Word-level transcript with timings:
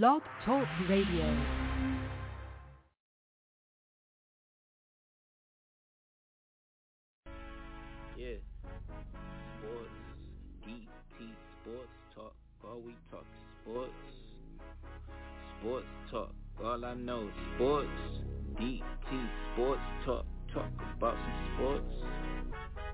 Blog 0.00 0.22
Talk 0.46 0.66
Radio. 0.88 1.36
Yeah. 8.16 8.36
Sports. 9.58 9.90
DT 10.66 11.34
Sports 11.60 11.98
Talk. 12.14 12.34
All 12.64 12.80
we 12.80 12.94
talk 13.10 13.24
sports. 13.62 13.92
Sports 15.60 15.86
Talk. 16.10 16.30
All 16.64 16.84
I 16.84 16.94
know 16.94 17.22
is 17.28 17.34
sports. 17.56 17.88
DT 18.58 19.28
Sports 19.54 19.80
Talk. 20.04 20.24
Talk 20.52 20.70
about 20.96 21.16
some 21.16 21.54
sports. 21.56 21.94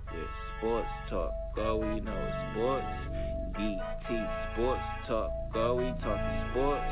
Yeah, 0.06 0.58
sports 0.58 0.88
talk. 1.10 1.32
All 1.58 1.80
we 1.80 2.00
know 2.00 2.16
is 2.16 2.52
sports. 2.52 3.37
DT 3.58 4.52
Sports 4.52 4.80
Talk. 5.08 5.30
All 5.56 5.76
we 5.76 5.84
talk 6.02 6.20
sports. 6.50 6.84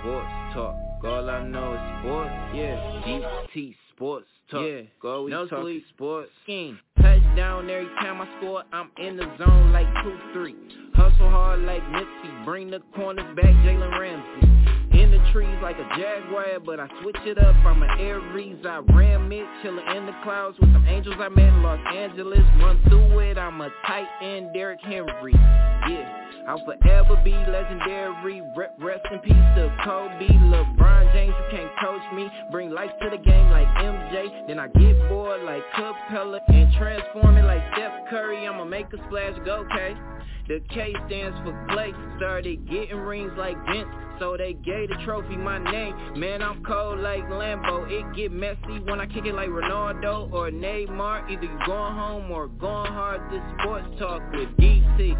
Sports 0.00 0.54
talk. 0.54 0.76
All 1.04 1.28
I 1.28 1.44
know 1.44 1.74
is 1.74 1.80
sports. 2.00 2.30
Yeah, 2.54 2.76
DT 3.04 3.74
Sports 3.94 4.26
Talk. 4.50 4.64
Yeah, 4.66 5.08
all 5.10 5.24
we 5.24 5.30
no 5.30 5.46
talk 5.46 5.62
sleep. 5.64 5.84
sports. 5.94 6.30
Scheme. 6.44 6.78
Touchdown 6.96 7.68
every 7.68 7.86
time 8.00 8.22
I 8.22 8.28
score, 8.38 8.62
I'm 8.72 8.90
in 8.96 9.16
the 9.18 9.26
zone 9.36 9.72
like 9.72 9.86
2-3. 10.34 10.54
Hustle 10.94 11.28
hard 11.28 11.60
like 11.60 11.82
Nipsey, 11.82 12.44
bring 12.46 12.70
the 12.70 12.80
corners 12.94 13.36
back, 13.36 13.44
Jalen 13.44 13.98
Ramsey. 13.98 14.61
The 15.12 15.20
trees 15.30 15.58
like 15.60 15.76
a 15.76 15.86
jaguar, 15.94 16.58
but 16.64 16.80
I 16.80 16.88
switch 17.02 17.18
it 17.26 17.36
up, 17.36 17.54
I'm 17.66 17.82
an 17.82 18.00
Aries. 18.00 18.64
I 18.64 18.78
ram 18.96 19.30
it, 19.30 19.44
chillin' 19.62 19.94
in 19.94 20.06
the 20.06 20.14
clouds 20.24 20.56
with 20.58 20.72
some 20.72 20.86
angels 20.88 21.16
I 21.18 21.28
met 21.28 21.48
in 21.48 21.62
Los 21.62 21.78
Angeles. 21.94 22.40
Run 22.58 22.80
through 22.88 23.18
it, 23.18 23.36
I'm 23.36 23.60
a 23.60 23.68
tight 23.86 24.08
end, 24.22 24.54
Derrick 24.54 24.80
Henry. 24.80 25.34
Yeah. 25.34 26.22
I'll 26.48 26.64
forever 26.64 27.20
be 27.22 27.32
legendary. 27.32 28.40
Rest 28.56 29.04
in 29.12 29.18
peace 29.20 29.32
to 29.32 29.76
Kobe, 29.84 30.28
LeBron 30.28 31.12
James. 31.12 31.34
You 31.38 31.58
can't 31.58 31.70
coach 31.78 32.02
me. 32.14 32.30
Bring 32.50 32.70
life 32.70 32.90
to 33.02 33.10
the 33.10 33.18
game 33.18 33.50
like 33.50 33.68
MJ. 33.68 34.46
Then 34.48 34.58
I 34.58 34.68
get 34.68 35.08
bored 35.10 35.42
like 35.42 35.62
Capela 35.76 36.40
and 36.48 36.72
transform 36.74 37.36
it 37.36 37.44
like 37.44 37.62
Steph 37.74 38.08
Curry. 38.08 38.48
I'ma 38.48 38.64
make 38.64 38.86
a 38.92 38.96
splash, 39.06 39.38
go 39.44 39.64
K. 39.70 39.94
The 40.48 40.60
K 40.70 40.94
stands 41.06 41.38
for 41.44 41.66
Clay. 41.70 41.92
Started 42.16 42.68
getting 42.68 42.96
rings 42.96 43.32
like 43.36 43.56
Vince. 43.66 43.88
So 44.18 44.36
they 44.36 44.54
gave 44.54 44.88
the 44.88 44.96
trophy 45.04 45.36
my 45.36 45.58
name. 45.58 46.18
Man, 46.18 46.42
I'm 46.42 46.64
cold 46.64 47.00
like 47.00 47.24
Lambo. 47.24 47.90
It 47.90 48.14
get 48.14 48.32
messy 48.32 48.80
when 48.84 49.00
I 49.00 49.06
kick 49.06 49.24
it 49.24 49.34
like 49.34 49.48
Ronaldo 49.48 50.32
or 50.32 50.50
Neymar. 50.50 51.30
Either 51.30 51.42
you 51.42 51.58
going 51.66 51.94
home 51.94 52.30
or 52.30 52.48
going 52.48 52.92
hard. 52.92 53.20
This 53.32 53.42
sports 53.60 53.86
talk 53.98 54.22
with 54.32 54.48
DT 54.58 55.16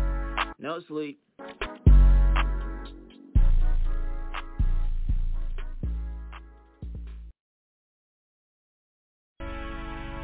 No 0.59 0.81
sleep. 0.89 1.21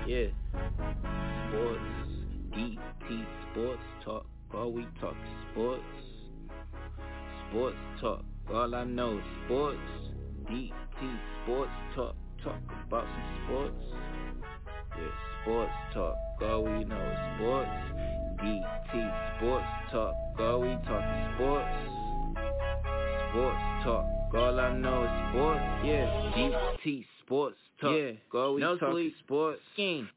Yeah. 0.07 0.29
Sports. 1.51 1.81
DT 2.55 3.27
Sports 3.53 3.83
Talk. 4.05 4.27
All 4.55 4.73
we 4.73 4.87
talk 5.01 5.15
sports. 5.53 5.83
Sports 7.51 7.77
Talk. 8.01 8.25
All 8.53 8.75
I 8.75 8.85
know 8.85 9.19
is 9.19 9.25
sports. 9.45 9.79
DT 10.51 11.19
Sports 11.45 11.71
Talk. 11.95 12.15
Talk 12.43 12.61
about 12.87 13.05
some 13.05 13.45
sports. 13.45 13.85
Yeah, 14.97 15.43
sports 15.43 15.73
talk. 15.93 16.15
All 16.43 16.65
we 16.65 16.85
know 16.85 16.97
is 16.97 17.19
sports. 17.37 17.71
DT 18.41 19.37
Sports 19.37 19.67
Talk. 19.91 20.15
All 20.39 20.61
we 20.61 20.69
talk 20.87 21.35
sports. 21.35 21.79
Sports 23.31 23.85
talk. 23.85 24.05
All 24.35 24.61
I 24.61 24.75
know 24.77 25.05
is 25.05 25.33
sports. 25.33 25.61
Yeah, 25.85 26.33
DT 26.37 27.05
Sports 27.25 27.59
Talk. 27.81 27.97
Yeah, 27.97 28.39
all 28.41 28.55
we 28.55 28.61
no 28.61 28.77
talk 28.79 28.97
sports. 29.25 29.61
Scheme. 29.75 30.09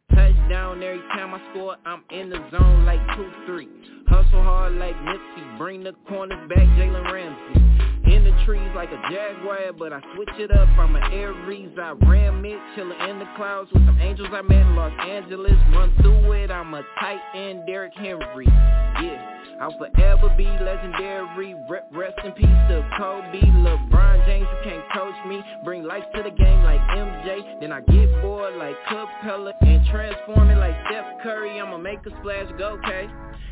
Touchdown 0.42 0.82
every 0.84 1.02
time 1.10 1.34
I 1.34 1.42
score, 1.52 1.76
I'm 1.86 2.04
in 2.10 2.30
the 2.30 2.38
zone 2.52 2.86
like 2.86 3.00
2-3. 3.18 3.68
Hustle 4.08 4.44
hard 4.44 4.74
like 4.74 4.96
Nipsey, 4.96 5.58
bring 5.58 5.84
the 5.84 5.94
corners 6.08 6.50
back, 6.50 6.60
Jalen 6.60 7.12
Ramsey. 7.12 7.91
In 8.06 8.24
the 8.24 8.46
trees 8.46 8.70
like 8.76 8.90
a 8.90 9.02
jaguar, 9.12 9.74
but 9.78 9.94
I 9.94 10.02
switch 10.16 10.30
it 10.40 10.52
up, 10.52 10.68
I'm 10.78 10.96
an 10.96 11.14
Aries. 11.14 11.72
I 11.78 11.92
ram 12.08 12.44
it, 12.46 12.60
chillin' 12.76 13.10
in 13.10 13.20
the 13.20 13.28
clouds 13.36 13.70
with 13.74 13.86
some 13.86 14.00
angels 14.00 14.30
I 14.32 14.42
met 14.42 14.62
in 14.62 14.76
Los 14.76 14.94
Angeles. 15.00 15.54
Run 15.74 15.94
through 16.02 16.32
it, 16.34 16.52
I'm 16.52 16.74
a 16.74 16.84
tight 17.00 17.22
end, 17.36 17.66
Derrick 17.66 17.94
Henry. 17.96 18.46
Yeah. 18.48 19.42
I'll 19.62 19.78
forever 19.78 20.34
be 20.36 20.46
legendary. 20.46 21.54
Rest 21.92 22.18
in 22.26 22.32
peace 22.32 22.48
to 22.48 22.90
Kobe, 22.98 23.42
LeBron 23.42 24.26
James. 24.26 24.48
You 24.52 24.72
can't 24.72 24.84
coach 24.92 25.14
me. 25.28 25.44
Bring 25.64 25.84
life 25.84 26.04
to 26.16 26.24
the 26.24 26.32
game 26.32 26.64
like 26.64 26.80
MJ. 26.98 27.60
Then 27.62 27.72
I 27.72 27.82
get 27.82 28.22
bored 28.24 28.56
like 28.56 28.76
Capela 28.90 29.54
and 29.62 29.86
transform 29.88 30.50
it 30.50 30.58
like 30.58 30.76
Steph 30.88 31.22
Curry. 31.22 31.60
I'ma 31.60 31.78
make 31.78 32.00
a 32.08 32.10
splash, 32.20 32.52
go 32.58 32.80
K. 32.84 33.08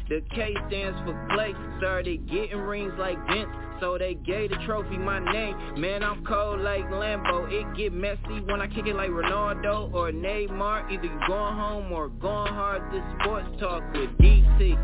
The 0.09 0.23
K 0.33 0.55
stands 0.67 0.97
for 1.05 1.27
Clay. 1.31 1.53
Started 1.77 2.27
getting 2.27 2.57
rings 2.57 2.93
like 2.97 3.17
Vince. 3.27 3.47
So 3.79 3.97
they 3.97 4.15
gave 4.15 4.49
the 4.49 4.57
trophy 4.65 4.97
my 4.97 5.19
name. 5.19 5.79
Man, 5.79 6.03
I'm 6.03 6.25
cold 6.25 6.59
like 6.59 6.83
Lambo. 6.89 7.49
It 7.49 7.77
get 7.77 7.93
messy 7.93 8.41
when 8.45 8.61
I 8.61 8.67
kick 8.67 8.87
it 8.87 8.95
like 8.95 9.09
Ronaldo 9.09 9.93
or 9.93 10.11
Neymar. 10.11 10.91
Either 10.91 11.03
you 11.05 11.19
going 11.27 11.55
home 11.55 11.91
or 11.91 12.09
going 12.09 12.53
hard. 12.53 12.81
This 12.91 13.03
sports 13.21 13.47
talk 13.59 13.83
with 13.93 14.09
DT. 14.17 14.77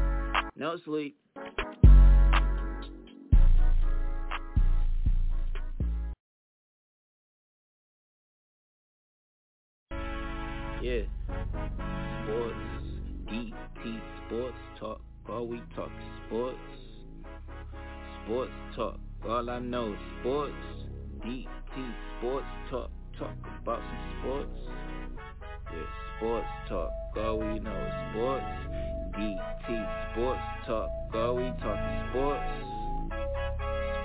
No 0.55 0.77
sleep. 0.85 1.17
Yeah. 10.81 11.01
Sports. 12.23 12.55
DT 13.27 14.01
Sports 14.27 14.55
Talk. 14.79 15.01
All 15.27 15.47
we 15.47 15.61
talk 15.75 15.89
sports. 16.27 16.74
Sports 18.25 18.51
talk. 18.75 18.99
All 19.27 19.49
I 19.49 19.59
know 19.59 19.93
is 19.93 19.99
sports. 20.21 20.53
DT 21.23 21.47
Sports 22.19 22.45
Talk. 22.69 22.89
Talk 23.17 23.35
about 23.61 23.79
some 23.79 24.19
sports. 24.19 24.49
Yeah, 25.71 26.17
sports 26.17 26.47
talk. 26.67 26.91
All 27.17 27.39
we 27.39 27.59
know 27.59 27.71
is 27.71 27.93
sports. 28.11 28.45
DT 29.15 30.11
Sports 30.11 30.41
Talk. 30.67 30.89
All 31.13 31.35
we 31.35 31.43
talk 31.61 31.79
is 31.79 32.09
sports. 32.11 32.51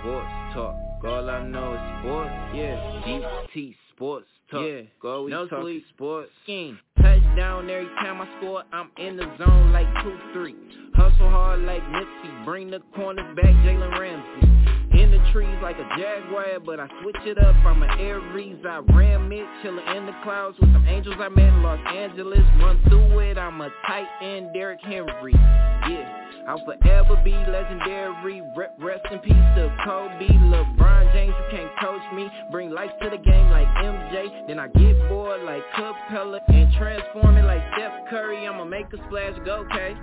Sports 0.01 0.55
talk. 0.55 0.75
All 1.05 1.31
I 1.31 1.45
know 1.45 1.75
is 1.75 2.01
sports. 2.01 2.31
Yeah, 2.55 3.03
DT 3.07 3.75
Sports 3.95 4.27
Talk. 4.51 4.65
Yeah, 4.67 5.11
all 5.11 5.25
we 5.25 5.31
no 5.31 5.47
talk 5.49 5.63
sleep. 5.63 5.83
is 5.83 5.89
sports. 5.95 6.31
Scheme. 6.45 6.79
Touchdown 7.31 7.71
every 7.71 7.87
time 7.97 8.21
I 8.21 8.27
score, 8.39 8.65
I'm 8.73 8.91
in 8.99 9.17
the 9.17 9.25
zone 9.39 9.73
like 9.73 9.87
2-3. 10.05 10.53
Hustle 10.95 11.31
hard 11.31 11.61
like 11.61 11.83
Nipsey, 11.83 12.45
bring 12.45 12.71
the 12.71 12.81
corners 12.95 13.37
back, 13.37 13.45
Jalen 13.45 13.99
Ramsey. 13.99 14.80
In 14.93 15.11
the 15.11 15.19
trees 15.33 15.57
like 15.63 15.77
a 15.77 15.89
jaguar, 15.97 16.61
but 16.65 16.81
I 16.81 16.89
switch 17.03 17.17
it 17.25 17.39
up, 17.39 17.55
I'm 17.65 17.83
an 17.83 17.91
Aries. 18.01 18.59
I 18.67 18.79
ram 18.93 19.31
it, 19.33 19.47
chillin' 19.63 19.97
in 19.97 20.07
the 20.07 20.15
clouds 20.25 20.59
with 20.59 20.73
some 20.73 20.87
angels 20.89 21.17
I 21.19 21.29
met 21.29 21.49
in 21.49 21.63
Los 21.63 21.79
Angeles. 21.87 22.41
Run 22.59 22.81
through 22.89 23.19
it, 23.21 23.39
I'm 23.39 23.61
a 23.61 23.71
tight 23.87 24.09
end, 24.23 24.53
Derrick 24.53 24.81
Henry. 24.83 25.33
Yeah. 25.33 26.21
I'll 26.49 26.65
forever 26.65 27.21
be 27.25 27.33
legendary. 27.33 28.43
Re- 28.57 28.67
Rest 28.79 29.07
in 29.13 29.19
peace 29.21 29.33
to 29.33 29.77
Kobe, 29.85 30.27
LeBron 30.27 31.13
James. 31.13 31.35
You 31.39 31.59
can't 31.59 31.71
coach 31.81 32.03
me. 32.15 32.29
Bring 32.51 32.71
life 32.71 32.91
to 33.03 33.11
the 33.11 33.19
game 33.19 33.51
like 33.51 33.69
MJ. 33.69 34.49
Then 34.49 34.59
I 34.59 34.69
get 34.69 35.09
bored 35.09 35.43
like 35.43 35.63
Capela 35.77 36.41
and 36.49 36.73
transform 36.75 37.37
it 37.37 37.45
like 37.45 37.63
Steph 37.75 37.93
Curry. 38.09 38.47
I'ma 38.47 38.65
make 38.65 38.87
a 38.93 38.97
splash, 39.07 39.39
go 39.45 39.65
K. 39.71 39.95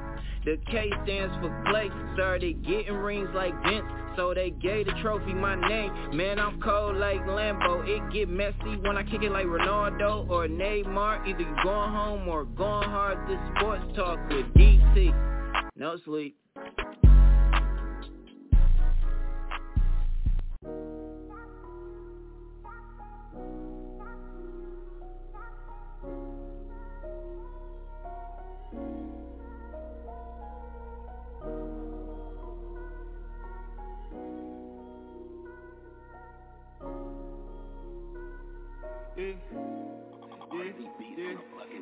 The 0.46 0.58
K 0.72 0.90
stands 1.04 1.36
for 1.42 1.64
Clay. 1.70 1.90
Started 2.14 2.66
getting 2.66 2.94
rings 2.94 3.30
like 3.34 3.54
Vince. 3.64 3.86
So 4.18 4.34
they 4.34 4.50
gave 4.50 4.88
the 4.88 4.94
trophy 5.00 5.32
my 5.32 5.54
name. 5.70 6.18
Man, 6.18 6.40
I'm 6.40 6.60
cold 6.60 6.98
like 6.98 7.22
Lambo. 7.28 7.88
It 7.88 8.12
get 8.12 8.28
messy 8.28 8.76
when 8.82 8.98
I 8.98 9.04
kick 9.04 9.22
it 9.22 9.32
like 9.32 9.46
Ronaldo 9.46 10.28
or 10.28 10.48
Neymar. 10.48 11.28
Either 11.28 11.40
you 11.40 11.56
going 11.64 11.92
home 11.92 12.28
or 12.28 12.46
going 12.46 12.90
hard. 12.90 13.20
This 13.30 13.38
sports 13.56 13.84
talk 13.96 14.18
with 14.30 14.48
DT 14.56 15.14
No 15.76 15.98
sleep. 16.04 16.36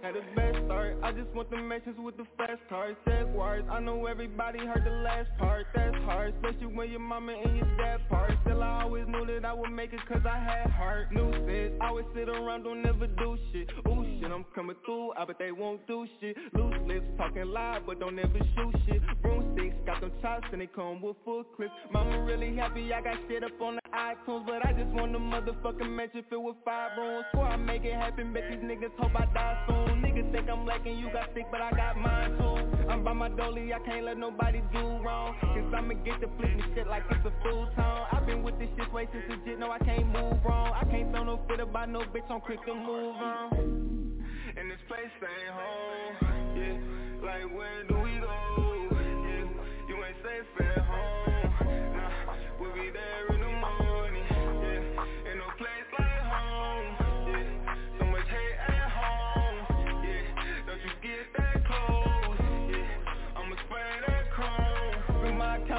Had 0.06 0.14
the 0.14 0.22
best 0.36 0.64
start. 0.66 0.98
I 1.02 1.12
just 1.14 1.34
want 1.34 1.50
the 1.50 1.58
matches 1.58 1.96
with 1.98 2.16
the 2.16 2.28
fast 2.38 2.62
cars. 2.70 2.96
Said 3.06 3.34
words. 3.34 3.68
I 3.72 3.80
know 3.80 4.06
everybody 4.06 4.60
heard 4.60 4.84
the 4.86 4.92
last 5.02 5.30
part. 5.40 5.66
That's 5.74 5.96
hard, 6.06 6.36
especially 6.36 6.68
when 6.68 6.92
your 6.92 7.00
mama 7.00 7.34
and 7.34 7.58
your 7.58 7.76
dad 7.76 8.08
part. 8.08 8.32
Still 8.44 8.62
I 8.62 8.84
always 8.84 9.08
knew 9.08 9.26
that 9.26 9.44
I 9.44 9.54
would 9.54 9.72
make 9.72 9.94
it 9.94 10.00
cause 10.08 10.22
I 10.24 10.38
had 10.38 10.70
heart 10.70 11.12
New 11.12 11.32
sense, 11.48 11.74
always 11.82 12.06
sit 12.14 12.30
around, 12.30 12.64
don't 12.64 12.84
never 12.84 13.08
do 13.08 13.38
shit 13.52 13.70
Ooh 13.88 14.06
shit, 14.20 14.32
I'm 14.32 14.46
coming 14.54 14.76
through, 14.86 15.14
I 15.14 15.26
bet 15.26 15.40
they 15.40 15.52
won't 15.52 15.86
do 15.88 16.06
shit 16.20 16.38
Loose 16.54 16.76
lips, 16.86 17.06
talking 17.18 17.46
loud, 17.46 17.84
but 17.88 18.00
don't 18.00 18.20
ever 18.20 18.40
shoot 18.56 18.76
shit 18.86 19.02
Broomsticks, 19.22 19.76
got 19.86 20.02
them 20.02 20.12
chops 20.22 20.48
and 20.52 20.62
they 20.62 20.68
come 20.68 21.02
with 21.02 21.16
full 21.26 21.44
clips 21.56 21.74
Mama 21.92 22.24
really 22.24 22.56
happy, 22.56 22.94
I 22.94 23.02
got 23.02 23.18
shit 23.28 23.44
up 23.44 23.60
on 23.60 23.76
the 23.76 23.85
iTunes 23.96 24.46
But 24.46 24.66
I 24.66 24.74
just 24.74 24.92
want 24.92 25.16
a 25.16 25.20
motherfucking 25.20 25.90
mansion 25.90 26.24
filled 26.30 26.46
with 26.46 26.58
five 26.66 26.98
rooms. 26.98 27.26
Before 27.32 27.48
I 27.48 27.56
make 27.56 27.84
it 27.84 27.94
happen, 27.94 28.34
bet 28.34 28.44
these 28.50 28.60
niggas 28.60 28.92
hope 29.00 29.16
I 29.16 29.26
die 29.34 29.64
soon. 29.68 30.02
Niggas 30.04 30.32
think 30.32 30.50
I'm 30.50 30.66
lacking, 30.66 30.98
you 30.98 31.12
got 31.12 31.30
sick, 31.34 31.46
but 31.52 31.62
I 31.62 31.72
got 31.72 31.98
mine 31.98 32.38
too. 32.38 32.88
I'm 32.90 33.04
by 33.04 33.14
my 33.14 33.30
dolly, 33.30 33.74
I 33.74 33.80
can't 33.80 34.06
let 34.06 34.18
nobody 34.18 34.62
do 34.74 34.80
wrong. 35.04 35.36
Cause 35.42 35.74
I'ma 35.76 35.96
get 36.04 36.22
the 36.22 36.28
flip 36.38 36.52
shit 36.76 36.88
like 36.88 37.04
it's 37.10 37.26
a 37.26 37.34
full 37.44 37.68
time 37.76 38.08
I've 38.12 38.26
been 38.26 38.44
with 38.44 38.58
this 38.60 38.70
shit 38.78 38.92
way 38.94 39.08
since 39.12 39.26
legit, 39.30 39.60
no 39.60 39.72
I 39.72 39.80
can't 39.80 40.08
move 40.08 40.44
wrong. 40.46 40.72
I 40.74 40.84
can't 40.86 41.12
throw 41.12 41.24
no 41.24 41.40
fit 41.48 41.60
about 41.60 41.90
no 41.90 42.02
bitch, 42.02 42.30
I'm 42.30 42.42
quick 42.42 42.64
to 42.66 42.74
move 42.76 43.16
on. 43.16 44.24
And 44.58 44.72
this 44.72 44.80
place 44.88 45.12
ain't 45.22 45.54
home, 45.54 46.16
yeah. 46.58 47.26
Like 47.26 47.56
where 47.56 47.84
do 47.88 47.96
we 47.96 48.20
go, 48.20 48.88
yeah 48.94 49.90
You 49.90 49.96
ain't 50.06 50.18
safe 50.24 50.68
at 50.68 50.84
home, 50.86 51.94
nah 51.96 52.36
We'll 52.60 52.74
be 52.74 52.92
there 52.92 53.36
in 53.36 53.42
the 53.42 53.55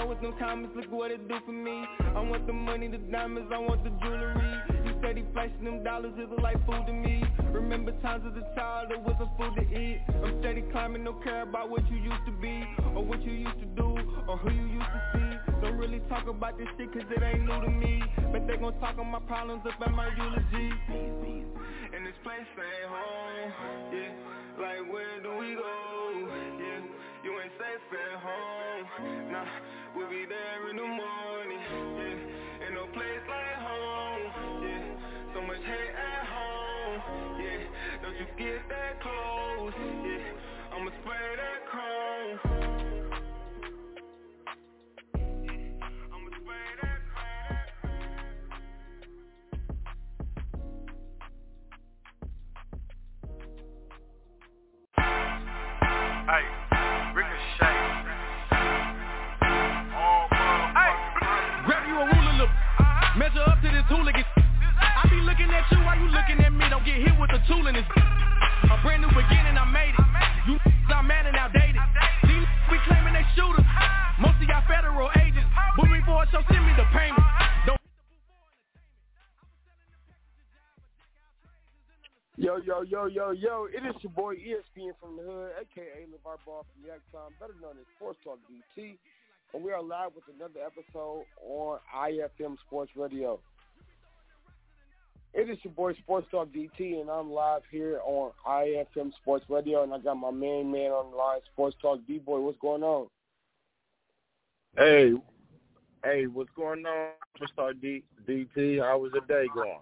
With 0.04 0.22
no 0.22 0.31
comments, 0.38 0.76
look 0.76 0.93
what 0.93 1.10
it 1.10 1.26
do 1.26 1.34
for 1.44 1.52
me. 1.52 1.82
I 2.14 2.20
want 2.20 2.46
the 2.46 2.52
money, 2.52 2.87
the 2.87 2.98
diamonds, 2.98 3.50
I 3.52 3.58
want 3.58 3.82
the 3.82 3.90
jewelry. 4.04 4.54
You 4.84 4.94
steady 5.00 5.25
flashing 5.32 5.64
them 5.64 5.82
dollars, 5.82 6.12
it 6.16 6.31
look 6.31 6.40
like 6.40 6.64
food 6.64 6.87
to 6.87 6.93
me. 6.93 7.25
Remember 7.50 7.90
times 8.02 8.22
as 8.28 8.37
a 8.37 8.54
child, 8.54 8.93
it 8.93 9.00
wasn't 9.00 9.31
food 9.37 9.56
to 9.56 9.64
eat. 9.66 10.00
I'm 10.22 10.38
steady 10.40 10.62
climbing, 10.70 11.02
no 11.02 11.14
care 11.25 11.43
about 11.43 11.70
what 11.70 11.82
you 11.90 11.96
used 11.96 12.25
to 12.26 12.32
be 12.40 12.62
Or 12.94 13.04
what 13.04 13.20
you 13.25 13.32
used 13.32 13.58
to 13.58 13.66
do, 13.75 13.98
or 14.28 14.37
who 14.37 14.50
you 14.50 14.78
used 14.78 14.93
to 14.94 15.00
see. 15.12 15.60
Don't 15.60 15.76
really 15.76 16.00
talk 16.08 16.28
about 16.28 16.56
this 16.56 16.69
shit 16.78 16.93
cause 16.93 17.08
it 17.10 17.22
ain't 17.22 17.44
new 17.44 17.60
to 17.60 17.70
me. 17.70 18.00
But 18.31 18.46
they 18.46 18.56
gon' 18.58 18.78
talk 18.78 18.98
on 18.98 19.10
my 19.10 19.20
problems 19.20 19.62
up 19.66 19.81
at 19.81 19.93
my 19.93 20.06
eulogy. 20.14 20.70
And 21.96 22.06
this 22.06 22.14
place 22.22 22.46
ain't 22.54 22.88
home, 22.93 23.52
yeah. 23.90 24.12
Like 24.60 24.93
where 24.93 25.20
do 25.20 25.31
we 25.40 25.56
go, 25.56 26.60
yeah 26.60 26.95
You 27.26 27.32
ain't 27.43 27.50
safe 27.58 27.90
at 27.90 28.20
home, 28.23 29.32
nah 29.32 29.50
We'll 29.96 30.08
be 30.08 30.26
there 30.28 30.70
in 30.70 30.76
the 30.76 30.87
morning, 30.87 31.58
yeah 31.99 32.67
Ain't 32.67 32.75
no 32.75 32.87
place 32.94 33.26
like 33.26 33.58
home, 33.67 34.62
yeah 34.62 35.34
So 35.34 35.43
much 35.43 35.58
hate 35.58 35.90
at 35.90 36.26
home, 36.31 37.02
yeah 37.43 37.67
Don't 38.00 38.14
you 38.14 38.26
get 38.38 38.62
that 38.69 39.02
close, 39.02 39.75
yeah 40.06 40.23
I'ma 40.73 40.90
spray 41.02 41.34
that 41.43 41.67
chrome. 41.67 42.38
I'ma 46.14 46.31
spray 46.31 46.69
that 46.81 47.00
Hey, 56.31 56.66
at 65.73 65.81
while 65.85 65.99
you 65.99 66.09
looking 66.09 66.39
at 66.45 66.53
me. 66.53 66.65
Don't 66.71 66.85
get 66.85 66.97
hit 66.97 67.15
with 67.19 67.31
tool 67.47 67.67
in 67.67 67.75
this. 67.75 67.87
A 67.87 68.77
brand 68.83 69.03
new 69.03 69.13
beginning, 69.15 69.59
I 69.59 69.67
made 69.67 69.95
it. 69.95 70.07
You 70.47 70.55
mad 71.07 71.27
and 71.27 71.37
outdated. 71.37 71.83
These 72.27 72.47
we 72.71 72.79
claiming 72.87 73.15
they 73.15 73.27
shooters. 73.35 73.67
Most 74.19 74.43
of 74.43 74.49
y'all 74.49 74.65
federal 74.67 75.11
agents. 75.19 75.51
Booming 75.77 76.03
for 76.05 76.23
a 76.23 76.27
show, 76.31 76.43
send 76.49 76.65
me 76.67 76.73
the 76.77 76.87
payment. 76.93 77.23
Yo, 82.39 82.59
yo, 82.59 82.83
yo, 82.83 83.07
yo, 83.07 83.31
yo, 83.31 83.67
it 83.73 83.81
is 83.89 83.97
your 84.03 84.13
boy 84.13 84.35
ESPN 84.37 84.93
from 85.01 85.17
the 85.17 85.23
Hood, 85.23 85.53
aka 85.57 86.05
LeVar 86.05 86.37
Ball 86.45 86.67
from 86.69 86.85
Yak 86.87 87.01
Time, 87.11 87.33
better 87.41 87.55
known 87.63 87.81
as 87.81 87.87
Sports 87.97 88.19
Talk 88.23 88.39
DT, 88.45 88.99
and 89.55 89.65
we 89.65 89.73
are 89.73 89.83
live 89.83 90.11
with 90.15 90.25
another 90.29 90.61
episode 90.61 91.25
on 91.43 91.79
IFM 91.97 92.59
Sports 92.67 92.93
Radio. 92.95 93.41
It 95.37 95.50
is 95.50 95.59
your 95.62 95.75
boy 95.75 95.93
Sports 95.97 96.27
Talk 96.31 96.49
DT, 96.49 96.99
and 96.99 97.11
I'm 97.11 97.31
live 97.31 97.61
here 97.71 98.00
on 98.06 98.33
IFM 98.49 99.12
Sports 99.21 99.44
Radio, 99.50 99.83
and 99.83 99.93
I 99.93 99.99
got 99.99 100.15
my 100.15 100.31
main 100.31 100.73
man 100.73 100.93
on 100.93 101.11
the 101.11 101.17
line, 101.19 101.41
Sports 101.53 101.77
Talk 101.83 102.00
D-Boy. 102.09 102.41
What's 102.41 102.59
going 102.59 102.83
on? 102.83 103.09
Hey, 104.79 105.12
hey, 106.03 106.27
what's 106.27 106.49
going 106.56 106.87
on, 106.87 107.11
Superstar 107.38 107.79
D- 107.79 108.03
DT? 108.27 108.81
How 108.81 108.99
was 108.99 109.12
the 109.12 109.21
day 109.29 109.44
going? 109.55 109.77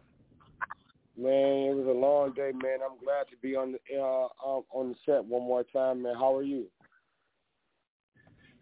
Man, 1.17 1.71
it 1.71 1.77
was 1.77 1.87
a 1.87 2.01
long 2.01 2.33
day, 2.33 2.51
man. 2.51 2.79
I'm 2.85 2.99
glad 2.99 3.29
to 3.31 3.37
be 3.41 3.55
on 3.55 3.71
the 3.71 3.97
uh, 3.97 4.25
um, 4.45 4.65
on 4.73 4.89
the 4.89 4.97
set 5.07 5.25
one 5.25 5.43
more 5.43 5.63
time, 5.73 6.03
man. 6.03 6.17
How 6.17 6.35
are 6.35 6.43
you? 6.43 6.67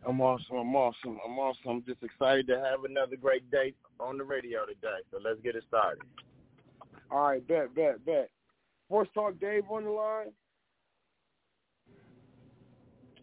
I'm 0.06 0.21
awesome. 0.21 0.56
I'm 0.56 0.77
awesome. 0.77 1.19
I'm 1.25 1.38
awesome. 1.38 1.71
I'm 1.71 1.85
just 1.85 2.03
excited 2.03 2.47
to 2.49 2.61
have 2.61 2.85
another 2.85 3.17
great 3.17 3.50
day 3.50 3.73
on 3.99 4.19
the 4.19 4.25
radio 4.25 4.67
today. 4.67 5.00
So 5.11 5.19
let's 5.25 5.41
get 5.41 5.56
it 5.56 5.65
started. 5.69 6.03
All 7.12 7.29
right, 7.29 7.47
bet, 7.47 7.75
bet, 7.75 8.05
bet. 8.06 8.31
Sports 8.87 9.11
Talk 9.12 9.38
Dave 9.38 9.64
on 9.70 9.85
the 9.85 9.91
line. 9.91 10.32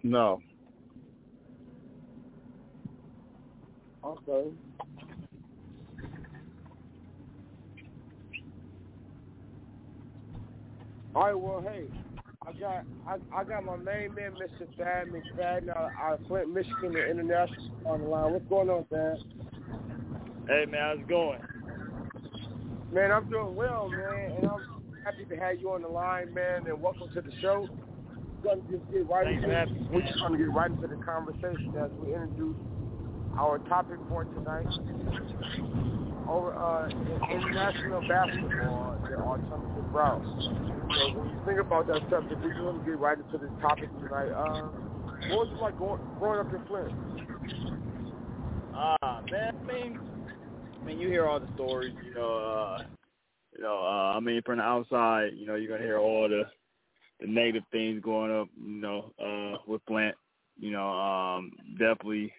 No. 0.04 0.40
Okay. 4.06 4.52
All 11.16 11.26
right, 11.26 11.34
well, 11.34 11.62
hey, 11.68 11.86
I 12.48 12.52
got 12.54 12.86
I, 13.08 13.18
I 13.36 13.44
got 13.44 13.66
my 13.66 13.76
main 13.76 14.14
man, 14.14 14.34
Mr. 14.34 14.68
Thad 14.78 15.08
McFadden 15.08 15.70
out, 15.70 15.90
out 16.00 16.22
of 16.22 16.28
Flint, 16.28 16.54
Michigan, 16.54 16.94
the 16.94 17.10
international 17.10 17.72
on 17.86 18.02
the 18.02 18.08
line. 18.08 18.34
What's 18.34 18.46
going 18.46 18.70
on, 18.70 18.86
Thad? 18.86 19.18
Hey 20.48 20.66
man, 20.66 20.80
how's 20.80 21.00
it 21.00 21.08
going? 21.08 21.40
Man, 22.92 23.12
I'm 23.12 23.30
doing 23.30 23.56
well, 23.56 23.88
man, 23.88 24.32
and 24.38 24.48
I'm 24.48 24.62
happy 25.06 25.24
to 25.30 25.36
have 25.36 25.60
you 25.60 25.70
on 25.72 25.84
the 25.84 25.88
line, 25.88 26.34
man, 26.34 26.66
and 26.66 26.82
welcome 26.82 27.08
to 27.14 27.22
the 27.22 27.30
show. 27.40 27.70
We're 28.42 28.56
gonna 28.56 28.62
just 28.72 28.82
get 28.92 29.08
right 29.08 29.28
into 29.28 29.48
we're 29.94 30.02
just 30.02 30.18
gonna 30.18 30.40
get 30.40 30.52
right 30.52 30.72
into 30.72 30.88
the 30.88 30.96
conversation 31.06 31.72
as 31.78 31.92
we 32.02 32.16
introduce 32.16 32.58
our 33.38 33.60
topic 33.70 33.98
for 34.10 34.26
tonight. 34.26 34.66
Over 36.28 36.58
uh, 36.58 36.90
in 36.90 37.42
international 37.42 38.02
basketball, 38.08 38.98
the 39.08 39.18
alternative 39.22 39.94
route. 39.94 40.26
So 40.98 41.14
when 41.14 41.30
you 41.30 41.42
think 41.46 41.60
about 41.60 41.86
that 41.88 42.02
subject, 42.10 42.42
we're 42.42 42.58
gonna 42.58 42.84
get 42.84 42.98
right 42.98 43.20
into 43.20 43.38
this 43.38 43.54
topic 43.62 43.90
tonight. 44.02 44.34
Uh, 44.34 44.66
what 45.30 45.46
was 45.46 45.50
it 45.54 45.62
like 45.62 45.78
going, 45.78 46.02
growing 46.18 46.40
up 46.40 46.52
in 46.52 46.66
Flint? 46.66 46.92
Ah, 48.74 49.22
man, 49.30 49.56
I 49.62 49.72
mean, 49.72 50.00
I 50.82 50.86
mean, 50.86 51.00
you 51.00 51.10
hear 51.10 51.28
all 51.28 51.40
the 51.40 51.50
stories, 51.56 51.94
you 52.06 52.14
know, 52.14 52.38
uh, 52.38 52.84
you 53.56 53.64
know, 53.64 53.80
uh, 53.80 54.16
I 54.16 54.20
mean, 54.20 54.42
from 54.46 54.58
the 54.58 54.64
outside, 54.64 55.32
you 55.36 55.46
know, 55.46 55.56
you're 55.56 55.70
gonna 55.70 55.84
hear 55.84 56.00
all 56.00 56.30
the 56.30 56.44
the 57.20 57.28
negative 57.28 57.64
things 57.72 58.02
going 58.02 58.32
up, 58.32 58.48
you 58.58 58.82
know, 58.82 59.12
uh, 59.20 59.58
with 59.68 59.82
Flint. 59.88 60.16
You 60.58 60.72
know, 60.72 60.90
um, 60.90 61.54
definitely 61.78 62.34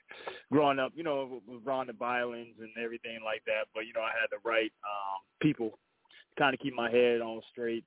growing 0.52 0.78
up, 0.78 0.92
you 0.94 1.02
know, 1.02 1.40
with 1.46 1.64
the 1.64 1.92
violence 1.94 2.50
and 2.60 2.68
everything 2.82 3.20
like 3.24 3.42
that. 3.46 3.64
But 3.74 3.86
you 3.86 3.94
know, 3.94 4.02
I 4.02 4.10
had 4.10 4.28
the 4.30 4.46
right 4.46 4.70
um, 4.84 5.20
people 5.40 5.70
to 5.70 6.38
kind 6.38 6.52
of 6.52 6.60
keep 6.60 6.74
my 6.74 6.90
head 6.90 7.22
on 7.22 7.40
straight, 7.50 7.84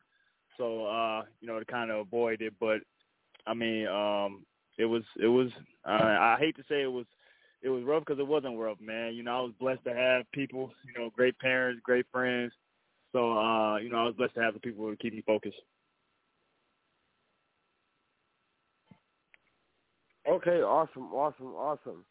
so 0.58 0.88
uh, 0.88 1.24
you 1.40 1.48
know, 1.48 1.60
to 1.60 1.66
kind 1.66 1.92
of 1.92 2.00
avoid 2.00 2.42
it. 2.42 2.54
But 2.60 2.80
I 3.46 3.54
mean, 3.54 3.88
um, 3.88 4.44
it 4.80 4.86
was 4.86 5.04
it 5.22 5.28
was. 5.28 5.50
Uh, 5.88 5.92
I 5.92 6.38
hate 6.40 6.56
to 6.56 6.64
say 6.68 6.82
it 6.82 6.92
was 6.92 7.06
it 7.64 7.70
was 7.70 7.84
rough 7.84 8.04
because 8.06 8.20
it 8.20 8.28
wasn't 8.28 8.60
rough, 8.60 8.78
man. 8.82 9.16
You 9.16 9.24
know, 9.24 9.38
I 9.38 9.42
was 9.42 9.54
blessed 9.60 9.86
to 9.86 9.94
have 9.94 10.30
people, 10.34 10.72
you 10.86 11.02
know, 11.02 11.10
great 11.16 11.40
parents, 11.40 11.82
great 11.84 12.06
friends. 12.12 12.52
So, 13.14 13.32
uh, 13.32 13.78
you 13.78 13.90
know, 13.90 13.98
I 13.98 14.04
was 14.04 14.16
blessed 14.16 14.36
to 14.36 14.42
have 14.42 14.54
the 14.54 14.60
people 14.60 14.90
to 14.90 14.98
keep 14.98 15.14
me 15.14 15.24
focused. 15.26 15.58
Okay, 20.30 20.62
awesome, 20.62 21.14
awesome, 21.14 21.48
awesome. 21.48 22.06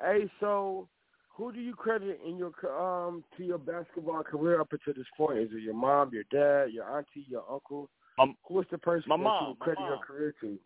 Hey, 0.00 0.30
so 0.40 0.88
who 1.34 1.52
do 1.52 1.60
you 1.60 1.74
credit 1.74 2.20
in 2.26 2.36
your 2.36 2.52
um 2.78 3.24
to 3.36 3.44
your 3.44 3.58
basketball 3.58 4.22
career 4.22 4.60
up 4.60 4.72
until 4.72 4.94
this 4.94 5.06
point? 5.16 5.38
Is 5.38 5.50
it 5.52 5.62
your 5.62 5.74
mom, 5.74 6.10
your 6.12 6.24
dad, 6.30 6.72
your 6.72 6.84
auntie, 6.84 7.26
your 7.28 7.44
uncle? 7.50 7.90
Um, 8.18 8.36
Who's 8.48 8.66
the 8.70 8.78
person 8.78 9.08
my 9.08 9.16
mom, 9.16 9.50
you 9.50 9.56
credit 9.56 9.84
your 9.84 9.98
career 9.98 10.34
to? 10.40 10.58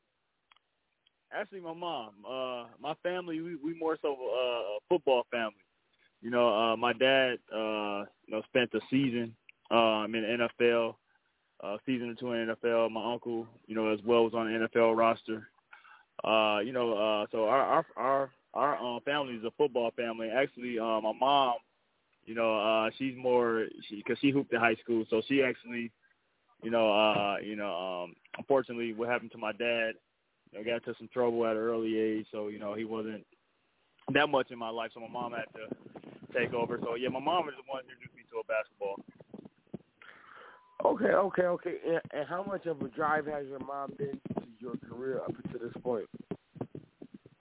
Actually, 1.35 1.61
my 1.61 1.75
mom, 1.75 2.11
uh, 2.29 2.65
my 2.81 2.95
family, 3.03 3.41
we 3.41 3.57
we 3.57 3.75
more 3.79 3.97
so 4.03 4.13
uh, 4.13 4.77
a 4.77 4.79
football 4.89 5.25
family. 5.31 5.55
you 6.21 6.31
know, 6.31 6.49
uh, 6.49 6.77
my 6.77 6.93
dad, 6.93 7.39
uh, 7.53 8.05
you 8.27 8.31
know, 8.35 8.43
spent 8.49 8.71
a 8.75 8.81
season 8.91 9.35
um, 9.71 10.15
in 10.15 10.23
the 10.23 10.49
NFL, 10.61 10.95
uh, 11.63 11.77
season 11.87 12.11
or 12.11 12.15
two 12.15 12.33
in 12.33 12.47
the 12.49 12.55
NFL. 12.55 12.91
My 12.91 13.13
uncle, 13.13 13.47
you 13.67 13.75
know, 13.75 13.89
as 13.93 14.01
well 14.05 14.25
was 14.25 14.35
on 14.35 14.53
the 14.53 14.69
NFL 14.69 14.97
roster. 14.97 15.49
Uh, 16.25 16.61
you 16.61 16.73
know, 16.73 16.93
uh, 16.93 17.27
so 17.33 17.45
our 17.49 17.63
our 17.63 17.87
our 17.97 18.31
our 18.55 18.77
um, 18.79 19.01
family 19.05 19.35
is 19.35 19.45
a 19.45 19.51
football 19.57 19.91
family. 19.97 20.29
Actually, 20.29 20.79
uh, 20.79 21.01
my 21.01 21.13
mom, 21.19 21.55
you 22.27 22.35
know, 22.35 22.59
uh, 22.59 22.91
she's 22.99 23.17
more 23.17 23.67
she 23.89 23.97
because 23.97 24.19
she 24.21 24.31
hooped 24.31 24.53
in 24.53 24.61
high 24.61 24.77
school, 24.77 25.05
so 25.11 25.23
she 25.27 25.43
actually, 25.43 25.91
you 26.63 26.71
know, 26.71 26.93
uh, 26.93 27.37
you 27.43 27.57
know, 27.57 28.05
um, 28.05 28.15
unfortunately, 28.39 28.93
what 28.93 29.09
happened 29.09 29.33
to 29.33 29.39
my 29.39 29.53
dad, 29.53 29.93
you 30.53 30.59
know, 30.59 30.65
got 30.65 30.87
into 30.87 30.95
some 30.99 31.09
trouble 31.09 31.45
at 31.47 31.53
an 31.53 31.59
early 31.59 31.99
age, 31.99 32.27
so 32.31 32.49
you 32.49 32.59
know, 32.59 32.75
he 32.75 32.85
wasn't 32.85 33.25
that 34.13 34.29
much 34.29 34.51
in 34.51 34.59
my 34.59 34.69
life, 34.69 34.91
so 34.95 35.01
my 35.01 35.09
mom 35.09 35.33
had 35.33 35.47
to 35.55 36.39
take 36.39 36.53
over. 36.53 36.79
So 36.83 36.95
yeah, 36.95 37.09
my 37.09 37.21
mom 37.21 37.49
is 37.49 37.55
the 37.57 37.71
one 37.71 37.83
who 37.85 37.93
introduced 37.93 38.17
me 38.17 38.23
to 38.31 38.41
a 38.41 38.45
basketball. 38.45 38.97
Okay, 40.85 41.15
okay, 41.15 41.43
okay. 41.43 41.77
And, 41.87 42.01
and 42.13 42.29
how 42.29 42.43
much 42.43 42.67
of 42.67 42.81
a 42.83 42.89
drive 42.89 43.27
has 43.27 43.47
your 43.47 43.61
mom 43.61 43.93
been 43.97 44.21
to 44.35 44.43
your 44.59 44.75
career 44.89 45.21
up 45.21 45.33
to 45.53 45.59
this 45.59 45.73
point? 45.83 46.09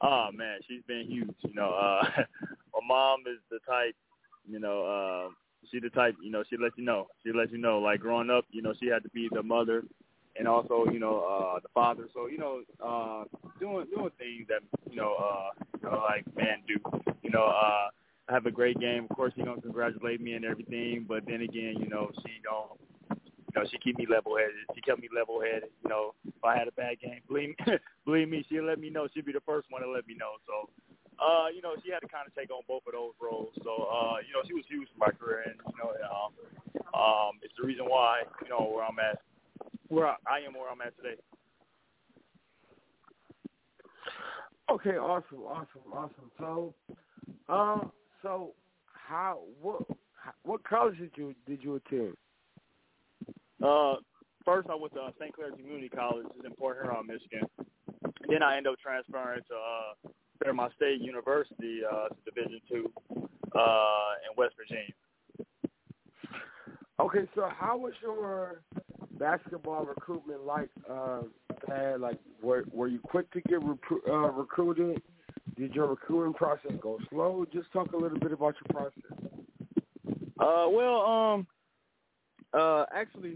Oh 0.01 0.29
man, 0.33 0.59
she's 0.67 0.83
been 0.87 1.05
huge. 1.07 1.35
You 1.41 1.53
know, 1.53 1.71
uh 1.71 2.03
my 2.73 2.87
mom 2.87 3.21
is 3.21 3.39
the 3.49 3.59
type, 3.67 3.95
you 4.47 4.59
know, 4.59 4.83
uh 4.85 5.33
she 5.71 5.79
the 5.79 5.89
type, 5.89 6.15
you 6.21 6.31
know, 6.31 6.43
she 6.49 6.57
let 6.57 6.71
you 6.77 6.83
know. 6.83 7.07
She 7.23 7.31
let 7.31 7.51
you 7.51 7.57
know. 7.57 7.79
Like 7.79 7.99
growing 7.99 8.29
up, 8.29 8.45
you 8.51 8.61
know, 8.61 8.73
she 8.79 8.87
had 8.87 9.03
to 9.03 9.09
be 9.09 9.29
the 9.31 9.43
mother 9.43 9.83
and 10.41 10.47
also, 10.47 10.85
you 10.91 10.97
know, 10.97 11.21
uh 11.21 11.59
the 11.61 11.69
father. 11.71 12.09
So, 12.15 12.25
you 12.25 12.39
know, 12.39 12.61
uh 12.83 13.25
doing 13.59 13.85
doing 13.95 14.09
things 14.17 14.47
that, 14.49 14.61
you 14.89 14.97
know, 14.97 15.13
uh 15.13 15.49
you 15.77 15.87
know, 15.87 15.97
like 15.99 16.25
men 16.35 16.65
do. 16.67 16.77
You 17.21 17.29
know, 17.29 17.43
uh 17.43 17.93
I 18.27 18.33
have 18.33 18.47
a 18.47 18.51
great 18.51 18.79
game. 18.79 19.05
Of 19.07 19.15
course, 19.15 19.33
you 19.35 19.45
know, 19.45 19.55
congratulate 19.61 20.19
me 20.19 20.33
and 20.33 20.43
everything, 20.43 21.05
but 21.07 21.27
then 21.27 21.41
again, 21.41 21.75
you 21.79 21.87
know, 21.87 22.09
she 22.25 22.41
don't 22.43 22.79
you 23.53 23.53
know, 23.61 23.67
she 23.69 23.77
keep 23.77 23.99
me 23.99 24.07
level 24.09 24.35
headed. 24.35 24.65
She 24.73 24.81
kept 24.81 24.99
me 24.99 25.09
level 25.15 25.39
headed. 25.41 25.69
You 25.83 25.89
know, 25.91 26.15
if 26.25 26.43
I 26.43 26.57
had 26.57 26.67
a 26.67 26.71
bad 26.71 26.99
game, 27.01 27.21
believe 27.27 27.49
me, 27.49 27.77
believe 28.05 28.29
me, 28.29 28.43
she'll 28.49 28.65
let 28.65 28.79
me 28.79 28.89
know. 28.89 29.07
She'll 29.13 29.25
be 29.25 29.33
the 29.33 29.45
first 29.45 29.67
one 29.69 29.83
to 29.83 29.91
let 29.91 30.07
me 30.07 30.15
know. 30.17 30.41
So, 30.47 30.69
uh, 31.21 31.53
you 31.53 31.61
know, 31.61 31.75
she 31.85 31.91
had 31.91 31.99
to 32.01 32.07
kind 32.07 32.25
of 32.25 32.33
take 32.33 32.49
on 32.49 32.63
both 32.67 32.81
of 32.87 32.93
those 32.93 33.13
roles. 33.21 33.53
So, 33.61 33.85
uh, 33.93 34.17
you 34.25 34.33
know, 34.33 34.41
she 34.47 34.55
was 34.57 34.65
huge 34.67 34.87
for 34.89 35.05
my 35.05 35.13
career, 35.13 35.53
and 35.53 35.61
you 35.69 35.77
know, 35.77 35.93
um, 36.09 36.31
um, 36.97 37.33
it's 37.43 37.53
the 37.61 37.67
reason 37.67 37.85
why 37.85 38.23
you 38.41 38.49
know 38.49 38.65
where 38.73 38.83
I'm 38.83 38.97
at, 38.97 39.21
where 39.91 40.07
I, 40.07 40.15
I 40.25 40.37
am, 40.47 40.53
where 40.53 40.71
I'm 40.71 40.81
at 40.81 40.95
today. 40.95 41.19
Okay, 44.71 44.97
awesome, 44.97 45.39
awesome, 45.39 45.91
awesome. 45.93 46.31
So, 46.39 46.73
um, 47.49 47.91
so 48.21 48.53
how 48.93 49.41
what 49.61 49.83
what 50.43 50.63
college 50.63 50.97
did 50.97 51.11
you 51.15 51.35
did 51.45 51.61
you 51.61 51.75
attend? 51.75 52.15
Uh, 53.61 53.95
first 54.45 54.69
I 54.69 54.75
went 54.75 54.93
to 54.93 55.01
uh, 55.01 55.11
St. 55.19 55.35
Clair 55.35 55.51
Community 55.51 55.89
College 55.89 56.27
in 56.43 56.51
Port 56.55 56.77
Huron, 56.81 57.05
Michigan. 57.05 57.47
Then 58.29 58.41
I 58.41 58.55
ended 58.55 58.71
up 58.71 58.79
transferring 58.79 59.41
to 59.49 59.55
uh, 59.55 60.09
Fairmont 60.41 60.71
State 60.77 61.01
University, 61.01 61.81
uh, 61.83 62.07
Division 62.23 62.61
Two, 62.69 62.89
uh, 63.11 64.11
in 64.23 64.37
West 64.37 64.55
Virginia. 64.55 64.93
Okay, 67.01 67.27
so 67.33 67.49
how 67.57 67.77
was 67.77 67.93
your 67.99 68.61
basketball 69.17 69.83
recruitment 69.85 70.45
like, 70.45 70.69
uh, 70.87 71.21
Thad? 71.67 71.99
Like, 71.99 72.19
were 72.43 72.63
were 72.71 72.87
you 72.87 72.99
quick 72.99 73.31
to 73.31 73.41
get 73.41 73.59
recru- 73.59 74.07
uh, 74.07 74.29
recruited? 74.31 75.01
Did 75.57 75.73
your 75.73 75.87
recruiting 75.87 76.33
process 76.33 76.73
go 76.79 76.99
slow? 77.09 77.43
Just 77.51 77.71
talk 77.73 77.93
a 77.93 77.97
little 77.97 78.19
bit 78.19 78.31
about 78.31 78.53
your 78.63 78.69
process. 78.83 79.33
Uh, 80.39 80.67
well, 80.69 81.01
um, 81.01 81.47
uh, 82.53 82.85
actually, 82.93 83.31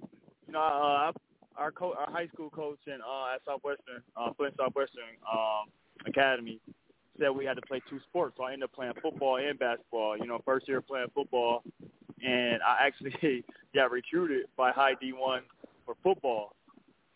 you 0.45 0.53
know, 0.53 0.59
uh, 0.59 1.11
our 1.57 1.71
co- 1.71 1.95
our 1.95 2.11
high 2.11 2.27
school 2.27 2.51
coach 2.51 2.79
in 2.85 2.99
uh, 3.01 3.33
at 3.33 3.41
Southwestern, 3.45 4.03
uh, 4.15 4.31
Flint 4.37 4.53
Southwestern 4.57 5.17
um, 5.31 5.71
Academy, 6.05 6.59
said 7.17 7.31
we 7.31 7.45
had 7.45 7.55
to 7.55 7.63
play 7.63 7.81
two 7.89 7.99
sports. 8.01 8.35
So 8.37 8.43
I 8.43 8.53
ended 8.53 8.65
up 8.65 8.73
playing 8.73 8.93
football 9.01 9.37
and 9.37 9.57
basketball. 9.57 10.15
You 10.19 10.27
know, 10.27 10.39
first 10.45 10.67
year 10.67 10.81
playing 10.81 11.07
football, 11.15 11.63
and 12.23 12.61
I 12.61 12.85
actually 12.85 13.43
got 13.75 13.91
recruited 13.91 14.45
by 14.57 14.71
High 14.71 14.93
D1 14.95 15.41
for 15.85 15.95
football. 16.03 16.55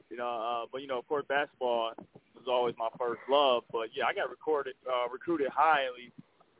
You 0.10 0.18
know, 0.18 0.27
uh, 0.27 0.65
but 0.72 0.82
you 0.82 0.88
know, 0.88 0.98
of 0.98 1.08
course, 1.08 1.25
basketball 1.29 1.91
was 2.36 2.46
always 2.48 2.75
my 2.77 2.89
first 2.98 3.22
love. 3.29 3.63
But 3.72 3.89
yeah, 3.96 4.06
I 4.06 4.13
got 4.13 4.29
recorded, 4.29 4.74
uh, 4.88 5.08
recruited 5.12 5.50
highly, 5.53 6.12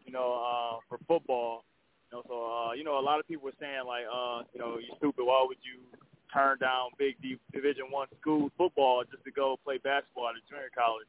you 0.06 0.14
know, 0.14 0.34
uh, 0.34 0.80
for 0.88 1.00
football. 1.08 1.64
You 2.12 2.18
know, 2.18 2.24
so 2.28 2.46
uh, 2.46 2.74
you 2.74 2.84
know, 2.84 3.00
a 3.00 3.02
lot 3.02 3.20
of 3.20 3.28
people 3.28 3.46
were 3.46 3.58
saying 3.60 3.86
like, 3.88 4.06
uh, 4.06 4.44
you 4.54 4.60
know, 4.60 4.78
you 4.78 4.94
stupid. 4.98 5.26
Why 5.26 5.44
would 5.48 5.58
you 5.62 5.80
turn 6.32 6.60
down 6.60 6.92
big 7.00 7.20
D- 7.22 7.40
Division 7.52 7.86
One 7.90 8.08
school 8.22 8.52
football 8.56 9.04
just 9.10 9.24
to 9.24 9.32
go 9.32 9.58
play 9.64 9.78
basketball 9.78 10.30
at 10.30 10.36
a 10.36 10.44
junior 10.48 10.70
college? 10.78 11.08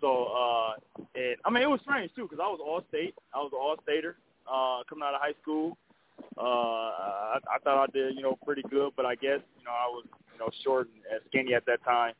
So, 0.00 0.24
uh, 0.26 1.02
and 1.14 1.36
I 1.44 1.50
mean, 1.50 1.62
it 1.62 1.70
was 1.70 1.80
strange 1.82 2.10
too 2.16 2.22
because 2.22 2.40
I 2.42 2.48
was 2.48 2.60
all 2.62 2.82
state. 2.88 3.14
I 3.34 3.38
was 3.38 3.50
an 3.52 3.58
all 3.60 3.76
stater 3.82 4.16
uh, 4.50 4.82
coming 4.88 5.04
out 5.06 5.14
of 5.14 5.20
high 5.20 5.34
school. 5.40 5.76
Uh, 6.36 7.36
I, 7.36 7.38
I 7.54 7.58
thought 7.62 7.88
I 7.88 7.92
did, 7.92 8.16
you 8.16 8.22
know, 8.22 8.38
pretty 8.44 8.62
good, 8.70 8.92
but 8.96 9.06
I 9.06 9.14
guess 9.14 9.40
you 9.58 9.64
know 9.64 9.72
I 9.72 9.86
was, 9.88 10.04
you 10.32 10.38
know, 10.38 10.50
short 10.64 10.88
and 10.88 11.20
skinny 11.28 11.54
at 11.54 11.66
that 11.66 11.82
time. 11.84 12.14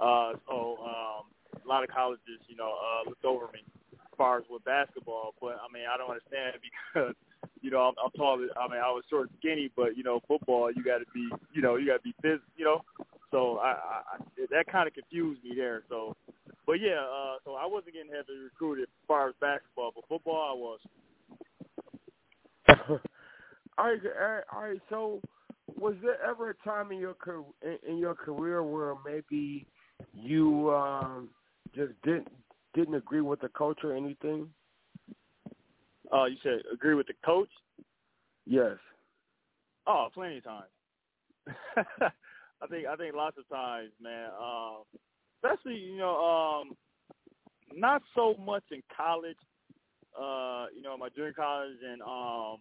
Uh, 0.00 0.32
so 0.48 0.78
um, 0.82 1.30
a 1.64 1.68
lot 1.68 1.84
of 1.84 1.90
colleges, 1.90 2.40
you 2.48 2.56
know, 2.56 2.74
uh, 2.74 3.08
looked 3.08 3.24
over 3.24 3.46
me 3.52 3.60
as 3.92 3.98
far 4.16 4.38
as 4.38 4.44
with 4.50 4.64
basketball. 4.64 5.34
But 5.40 5.58
I 5.62 5.72
mean, 5.72 5.84
I 5.92 5.96
don't 5.96 6.10
understand 6.10 6.56
because 6.94 7.14
you 7.62 7.70
know 7.70 7.80
I'm, 7.80 7.94
I'm 8.02 8.10
tall. 8.16 8.38
I 8.56 8.68
mean, 8.68 8.80
I 8.80 8.90
was 8.90 9.04
short 9.10 9.30
and 9.30 9.38
skinny, 9.38 9.70
but 9.76 9.96
you 9.96 10.02
know, 10.02 10.20
football 10.26 10.70
you 10.72 10.82
got 10.84 10.98
to 10.98 11.06
be, 11.14 11.28
you 11.52 11.62
know, 11.62 11.76
you 11.76 11.86
got 11.86 12.02
to 12.02 12.02
be 12.02 12.14
phys, 12.24 12.40
you 12.56 12.64
know. 12.64 12.82
So 13.30 13.58
I, 13.58 13.70
I, 13.70 14.02
I 14.14 14.46
that 14.50 14.66
kind 14.70 14.86
of 14.86 14.94
confused 14.94 15.42
me 15.44 15.54
there. 15.56 15.82
So, 15.88 16.16
but 16.66 16.80
yeah, 16.80 17.00
uh, 17.00 17.36
so 17.44 17.54
I 17.54 17.66
wasn't 17.66 17.94
getting 17.94 18.12
heavily 18.12 18.38
recruited 18.38 18.84
as 18.84 19.06
far 19.08 19.28
as 19.28 19.34
basketball, 19.40 19.92
but 19.94 20.04
football 20.08 20.50
I 20.50 20.54
was. 20.54 20.80
all 23.78 23.86
right, 23.86 24.44
all 24.52 24.62
right. 24.62 24.80
So, 24.88 25.20
was 25.76 25.94
there 26.02 26.22
ever 26.24 26.50
a 26.50 26.54
time 26.68 26.92
in 26.92 26.98
your 26.98 27.16
in 27.88 27.98
your 27.98 28.14
career 28.14 28.62
where 28.62 28.94
maybe 29.04 29.66
you 30.12 30.70
um, 30.72 31.28
just 31.74 31.92
didn't 32.02 32.28
didn't 32.74 32.94
agree 32.94 33.20
with 33.20 33.40
the 33.40 33.48
coach 33.48 33.80
or 33.82 33.94
anything? 33.94 34.48
Uh, 36.12 36.26
you 36.26 36.36
said 36.42 36.60
agree 36.72 36.94
with 36.94 37.06
the 37.06 37.14
coach? 37.24 37.48
Yes. 38.46 38.76
Oh, 39.86 40.08
plenty 40.12 40.38
of 40.38 40.44
times. 40.44 40.70
I 42.62 42.66
think 42.68 42.86
I 42.86 42.96
think 42.96 43.14
lots 43.14 43.36
of 43.38 43.48
times, 43.48 43.90
man. 44.00 44.30
Um, 44.40 44.82
especially 45.42 45.76
you 45.78 45.98
know, 45.98 46.16
um, 46.16 46.76
not 47.74 48.02
so 48.14 48.34
much 48.34 48.64
in 48.70 48.82
college. 48.96 49.36
Uh, 50.18 50.66
you 50.74 50.80
know, 50.82 50.96
my 50.96 51.08
junior 51.08 51.32
college 51.32 51.76
and 51.84 52.00
um, 52.02 52.58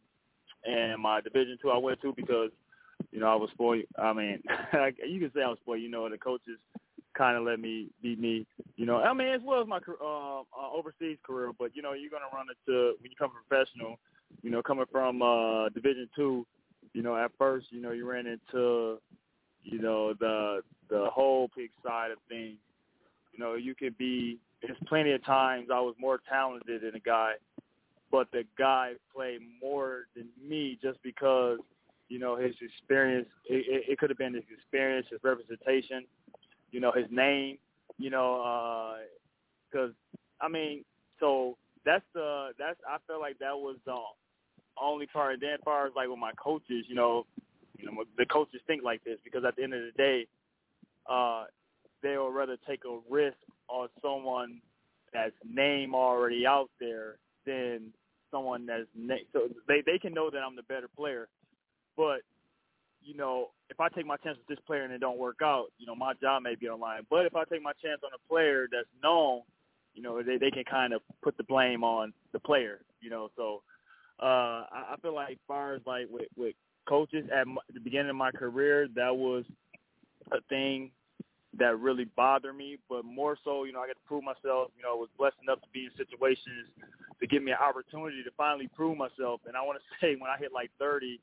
and 0.65 1.01
my 1.01 1.21
Division 1.21 1.57
two 1.61 1.69
I 1.69 1.77
went 1.77 2.01
to 2.01 2.13
because 2.15 2.51
you 3.11 3.19
know 3.19 3.27
I 3.27 3.35
was 3.35 3.49
spoiled. 3.53 3.83
I 3.97 4.13
mean, 4.13 4.41
you 5.07 5.19
can 5.19 5.31
say 5.33 5.41
I 5.41 5.49
was 5.49 5.59
spoiled. 5.61 5.81
You 5.81 5.89
know, 5.89 6.09
the 6.09 6.17
coaches 6.17 6.59
kind 7.13 7.37
of 7.37 7.43
let 7.43 7.59
me 7.59 7.87
be 8.01 8.15
me. 8.15 8.45
You 8.75 8.85
know, 8.85 8.97
I 8.97 9.13
mean, 9.13 9.27
as 9.27 9.41
well 9.43 9.61
as 9.61 9.67
my 9.67 9.77
uh, 9.77 10.39
uh, 10.41 10.71
overseas 10.73 11.17
career. 11.23 11.51
But 11.57 11.75
you 11.75 11.81
know, 11.81 11.93
you're 11.93 12.09
gonna 12.09 12.25
run 12.33 12.47
into 12.49 12.93
when 12.99 13.11
you 13.11 13.17
come 13.17 13.31
professional. 13.47 13.99
You 14.41 14.49
know, 14.49 14.61
coming 14.61 14.85
from 14.91 15.21
uh, 15.21 15.69
Division 15.69 16.09
two. 16.15 16.45
You 16.93 17.01
know, 17.01 17.15
at 17.15 17.31
first, 17.37 17.67
you 17.71 17.81
know, 17.81 17.91
you 17.91 18.07
ran 18.07 18.27
into, 18.27 18.99
you 19.63 19.79
know, 19.79 20.13
the 20.13 20.61
the 20.89 21.07
whole 21.11 21.49
big 21.55 21.71
side 21.85 22.11
of 22.11 22.17
things. 22.29 22.57
You 23.31 23.39
know, 23.39 23.55
you 23.55 23.75
could 23.75 23.97
be. 23.97 24.39
There's 24.61 24.77
plenty 24.87 25.11
of 25.11 25.25
times 25.25 25.67
I 25.73 25.79
was 25.81 25.95
more 25.99 26.21
talented 26.29 26.81
than 26.83 26.95
a 26.95 26.99
guy, 26.99 27.33
but 28.13 28.31
the 28.31 28.45
guy 28.57 28.93
played 29.13 29.41
more 29.61 30.05
than 30.15 30.29
me 30.47 30.79
just 30.81 31.03
because, 31.03 31.59
you 32.07 32.19
know, 32.19 32.37
his 32.37 32.55
experience. 32.61 33.27
It, 33.45 33.65
it, 33.67 33.91
it 33.91 33.97
could 33.97 34.09
have 34.09 34.17
been 34.17 34.35
his 34.35 34.43
experience, 34.55 35.07
his 35.11 35.19
representation 35.21 36.05
you 36.73 36.79
know, 36.79 36.91
his 36.91 37.05
name, 37.09 37.57
you 37.97 38.09
know, 38.09 38.97
because 39.71 39.91
uh, 40.41 40.45
I 40.45 40.49
mean, 40.49 40.83
so 41.19 41.55
that's 41.85 42.03
the 42.13 42.49
that's 42.59 42.79
I 42.89 42.97
felt 43.07 43.21
like 43.21 43.39
that 43.39 43.55
was 43.55 43.77
the 43.85 43.95
only 44.81 45.05
part. 45.05 45.33
And 45.33 45.41
then 45.41 45.51
as 45.51 45.59
far 45.63 45.85
as 45.85 45.93
like 45.95 46.09
with 46.09 46.19
my 46.19 46.31
coaches, 46.33 46.85
you 46.89 46.95
know, 46.95 47.25
you 47.77 47.85
know, 47.85 48.03
the 48.17 48.25
coaches 48.25 48.59
think 48.67 48.83
like 48.83 49.03
this 49.03 49.19
because 49.23 49.45
at 49.45 49.55
the 49.55 49.63
end 49.63 49.73
of 49.73 49.81
the 49.81 49.91
day, 49.95 50.27
uh, 51.09 51.45
they 52.01 52.17
will 52.17 52.31
rather 52.31 52.57
take 52.67 52.81
a 52.85 52.99
risk 53.09 53.37
on 53.69 53.87
someone 54.01 54.59
that's 55.13 55.31
name 55.47 55.93
already 55.93 56.45
out 56.47 56.69
there 56.79 57.17
than 57.45 57.93
someone 58.33 58.65
that's 58.65 58.89
name. 58.95 59.25
So 59.31 59.47
they 59.67 59.81
they 59.85 59.99
can 59.99 60.13
know 60.13 60.29
that 60.29 60.39
I'm 60.39 60.57
the 60.57 60.63
better 60.63 60.89
player, 60.97 61.29
but 61.95 62.21
you 63.03 63.15
know, 63.15 63.49
if 63.69 63.79
I 63.79 63.89
take 63.89 64.05
my 64.05 64.17
chance 64.17 64.37
with 64.37 64.47
this 64.47 64.63
player 64.65 64.83
and 64.83 64.93
it 64.93 64.99
don't 64.99 65.17
work 65.17 65.39
out, 65.43 65.67
you 65.77 65.85
know, 65.85 65.95
my 65.95 66.13
job 66.21 66.43
may 66.43 66.55
be 66.55 66.67
on 66.67 66.79
line. 66.79 67.05
But 67.09 67.25
if 67.25 67.35
I 67.35 67.43
take 67.43 67.61
my 67.61 67.73
chance 67.83 68.01
on 68.03 68.11
a 68.13 68.29
player 68.29 68.67
that's 68.71 68.87
known, 69.03 69.41
you 69.93 70.01
know, 70.01 70.21
they 70.23 70.37
they 70.37 70.51
can 70.51 70.63
kind 70.63 70.93
of 70.93 71.01
put 71.21 71.37
the 71.37 71.43
blame 71.43 71.83
on 71.83 72.13
the 72.31 72.39
player, 72.39 72.79
you 73.01 73.09
know. 73.09 73.29
So, 73.35 73.61
uh, 74.21 74.65
I, 74.71 74.93
I 74.93 74.95
feel 75.01 75.13
like 75.13 75.33
as 75.33 75.37
far 75.47 75.75
as 75.75 75.81
like 75.85 76.07
with, 76.09 76.27
with 76.35 76.55
coaches 76.87 77.25
at 77.33 77.47
my, 77.47 77.61
the 77.73 77.79
beginning 77.79 78.09
of 78.09 78.15
my 78.15 78.31
career, 78.31 78.87
that 78.95 79.15
was 79.15 79.43
a 80.31 80.41
thing 80.49 80.91
that 81.59 81.79
really 81.79 82.05
bothered 82.15 82.55
me. 82.55 82.77
But 82.89 83.05
more 83.05 83.37
so, 83.43 83.65
you 83.65 83.73
know, 83.73 83.81
I 83.81 83.87
got 83.87 83.93
to 83.93 84.07
prove 84.07 84.23
myself. 84.23 84.71
You 84.77 84.83
know, 84.83 84.93
I 84.93 84.95
was 84.95 85.09
blessed 85.17 85.37
enough 85.43 85.61
to 85.61 85.69
be 85.73 85.85
in 85.85 85.91
situations 85.97 86.69
to 87.19 87.27
give 87.27 87.43
me 87.43 87.51
an 87.51 87.57
opportunity 87.61 88.23
to 88.23 88.31
finally 88.35 88.69
prove 88.75 88.97
myself. 88.97 89.41
And 89.47 89.55
I 89.55 89.61
want 89.61 89.79
to 89.79 89.85
say, 90.01 90.15
when 90.15 90.29
I 90.29 90.37
hit 90.37 90.51
like 90.53 90.71
30, 90.79 91.19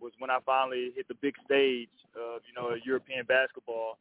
was 0.00 0.12
when 0.18 0.30
I 0.30 0.38
finally 0.44 0.92
hit 0.96 1.06
the 1.08 1.14
big 1.20 1.34
stage 1.44 1.92
of 2.16 2.40
you 2.48 2.54
know 2.56 2.74
European 2.84 3.24
basketball. 3.26 3.98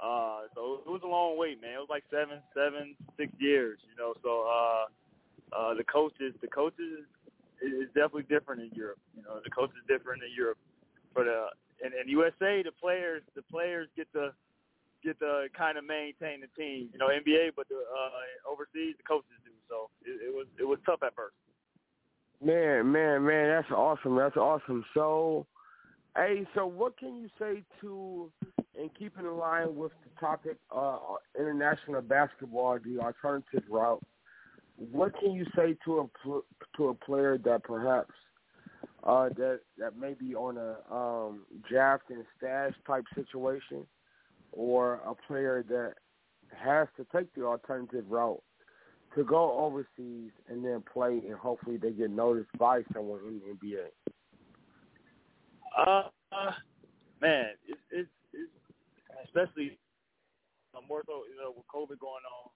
Uh, 0.00 0.48
so 0.54 0.80
it 0.86 0.88
was 0.88 1.02
a 1.04 1.08
long 1.08 1.36
wait, 1.36 1.60
man. 1.60 1.74
It 1.74 1.78
was 1.78 1.90
like 1.90 2.04
seven, 2.10 2.40
seven, 2.54 2.94
six 3.16 3.32
years, 3.38 3.78
you 3.88 3.96
know. 3.96 4.14
So 4.22 4.48
uh, 4.48 4.84
uh, 5.56 5.74
the 5.74 5.84
coaches, 5.84 6.32
the 6.40 6.48
coaches 6.48 7.04
is 7.60 7.88
definitely 7.88 8.24
different 8.28 8.62
in 8.62 8.70
Europe. 8.72 8.98
You 9.16 9.22
know, 9.22 9.40
the 9.42 9.50
coach 9.50 9.70
is 9.70 9.84
different 9.88 10.22
in 10.22 10.30
Europe. 10.36 10.58
For 11.12 11.24
the 11.24 11.48
in, 11.84 11.92
in 11.92 12.08
USA, 12.08 12.62
the 12.62 12.72
players, 12.80 13.22
the 13.34 13.42
players 13.42 13.88
get 13.96 14.12
to 14.12 14.32
get 15.02 15.18
to 15.20 15.46
kind 15.56 15.78
of 15.78 15.84
maintain 15.84 16.40
the 16.40 16.50
team. 16.56 16.88
You 16.92 16.98
know, 16.98 17.08
NBA, 17.08 17.52
but 17.56 17.68
the 17.68 17.76
uh, 17.76 18.50
overseas, 18.50 18.96
the 18.96 19.04
coaches 19.06 19.38
do. 19.44 19.52
So 19.68 19.90
it, 20.04 20.28
it 20.28 20.34
was 20.34 20.46
it 20.58 20.64
was 20.64 20.78
tough 20.86 21.02
at 21.04 21.14
first. 21.14 21.34
Man, 22.42 22.90
man, 22.90 23.24
man, 23.24 23.48
that's 23.48 23.70
awesome. 23.70 24.16
That's 24.16 24.36
awesome. 24.36 24.84
So, 24.94 25.46
hey, 26.16 26.46
so 26.54 26.66
what 26.66 26.98
can 26.98 27.16
you 27.16 27.28
say 27.38 27.62
to, 27.82 28.32
and 28.78 28.90
keeping 28.98 29.26
in 29.26 29.36
line 29.36 29.76
with 29.76 29.92
the 30.02 30.20
topic, 30.20 30.56
uh, 30.74 30.98
international 31.38 32.00
basketball, 32.00 32.78
the 32.82 32.98
alternative 32.98 33.64
route? 33.68 34.02
What 34.76 35.12
can 35.20 35.32
you 35.32 35.44
say 35.54 35.76
to 35.84 36.10
a 36.26 36.40
to 36.78 36.88
a 36.88 36.94
player 36.94 37.36
that 37.44 37.62
perhaps 37.62 38.14
uh, 39.04 39.28
that 39.36 39.60
that 39.78 39.98
may 39.98 40.14
be 40.14 40.34
on 40.34 40.56
a 40.56 40.94
um, 40.94 41.42
draft 41.68 42.04
and 42.10 42.24
stash 42.36 42.72
type 42.86 43.04
situation, 43.14 43.86
or 44.52 44.94
a 45.06 45.14
player 45.26 45.64
that 45.68 45.94
has 46.56 46.88
to 46.96 47.06
take 47.14 47.32
the 47.34 47.44
alternative 47.44 48.04
route 48.08 48.42
to 49.14 49.24
go 49.24 49.58
overseas 49.58 50.30
and 50.48 50.64
then 50.64 50.82
play 50.92 51.20
and 51.26 51.34
hopefully 51.34 51.76
they 51.76 51.90
get 51.90 52.10
noticed 52.10 52.50
by 52.58 52.82
someone 52.92 53.20
in 53.26 53.40
the 53.40 53.66
NBA? 53.66 53.86
Uh, 55.76 56.08
uh 56.32 56.52
man, 57.20 57.46
it's, 57.66 57.80
it's, 57.90 58.08
it's 58.32 58.50
especially 59.24 59.78
more 60.88 61.02
so 61.06 61.22
you 61.30 61.36
know 61.36 61.52
with 61.54 61.66
COVID 61.70 61.98
going 62.02 62.24
on, 62.26 62.50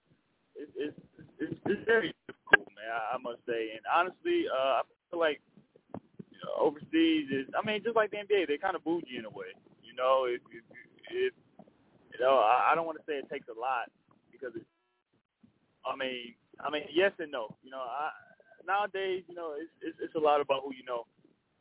it's 0.55 0.71
it's 0.75 0.99
it's, 1.39 1.55
it's 1.65 1.85
very 1.85 2.13
difficult, 2.27 2.67
man. 2.75 2.91
I, 2.91 3.15
I 3.15 3.17
must 3.21 3.39
say, 3.47 3.71
and 3.71 3.83
honestly, 3.87 4.47
uh, 4.51 4.79
I 4.79 4.87
feel 5.09 5.19
like 5.19 5.41
you 6.31 6.39
know, 6.43 6.51
overseas 6.59 7.31
is. 7.31 7.47
I 7.55 7.65
mean, 7.65 7.83
just 7.83 7.95
like 7.95 8.11
the 8.11 8.17
NBA, 8.23 8.47
they're 8.47 8.59
kind 8.59 8.75
of 8.75 8.83
bougie 8.83 9.17
in 9.19 9.25
a 9.25 9.29
way. 9.29 9.55
You 9.83 9.95
know, 9.95 10.25
if 10.27 10.41
if, 10.51 10.63
if 11.11 11.33
you 12.17 12.25
know, 12.25 12.39
I, 12.39 12.71
I 12.71 12.75
don't 12.75 12.85
want 12.85 12.97
to 12.97 13.03
say 13.07 13.13
it 13.19 13.29
takes 13.29 13.47
a 13.47 13.59
lot 13.59 13.91
because 14.31 14.55
it's. 14.55 14.65
I 15.85 15.95
mean, 15.95 16.33
I 16.59 16.71
mean, 16.71 16.83
yes 16.93 17.11
and 17.19 17.31
no. 17.31 17.55
You 17.63 17.71
know, 17.71 17.83
I, 17.83 18.09
nowadays, 18.65 19.23
you 19.27 19.35
know, 19.35 19.53
it's, 19.59 19.71
it's 19.81 19.97
it's 20.01 20.15
a 20.15 20.19
lot 20.19 20.41
about 20.41 20.63
who 20.63 20.73
you 20.73 20.83
know, 20.85 21.05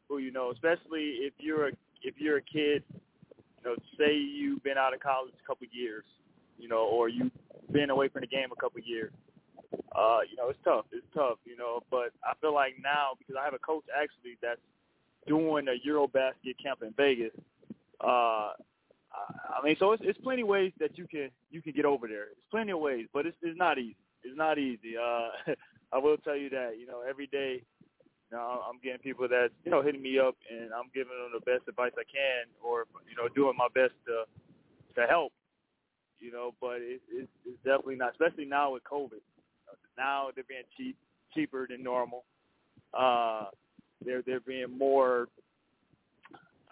who 0.08 0.18
you 0.18 0.30
know. 0.30 0.50
Especially 0.50 1.26
if 1.26 1.34
you're 1.38 1.68
a 1.68 1.72
if 2.02 2.14
you're 2.18 2.38
a 2.38 2.42
kid, 2.42 2.82
you 2.90 3.64
know, 3.64 3.76
say 3.98 4.14
you've 4.14 4.62
been 4.62 4.78
out 4.78 4.94
of 4.94 5.00
college 5.00 5.34
a 5.42 5.46
couple 5.46 5.66
years, 5.72 6.04
you 6.58 6.68
know, 6.68 6.86
or 6.86 7.08
you've 7.08 7.32
been 7.72 7.90
away 7.90 8.08
from 8.08 8.20
the 8.20 8.26
game 8.26 8.48
a 8.52 8.60
couple 8.60 8.80
years. 8.80 9.12
Uh, 9.94 10.20
you 10.30 10.36
know, 10.36 10.48
it's 10.50 10.58
tough. 10.64 10.86
It's 10.92 11.06
tough, 11.14 11.38
you 11.44 11.56
know. 11.56 11.82
But 11.90 12.12
I 12.24 12.34
feel 12.40 12.54
like 12.54 12.74
now 12.82 13.12
because 13.18 13.36
I 13.40 13.44
have 13.44 13.54
a 13.54 13.58
coach 13.58 13.84
actually 13.90 14.38
that's 14.40 14.60
doing 15.26 15.66
a 15.68 15.88
EuroBasket 15.88 16.56
camp 16.62 16.82
in 16.82 16.92
Vegas. 16.96 17.32
Uh, 18.00 18.52
I 19.58 19.64
mean, 19.64 19.76
so 19.78 19.92
it's, 19.92 20.02
it's 20.04 20.18
plenty 20.20 20.42
of 20.42 20.48
ways 20.48 20.72
that 20.80 20.98
you 20.98 21.06
can 21.06 21.30
you 21.50 21.62
can 21.62 21.72
get 21.72 21.84
over 21.84 22.08
there. 22.08 22.24
It's 22.24 22.46
plenty 22.50 22.72
of 22.72 22.80
ways, 22.80 23.06
but 23.12 23.26
it's 23.26 23.36
it's 23.42 23.58
not 23.58 23.78
easy 23.78 23.96
it's 24.24 24.36
not 24.36 24.58
easy. 24.58 24.96
Uh, 24.96 25.52
I 25.92 25.98
will 25.98 26.16
tell 26.16 26.36
you 26.36 26.50
that. 26.50 26.72
You 26.78 26.86
know, 26.86 27.02
every 27.08 27.26
day, 27.28 27.62
you 28.30 28.36
know, 28.36 28.62
I'm 28.68 28.80
getting 28.82 28.98
people 28.98 29.28
that 29.28 29.50
you 29.64 29.70
know 29.70 29.82
hitting 29.82 30.02
me 30.02 30.18
up, 30.18 30.34
and 30.50 30.72
I'm 30.72 30.90
giving 30.92 31.12
them 31.12 31.38
the 31.38 31.44
best 31.44 31.68
advice 31.68 31.92
I 31.96 32.08
can, 32.08 32.50
or 32.62 32.86
you 33.08 33.16
know, 33.16 33.28
doing 33.34 33.54
my 33.56 33.68
best 33.74 33.94
to 34.06 34.24
to 35.00 35.06
help. 35.06 35.32
You 36.18 36.32
know, 36.32 36.54
but 36.60 36.76
it, 36.80 37.02
it's, 37.12 37.28
it's 37.44 37.58
definitely 37.64 37.96
not, 37.96 38.12
especially 38.12 38.46
now 38.46 38.72
with 38.72 38.82
COVID. 38.84 39.20
Now 39.98 40.28
they're 40.34 40.44
being 40.48 40.62
cheap, 40.76 40.96
cheaper 41.34 41.66
than 41.68 41.82
normal. 41.82 42.24
Uh, 42.92 43.46
they're 44.04 44.22
they're 44.22 44.40
being 44.40 44.76
more. 44.76 45.28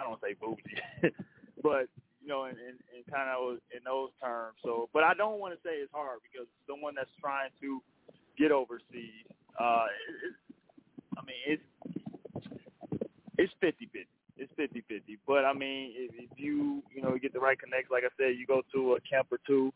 I 0.00 0.04
don't 0.04 0.20
say 0.20 0.34
bougie, 0.34 1.14
but 1.62 1.86
you 2.22 2.28
know, 2.28 2.44
and, 2.44 2.56
and, 2.56 2.78
and 2.94 3.02
kind 3.10 3.28
of 3.28 3.58
in 3.74 3.82
those 3.84 4.10
terms. 4.22 4.56
So, 4.62 4.88
but 4.94 5.02
I 5.02 5.14
don't 5.14 5.40
want 5.40 5.54
to 5.54 5.60
say 5.66 5.82
it's 5.82 5.92
hard 5.92 6.20
because 6.22 6.46
someone 6.68 6.94
that's 6.94 7.10
trying 7.20 7.50
to 7.60 7.82
get 8.38 8.52
overseas, 8.52 9.26
uh, 9.58 9.86
it, 9.90 10.34
I 11.18 11.22
mean, 11.26 11.42
it's 11.46 11.62
it's 13.38 13.52
fifty 13.60 13.86
fifty. 13.86 14.08
It's 14.36 14.52
fifty 14.56 14.82
fifty. 14.88 15.18
But 15.26 15.44
I 15.44 15.52
mean, 15.52 15.92
if, 15.96 16.30
if 16.30 16.38
you 16.38 16.82
you 16.94 17.02
know 17.02 17.16
get 17.20 17.32
the 17.32 17.40
right 17.40 17.58
connects, 17.58 17.90
like 17.90 18.04
I 18.04 18.12
said, 18.16 18.38
you 18.38 18.46
go 18.46 18.62
to 18.74 18.94
a 18.94 19.00
camp 19.00 19.28
or 19.30 19.38
two. 19.46 19.72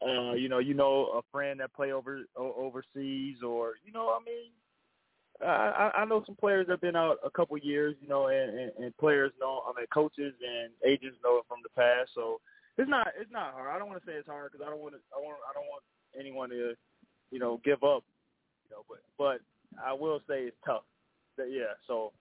Uh, 0.00 0.32
you 0.32 0.48
know, 0.48 0.60
you 0.60 0.72
know 0.72 1.12
a 1.18 1.20
friend 1.30 1.60
that 1.60 1.74
play 1.74 1.92
over 1.92 2.22
overseas, 2.34 3.36
or 3.44 3.74
you 3.84 3.92
know, 3.92 4.08
I 4.08 4.18
mean, 4.24 4.48
I, 5.46 5.90
I 5.98 6.04
know 6.04 6.22
some 6.26 6.36
players 6.36 6.66
that 6.66 6.74
have 6.74 6.80
been 6.80 6.96
out 6.96 7.18
a 7.24 7.30
couple 7.30 7.56
years, 7.58 7.96
you 8.00 8.08
know, 8.08 8.28
and, 8.28 8.58
and, 8.58 8.72
and 8.78 8.96
players 8.98 9.32
know, 9.40 9.62
I 9.66 9.72
mean, 9.78 9.86
coaches 9.92 10.34
and 10.40 10.70
agents 10.84 11.16
know 11.24 11.38
it 11.38 11.44
from 11.48 11.58
the 11.62 11.70
past. 11.70 12.10
So 12.14 12.40
it's 12.76 12.88
not 12.90 13.08
it's 13.18 13.32
not 13.32 13.52
hard. 13.52 13.74
I 13.74 13.78
don't 13.78 13.88
want 13.88 14.00
to 14.04 14.06
say 14.06 14.14
it's 14.14 14.28
hard 14.28 14.52
because 14.52 14.66
I 14.66 14.70
don't 14.70 14.80
want 14.80 14.94
to 14.94 15.00
I 15.16 15.20
want 15.20 15.38
I 15.48 15.52
don't 15.54 15.66
want 15.66 15.82
anyone 16.18 16.50
to, 16.50 16.74
you 17.30 17.38
know, 17.38 17.60
give 17.64 17.82
up. 17.82 18.04
You 18.64 18.76
know, 18.76 18.84
but 18.88 19.00
but 19.18 19.40
I 19.82 19.92
will 19.92 20.20
say 20.28 20.44
it's 20.44 20.56
tough. 20.64 20.84
But 21.36 21.50
yeah. 21.50 21.74
So. 21.86 22.12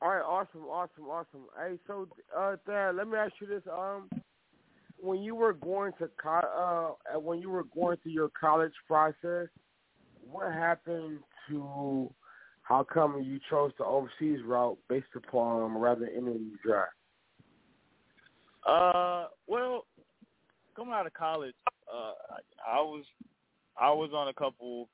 All 0.00 0.08
right, 0.08 0.20
awesome, 0.20 0.64
awesome, 0.64 1.04
awesome. 1.04 1.42
Hey, 1.56 1.78
so 1.86 2.08
uh, 2.36 2.56
let 2.92 3.06
me 3.06 3.16
ask 3.16 3.34
you 3.40 3.46
this: 3.46 3.62
um, 3.72 4.10
when 5.02 5.20
you 5.20 5.34
were 5.34 5.52
going 5.52 5.92
to 5.98 6.08
co- 6.22 6.96
uh, 7.12 7.18
when 7.18 7.40
you 7.40 7.50
were 7.50 7.64
going 7.74 7.96
through 8.02 8.12
your 8.12 8.30
college 8.40 8.72
process, 8.86 9.48
what 10.30 10.52
happened 10.52 11.18
to 11.48 12.08
how 12.62 12.84
come 12.84 13.20
you 13.20 13.40
chose 13.50 13.72
the 13.78 13.84
overseas 13.84 14.38
route 14.46 14.78
based 14.88 15.06
upon 15.16 15.76
rather 15.76 16.06
than 16.06 16.10
entering 16.16 16.52
the 16.52 16.58
draft? 16.64 16.92
Uh, 18.64 19.26
well, 19.48 19.86
coming 20.76 20.94
out 20.94 21.06
of 21.06 21.12
college, 21.14 21.54
uh, 21.92 22.12
I, 22.66 22.80
was 22.80 23.04
I 23.78 23.90
was 23.90 24.10
on 24.14 24.28
a 24.28 24.32
couple, 24.32 24.88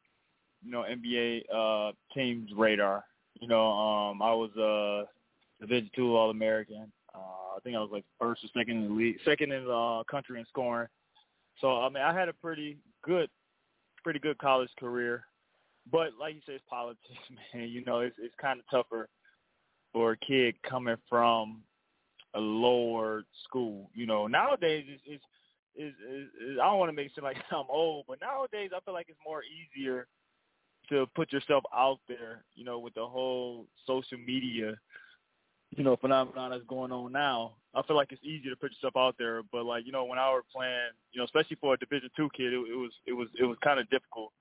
you 0.65 0.71
know, 0.73 0.85
NBA 0.91 1.43
uh 1.55 1.93
teams 2.15 2.51
radar. 2.57 3.05
You 3.39 3.47
know, 3.47 3.71
um, 3.71 4.23
I 4.23 4.33
was 4.33 4.51
a 4.57 5.05
Division 5.61 5.91
two 5.95 6.17
All 6.17 6.31
American. 6.31 6.91
Uh, 7.15 7.57
I 7.57 7.61
think 7.65 7.77
I 7.77 7.81
was 7.81 7.91
like 7.93 8.05
first 8.21 8.45
or 8.45 8.49
second 8.57 8.77
in 8.77 8.89
the 8.89 8.95
league, 8.95 9.19
second 9.25 9.53
in 9.53 9.65
the 9.65 9.73
uh, 9.73 10.05
country 10.05 10.39
in 10.39 10.47
scoring. 10.47 10.89
So 11.61 11.81
I 11.81 11.89
mean, 11.89 12.03
I 12.03 12.13
had 12.19 12.29
a 12.29 12.33
pretty 12.33 12.79
good, 13.05 13.29
pretty 14.03 14.19
good 14.19 14.39
college 14.39 14.71
career. 14.79 15.25
But 15.91 16.11
like 16.21 16.35
you 16.35 16.41
said, 16.45 16.57
it's 16.57 16.65
politics, 16.69 17.03
man. 17.55 17.69
You 17.69 17.85
know, 17.85 18.01
it's 18.01 18.17
it's 18.19 18.35
kind 18.41 18.61
of 18.61 18.67
tougher 18.71 19.09
for 19.93 20.13
a 20.13 20.17
kid 20.19 20.55
coming 20.69 20.97
from 21.09 21.63
a 22.35 22.41
lower 22.41 23.25
school. 23.45 23.91
You 23.95 24.07
know, 24.07 24.27
nowadays 24.27 24.85
it's 24.89 25.03
it's, 25.07 25.25
it's, 25.77 25.97
it's 26.41 26.61
I 26.61 26.67
don't 26.67 26.79
want 26.79 26.91
to 26.91 26.97
make 26.97 27.11
it 27.17 27.23
like 27.23 27.37
I'm 27.51 27.65
old, 27.69 28.05
but 28.09 28.21
nowadays 28.21 28.71
I 28.75 28.81
feel 28.81 28.95
like 28.95 29.07
it's 29.09 29.19
more 29.27 29.43
easier 29.43 30.07
to 30.91 31.07
put 31.15 31.33
yourself 31.33 31.65
out 31.75 32.01
there. 32.09 32.45
You 32.55 32.65
know, 32.65 32.79
with 32.79 32.95
the 32.95 33.07
whole 33.07 33.67
social 33.87 34.19
media 34.19 34.77
you 35.77 35.85
know, 35.85 35.97
phenomenon 35.97 36.51
that's 36.51 36.65
going 36.65 36.93
on 36.93 37.13
now. 37.13 37.53
I 37.75 37.83
feel 37.83 37.97
like 37.97 38.13
it's 38.13 38.25
easier 38.25 38.51
to 38.51 38.57
put 38.57 38.73
yourself 38.73 38.97
out 38.97 39.17
there, 39.19 39.43
but 39.53 39.65
like 39.65 39.85
you 39.87 39.93
know, 39.93 40.05
when 40.05 40.19
I 40.19 40.31
was 40.31 40.43
playing, 40.55 40.91
you 41.13 41.19
know, 41.19 41.25
especially 41.25 41.57
for 41.61 41.75
a 41.75 41.79
Division 41.79 42.11
two 42.17 42.29
kid, 42.37 42.53
it, 42.53 42.57
it 42.57 42.77
was 42.77 42.91
it 43.07 43.13
was 43.13 43.29
it 43.39 43.45
was 43.45 43.57
kind 43.63 43.79
of 43.79 43.89
difficult 43.91 44.33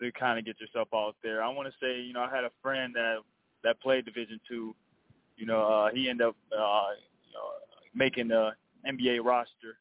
to 0.00 0.12
kind 0.12 0.38
of 0.38 0.44
get 0.44 0.60
yourself 0.60 0.88
out 0.94 1.16
there. 1.22 1.42
I 1.42 1.48
want 1.48 1.68
to 1.68 1.74
say, 1.80 2.00
you 2.00 2.12
know, 2.12 2.20
I 2.20 2.34
had 2.34 2.44
a 2.44 2.50
friend 2.62 2.94
that 2.94 3.16
that 3.64 3.80
played 3.80 4.04
Division 4.04 4.40
two. 4.48 4.74
You 5.36 5.46
know, 5.46 5.62
uh, 5.62 5.90
he 5.92 6.08
ended 6.08 6.28
up 6.28 6.36
uh, 6.52 6.94
you 7.26 7.34
know, 7.34 7.50
making 7.94 8.28
the 8.28 8.52
NBA 8.88 9.24
roster, 9.24 9.78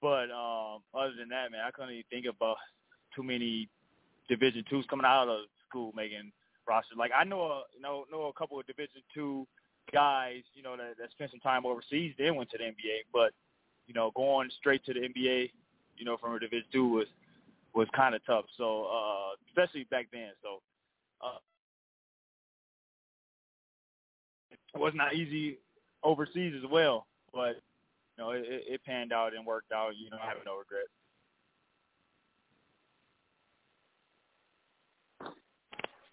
but 0.00 0.30
um, 0.30 0.82
other 0.94 1.12
than 1.18 1.28
that, 1.28 1.52
man, 1.52 1.60
I 1.66 1.70
couldn't 1.70 1.92
even 1.92 2.04
think 2.10 2.26
about 2.26 2.56
too 3.14 3.22
many 3.22 3.68
Division 4.28 4.64
twos 4.68 4.86
coming 4.88 5.06
out 5.06 5.28
of 5.28 5.40
school 5.68 5.92
making 5.94 6.32
roster. 6.66 6.96
Like 6.96 7.12
I 7.16 7.24
know 7.24 7.42
a 7.42 7.62
you 7.74 7.82
know 7.82 8.04
know 8.10 8.24
a 8.24 8.32
couple 8.32 8.58
of 8.58 8.66
Division 8.66 9.02
two 9.14 9.46
guys, 9.92 10.42
you 10.54 10.62
know, 10.62 10.76
that, 10.76 10.94
that 10.98 11.10
spent 11.12 11.30
some 11.30 11.40
time 11.40 11.66
overseas, 11.66 12.14
they 12.18 12.30
went 12.30 12.50
to 12.50 12.58
the 12.58 12.64
NBA. 12.64 13.06
But 13.12 13.32
you 13.86 13.94
know, 13.94 14.10
going 14.16 14.50
straight 14.58 14.84
to 14.86 14.92
the 14.94 15.00
NBA, 15.00 15.50
you 15.96 16.04
know, 16.04 16.16
from 16.16 16.34
a 16.34 16.40
Division 16.40 16.66
two 16.72 16.88
was 16.88 17.06
was 17.74 17.88
kind 17.94 18.14
of 18.14 18.24
tough. 18.26 18.46
So 18.56 18.84
uh, 18.84 19.36
especially 19.48 19.84
back 19.84 20.08
then. 20.12 20.30
So 20.42 20.60
uh, 21.24 21.38
it 24.50 24.78
was 24.78 24.92
not 24.94 25.14
easy 25.14 25.58
overseas 26.02 26.54
as 26.56 26.70
well, 26.70 27.06
but 27.32 27.56
you 28.16 28.24
know 28.24 28.30
it, 28.30 28.44
it 28.46 28.84
panned 28.84 29.12
out 29.12 29.34
and 29.34 29.46
worked 29.46 29.72
out. 29.72 29.96
You 29.96 30.10
know, 30.10 30.18
I 30.22 30.26
have 30.28 30.38
no 30.44 30.58
regrets. 30.58 30.88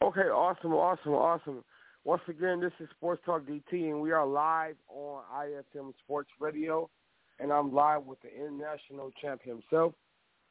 Okay, 0.02 0.30
awesome, 0.30 0.74
awesome, 0.74 1.14
awesome. 1.14 1.64
Once 2.06 2.22
again, 2.28 2.60
this 2.60 2.74
is 2.82 2.90
Sports 2.98 3.22
Talk 3.26 3.44
DT, 3.44 3.72
and 3.72 4.02
we 4.02 4.12
are 4.12 4.26
live 4.26 4.76
on 4.90 5.24
IFM 5.34 5.94
Sports 6.04 6.30
Radio, 6.38 6.90
and 7.40 7.50
I'm 7.52 7.74
live 7.74 8.04
with 8.04 8.20
the 8.22 8.30
international 8.30 9.10
champ 9.22 9.42
himself 9.42 9.94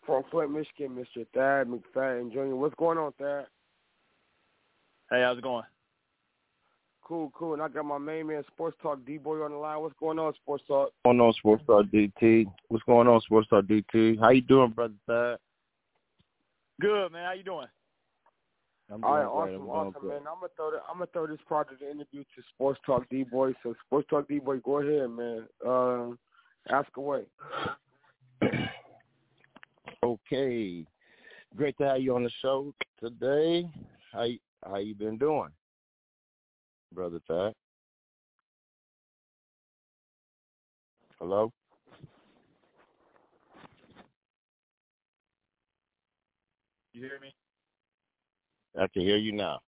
from 0.06 0.22
Flint, 0.30 0.50
Michigan, 0.50 0.96
Mr. 0.96 1.26
Thad 1.34 1.68
McFadden 1.68 2.32
Jr. 2.32 2.54
What's 2.54 2.74
going 2.76 2.96
on, 2.96 3.12
Thad? 3.18 3.46
Hey, 5.10 5.20
how's 5.20 5.36
it 5.36 5.44
going? 5.44 5.64
Cool, 7.04 7.30
cool. 7.34 7.52
And 7.52 7.60
I 7.60 7.68
got 7.68 7.84
my 7.84 7.98
main 7.98 8.28
man, 8.28 8.42
Sports 8.46 8.78
Talk 8.82 9.04
D-Boy, 9.04 9.42
on 9.42 9.50
the 9.50 9.58
line. 9.58 9.78
What's 9.82 9.94
going 10.00 10.18
on, 10.18 10.32
Sports 10.36 10.64
Talk? 10.66 10.90
What's 11.02 11.04
going 11.04 11.20
on, 11.20 11.34
Sports 11.34 11.64
Talk 11.66 11.84
DT? 11.92 12.46
What's 12.68 12.84
going 12.84 13.08
on, 13.08 13.20
Sports 13.20 13.48
Talk 13.48 13.66
DT? 13.66 14.18
How 14.18 14.30
you 14.30 14.40
doing, 14.40 14.70
brother 14.70 14.94
Thad? 15.06 15.36
Good, 16.80 17.12
man. 17.12 17.26
How 17.26 17.32
you 17.32 17.42
doing? 17.42 17.66
I'm 18.90 19.04
All 19.04 19.14
right, 19.14 19.22
great. 19.22 19.54
awesome, 19.54 19.62
I'm 19.62 19.68
awesome, 19.68 20.00
good. 20.00 20.08
man. 20.08 20.18
I'm 20.18 20.40
gonna 20.40 20.48
throw 20.56 20.70
the, 20.70 20.78
I'm 20.88 20.94
gonna 20.98 21.06
throw 21.12 21.26
this 21.26 21.38
part 21.48 21.72
of 21.72 21.78
the 21.78 21.90
interview 21.90 22.22
to 22.22 22.42
Sports 22.54 22.80
Talk 22.84 23.08
D 23.10 23.22
Boy. 23.22 23.52
So 23.62 23.74
Sports 23.86 24.08
Talk 24.10 24.28
D 24.28 24.38
Boy, 24.38 24.58
go 24.58 24.78
ahead, 24.78 25.10
man. 25.10 25.46
Uh, 25.66 26.74
ask 26.74 26.94
away. 26.96 27.22
Okay, 30.04 30.84
great 31.54 31.78
to 31.78 31.84
have 31.84 32.00
you 32.00 32.16
on 32.16 32.24
the 32.24 32.30
show 32.40 32.74
today. 32.98 33.64
How 34.12 34.24
you, 34.24 34.38
how 34.66 34.78
you 34.78 34.96
been 34.96 35.16
doing, 35.16 35.50
brother 36.92 37.20
Thad? 37.28 37.52
Hello. 41.20 41.52
You 46.92 47.02
hear 47.02 47.20
me? 47.20 47.32
I 48.78 48.86
can 48.88 49.02
hear 49.02 49.16
you 49.16 49.32
now. 49.32 49.60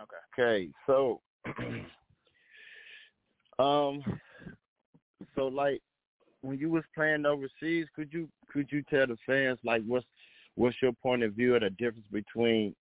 Okay. 0.00 0.40
Okay, 0.40 0.68
so 0.86 1.20
um 3.58 4.02
so 5.34 5.48
like 5.48 5.80
when 6.42 6.58
you 6.58 6.70
was 6.70 6.84
playing 6.94 7.26
overseas, 7.26 7.86
could 7.94 8.12
you 8.12 8.28
could 8.52 8.68
you 8.70 8.82
tell 8.88 9.06
the 9.06 9.16
fans 9.26 9.58
like 9.64 9.82
what's 9.86 10.06
what's 10.54 10.76
your 10.82 10.92
point 10.92 11.22
of 11.22 11.34
view 11.34 11.54
of 11.54 11.62
the 11.62 11.70
difference 11.70 12.06
between 12.12 12.74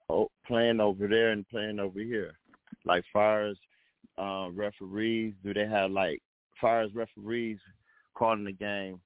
playing 0.46 0.80
over 0.80 1.08
there 1.08 1.32
and 1.32 1.48
playing 1.50 1.80
over 1.80 2.00
here? 2.00 2.34
Like 2.86 3.04
far 3.12 3.48
as 3.48 3.58
uh, 4.18 4.50
referees, 4.54 5.34
do 5.44 5.54
they 5.54 5.68
have 5.68 5.92
like 5.92 6.22
far 6.60 6.82
as 6.82 6.94
referees 6.94 7.60
calling 8.16 8.46
the 8.46 8.52
game, 8.52 9.00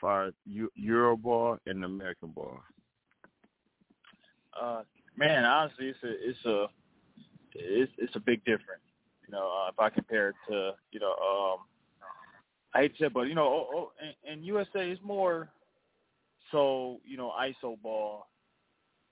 far 0.00 0.26
as 0.26 0.34
Euro 0.74 1.16
ball 1.16 1.58
and 1.66 1.84
American 1.84 2.30
ball? 2.30 2.58
Uh, 4.60 4.82
man, 5.18 5.44
honestly, 5.44 5.88
it's 5.88 5.98
a 6.02 6.28
it's 6.28 6.44
a 6.46 6.66
it's 7.54 7.92
it's 7.98 8.16
a 8.16 8.20
big 8.20 8.44
difference. 8.44 8.82
You 9.26 9.32
know, 9.32 9.50
uh, 9.50 9.70
if 9.70 9.78
I 9.78 9.90
compare 9.90 10.30
it 10.30 10.36
to 10.48 10.72
you 10.92 11.00
know, 11.00 11.10
um, 11.12 11.58
I 12.74 12.82
hate 12.82 12.92
to 12.96 12.98
say, 12.98 13.06
it, 13.06 13.14
but 13.14 13.22
you 13.22 13.34
know, 13.34 13.46
oh, 13.46 13.68
oh, 13.74 13.92
in, 14.26 14.38
in 14.38 14.44
USA, 14.44 14.90
it's 14.90 15.02
more 15.02 15.48
so 16.52 17.00
you 17.04 17.16
know 17.16 17.32
ISO 17.38 17.80
ball 17.82 18.28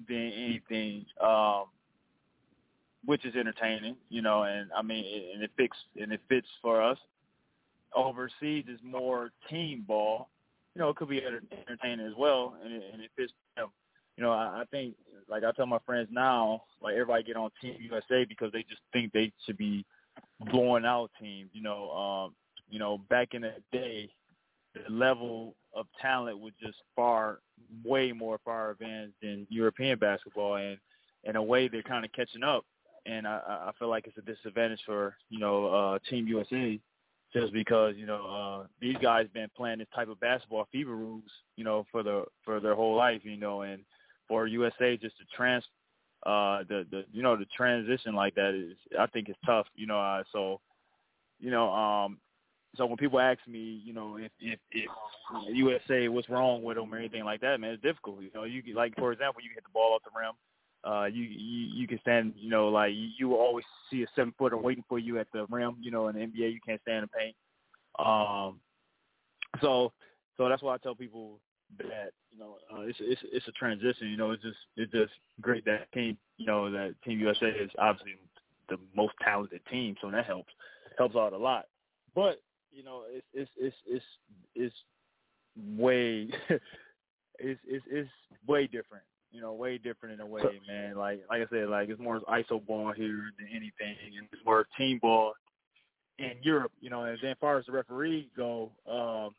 than 0.09 0.33
anything, 0.33 1.05
um, 1.21 1.65
which 3.05 3.25
is 3.25 3.35
entertaining. 3.35 3.97
You 4.09 4.23
know, 4.23 4.45
and 4.45 4.71
I 4.77 4.83
mean, 4.83 5.05
and 5.35 5.43
it 5.43 5.51
fits 5.57 5.77
and 6.01 6.13
it 6.13 6.21
fits 6.29 6.49
for 6.63 6.83
us. 6.83 6.99
Overseas 7.95 8.65
is 8.69 8.79
more 8.83 9.31
team 9.51 9.85
ball. 9.87 10.29
You 10.75 10.83
know, 10.83 10.91
it 10.91 10.97
could 10.97 11.09
be 11.09 11.23
entertaining 11.25 12.07
as 12.07 12.13
well, 12.19 12.55
and 12.63 12.73
it, 12.73 12.83
and 12.93 13.03
it 13.03 13.11
fits 13.17 13.33
you 14.17 14.25
know, 14.25 14.33
I, 14.33 14.61
I 14.61 14.65
think 14.71 14.95
like 15.29 15.45
I 15.45 15.53
tell 15.53 15.67
my 15.67 15.79
friends 15.85 16.09
now, 16.11 16.63
like 16.83 16.95
everybody 16.95 17.23
get 17.23 17.37
on 17.37 17.51
Team 17.61 17.77
USA 17.81 18.25
because 18.25 18.53
they 18.53 18.63
just 18.69 18.81
think 18.93 19.13
they 19.13 19.33
should 19.45 19.57
be 19.57 19.85
blowing 20.51 20.85
out 20.85 21.11
teams. 21.21 21.51
You 21.53 21.63
know, 21.63 21.91
um, 21.91 22.35
you 22.71 22.79
know, 22.79 22.99
back 23.11 23.35
in 23.35 23.43
the 23.43 23.55
day, 23.73 24.11
the 24.75 24.93
level 24.93 25.55
of 25.75 25.87
talent 26.01 26.39
was 26.39 26.53
just 26.61 26.79
far, 26.95 27.39
way 27.85 28.13
more 28.13 28.39
far 28.45 28.71
advanced 28.71 29.15
than 29.23 29.47
European 29.51 29.99
basketball, 29.99 30.57
and 30.57 30.79
in 31.25 31.37
a 31.37 31.43
way 31.43 31.69
they're 31.69 31.83
kind 31.83 32.05
of 32.05 32.13
catching 32.13 32.43
up. 32.43 32.65
And 33.05 33.27
I, 33.27 33.41
I 33.69 33.71
feel 33.79 33.89
like 33.89 34.07
it's 34.07 34.19
a 34.19 34.23
disadvantage 34.23 34.81
for 34.87 35.17
you 35.29 35.39
know 35.39 35.67
uh, 35.67 35.99
Team 36.09 36.27
USA 36.27 36.79
just 37.33 37.53
because 37.53 37.95
you 37.97 38.07
know 38.07 38.27
uh, 38.27 38.67
these 38.81 38.97
guys 39.03 39.27
been 39.35 39.49
playing 39.57 39.79
this 39.79 39.89
type 39.95 40.09
of 40.09 40.21
basketball 40.21 40.69
FIBA 40.75 40.87
rules, 40.87 41.31
you 41.57 41.65
know, 41.65 41.85
for 41.91 42.03
the 42.03 42.25
for 42.45 42.61
their 42.61 42.75
whole 42.75 42.97
life, 42.97 43.21
you 43.25 43.37
know, 43.37 43.63
and 43.63 43.83
for 44.29 44.47
USA 44.47 44.97
just 44.97 45.17
to 45.19 45.25
trans 45.35 45.65
uh 46.25 46.65
the 46.69 46.87
the 46.91 47.05
you 47.13 47.23
know 47.23 47.37
the 47.37 47.47
transition 47.57 48.15
like 48.15 48.35
that 48.35 48.55
is 48.55 48.77
I 48.99 49.07
think 49.07 49.29
it's 49.29 49.39
tough 49.45 49.67
you 49.75 49.87
know 49.87 50.01
uh, 50.01 50.23
so 50.33 50.61
you 51.39 51.51
know 51.51 51.73
um 51.73 52.19
so 52.77 52.87
when 52.87 52.97
people 52.97 53.21
ask 53.21 53.39
me 53.47 53.81
you 53.85 53.93
know 53.93 54.17
if 54.17 54.33
if 54.41 54.59
if 54.73 54.91
USA 55.53 56.09
what's 56.09 56.29
wrong 56.29 56.63
with 56.63 56.77
them 56.77 56.93
or 56.93 56.99
anything 56.99 57.25
like 57.25 57.41
that 57.43 57.61
man 57.61 57.73
it's 57.73 57.83
difficult 57.83 58.23
you 58.23 58.31
know 58.35 58.45
you 58.45 58.63
can, 58.63 58.75
like 58.75 58.95
for 58.97 59.13
example 59.13 59.43
you 59.43 59.51
hit 59.55 59.63
the 59.65 59.71
ball 59.73 59.95
off 59.95 60.03
the 60.05 60.11
rim 60.19 60.33
uh 60.85 61.05
you 61.05 61.23
you 61.25 61.81
you 61.81 61.87
can 61.87 62.01
stand 62.01 62.33
you 62.37 62.51
know 62.51 62.69
like 62.69 62.93
you, 62.95 63.35
always 63.35 63.65
see 63.91 64.03
a 64.03 64.07
seven 64.15 64.33
footer 64.39 64.57
waiting 64.57 64.85
for 64.89 64.99
you 64.99 65.19
at 65.19 65.27
the 65.33 65.47
rim 65.51 65.77
you 65.81 65.91
know 65.91 66.09
in 66.09 66.17
the 66.17 66.21
NBA 66.23 66.53
you 66.53 66.61
can't 66.67 66.81
stand 66.83 67.05
in 67.05 67.09
the 67.13 67.19
paint. 67.19 67.37
Um 67.99 68.61
so 69.61 69.93
so 70.37 70.49
that's 70.49 70.63
why 70.63 70.75
I 70.75 70.79
tell 70.79 70.95
people 70.95 71.41
that 71.79 72.13
you 72.33 72.39
know 72.39 72.57
uh, 72.73 72.83
it's 72.83 72.99
it's 73.01 73.21
it's 73.33 73.49
a 73.49 73.53
transition. 73.53 74.09
You 74.09 74.17
know, 74.17 74.33
it's 74.33 74.43
just 74.43 74.59
it's 74.77 74.93
just 74.93 75.13
great 75.41 75.65
that 75.65 75.91
team. 75.93 76.17
You 76.37 76.47
know 76.47 76.71
that 76.71 76.95
Team 77.05 77.21
USA 77.21 77.47
is 77.47 77.71
obviously 77.79 78.15
the 78.69 78.79
most 78.95 79.15
talented 79.23 79.61
team, 79.71 79.97
so 80.01 80.11
that 80.11 80.27
helps 80.27 80.53
helps 80.99 81.17
out 81.17 81.33
a 81.33 81.39
lot. 81.39 81.67
But 82.15 82.43
you 82.73 82.85
know, 82.85 83.03
it's 83.11 83.27
it's 83.35 83.51
it's 83.59 83.77
it's 83.87 84.05
it's 84.55 84.75
way 85.79 86.29
it's 87.39 87.61
it's 87.67 87.85
it's 87.91 88.11
way 88.47 88.67
different. 88.67 89.05
You 89.33 89.41
know, 89.43 89.53
way 89.53 89.77
different 89.77 90.15
in 90.15 90.21
a 90.21 90.27
way, 90.27 90.43
man. 90.67 90.97
Like 90.97 91.23
like 91.29 91.43
I 91.43 91.47
said, 91.51 91.69
like 91.69 91.89
it's 91.89 92.01
more 92.01 92.21
ISO 92.21 92.65
ball 92.65 92.93
here 92.93 93.31
than 93.39 93.49
anything, 93.51 93.97
and 94.17 94.29
it's 94.33 94.45
more 94.45 94.67
team 94.79 94.99
ball 95.03 95.35
in 96.19 96.33
Europe. 96.43 96.73
You 96.81 96.91
know, 96.91 97.03
and 97.05 97.19
then 97.21 97.33
as 97.33 97.37
far 97.41 97.59
as 97.59 97.67
the 97.67 97.73
referees 97.73 98.27
go. 98.37 98.71
um 98.91 99.35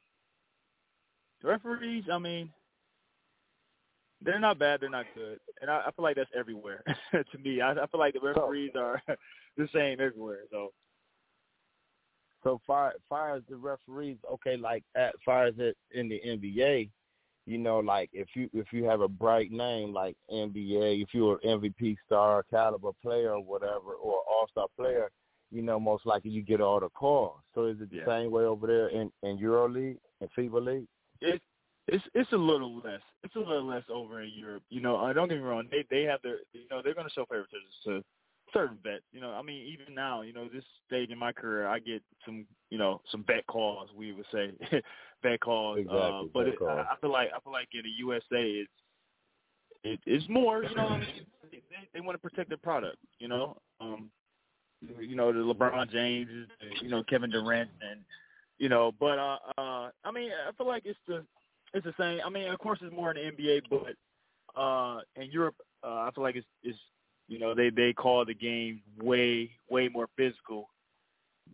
the 1.41 1.47
referees, 1.49 2.05
I 2.11 2.17
mean, 2.17 2.49
they're 4.21 4.39
not 4.39 4.57
bad. 4.59 4.81
They're 4.81 4.89
not 4.89 5.05
good, 5.13 5.39
and 5.61 5.69
I, 5.69 5.83
I 5.87 5.91
feel 5.91 6.03
like 6.03 6.15
that's 6.15 6.29
everywhere. 6.35 6.83
to 7.11 7.37
me, 7.37 7.61
I, 7.61 7.71
I 7.71 7.87
feel 7.87 7.99
like 7.99 8.13
the 8.13 8.19
referees 8.19 8.71
are 8.75 9.01
the 9.57 9.67
same 9.73 9.99
everywhere. 10.01 10.39
So, 10.51 10.71
So 12.43 12.59
far, 12.65 12.93
far 13.09 13.35
as 13.35 13.43
the 13.49 13.57
referees, 13.57 14.17
okay, 14.31 14.57
like 14.57 14.83
as 14.95 15.11
far 15.25 15.45
as 15.45 15.55
it 15.57 15.77
in 15.91 16.09
the 16.09 16.19
NBA, 16.25 16.89
you 17.45 17.57
know, 17.57 17.79
like 17.79 18.09
if 18.11 18.27
you 18.35 18.49
if 18.53 18.67
you 18.73 18.83
have 18.85 19.01
a 19.01 19.07
bright 19.07 19.51
name 19.51 19.93
like 19.93 20.15
NBA, 20.31 21.01
if 21.01 21.09
you're 21.13 21.39
an 21.43 21.61
MVP 21.61 21.95
star 22.05 22.43
caliber 22.49 22.91
player 23.01 23.33
or 23.33 23.43
whatever, 23.43 23.93
or 24.01 24.15
All 24.29 24.47
Star 24.51 24.67
player, 24.75 25.09
you 25.51 25.61
know, 25.61 25.79
most 25.79 26.05
likely 26.05 26.31
you 26.31 26.41
get 26.41 26.59
all 26.61 26.79
the 26.79 26.89
calls. 26.89 27.39
So 27.53 27.65
is 27.65 27.79
it 27.81 27.89
the 27.89 27.97
Yeah. 27.97 28.05
same 28.05 28.31
way 28.31 28.43
over 28.43 28.67
there 28.67 28.87
in 28.89 29.11
in 29.23 29.37
EuroLeague 29.37 29.99
and 30.21 30.29
FIBA 30.37 30.65
League? 30.65 30.87
It's 31.21 31.43
it's 31.87 32.03
it's 32.13 32.31
a 32.33 32.37
little 32.37 32.77
less. 32.77 33.01
It's 33.23 33.35
a 33.35 33.39
little 33.39 33.65
less 33.65 33.83
over 33.89 34.21
in 34.21 34.31
Europe. 34.35 34.63
You 34.69 34.81
know, 34.81 34.97
uh, 34.97 35.13
don't 35.13 35.29
get 35.29 35.37
me 35.37 35.43
wrong. 35.43 35.67
They 35.71 35.85
they 35.89 36.03
have 36.03 36.21
their 36.21 36.39
you 36.53 36.63
know 36.69 36.81
they're 36.83 36.93
going 36.93 37.07
to 37.07 37.13
show 37.13 37.25
favoritism 37.25 37.61
to 37.85 38.03
certain 38.53 38.77
vets. 38.83 39.03
You 39.11 39.21
know, 39.21 39.31
I 39.31 39.41
mean 39.41 39.65
even 39.67 39.95
now, 39.95 40.21
you 40.21 40.33
know, 40.33 40.47
this 40.53 40.63
stage 40.85 41.09
in 41.09 41.17
my 41.17 41.31
career, 41.31 41.67
I 41.67 41.79
get 41.79 42.01
some 42.25 42.45
you 42.69 42.77
know 42.77 43.01
some 43.11 43.23
vet 43.25 43.45
calls. 43.47 43.89
We 43.95 44.11
would 44.11 44.25
say 44.33 44.51
vet 45.23 45.39
calls. 45.39 45.79
uh, 45.89 46.23
but 46.33 46.45
vet 46.45 46.53
it, 46.53 46.59
calls. 46.59 46.85
I, 46.89 46.93
I 46.93 46.95
feel 46.99 47.11
like 47.11 47.29
I 47.35 47.39
feel 47.39 47.53
like 47.53 47.69
in 47.73 47.83
the 47.83 47.89
USA, 47.89 48.21
it's 48.31 48.71
it, 49.83 49.99
it's 50.05 50.27
more. 50.29 50.63
You 50.63 50.75
know, 50.75 50.83
what 50.83 50.91
I 50.93 50.99
mean 50.99 51.25
they, 51.51 51.61
they 51.93 52.01
want 52.01 52.21
to 52.21 52.29
protect 52.29 52.49
their 52.49 52.57
product. 52.57 52.97
You 53.19 53.27
know, 53.27 53.57
um, 53.79 54.09
you 54.99 55.15
know 55.15 55.31
the 55.31 55.39
LeBron 55.39 55.89
James, 55.91 56.29
you 56.81 56.89
know 56.89 57.03
Kevin 57.03 57.29
Durant, 57.29 57.69
and 57.81 58.01
you 58.57 58.69
know, 58.69 58.91
but 58.99 59.19
uh, 59.19 59.37
uh, 59.57 59.89
I 60.03 60.11
mean, 60.13 60.31
I 60.31 60.51
feel 60.57 60.67
like 60.67 60.83
it's 60.85 60.99
the 61.07 61.23
it's 61.73 61.85
the 61.85 61.93
same. 61.99 62.19
I 62.25 62.29
mean, 62.29 62.49
of 62.49 62.59
course, 62.59 62.79
it's 62.81 62.95
more 62.95 63.11
in 63.11 63.17
the 63.17 63.43
NBA, 63.43 63.63
but 63.69 64.59
uh, 64.59 65.01
in 65.15 65.31
Europe, 65.31 65.55
uh, 65.83 65.87
I 65.87 66.11
feel 66.13 66.23
like 66.23 66.35
it's, 66.35 66.47
it's 66.63 66.79
you 67.27 67.39
know 67.39 67.53
they 67.53 67.69
they 67.69 67.93
call 67.93 68.25
the 68.25 68.33
game 68.33 68.81
way 69.01 69.51
way 69.69 69.89
more 69.89 70.07
physical 70.15 70.69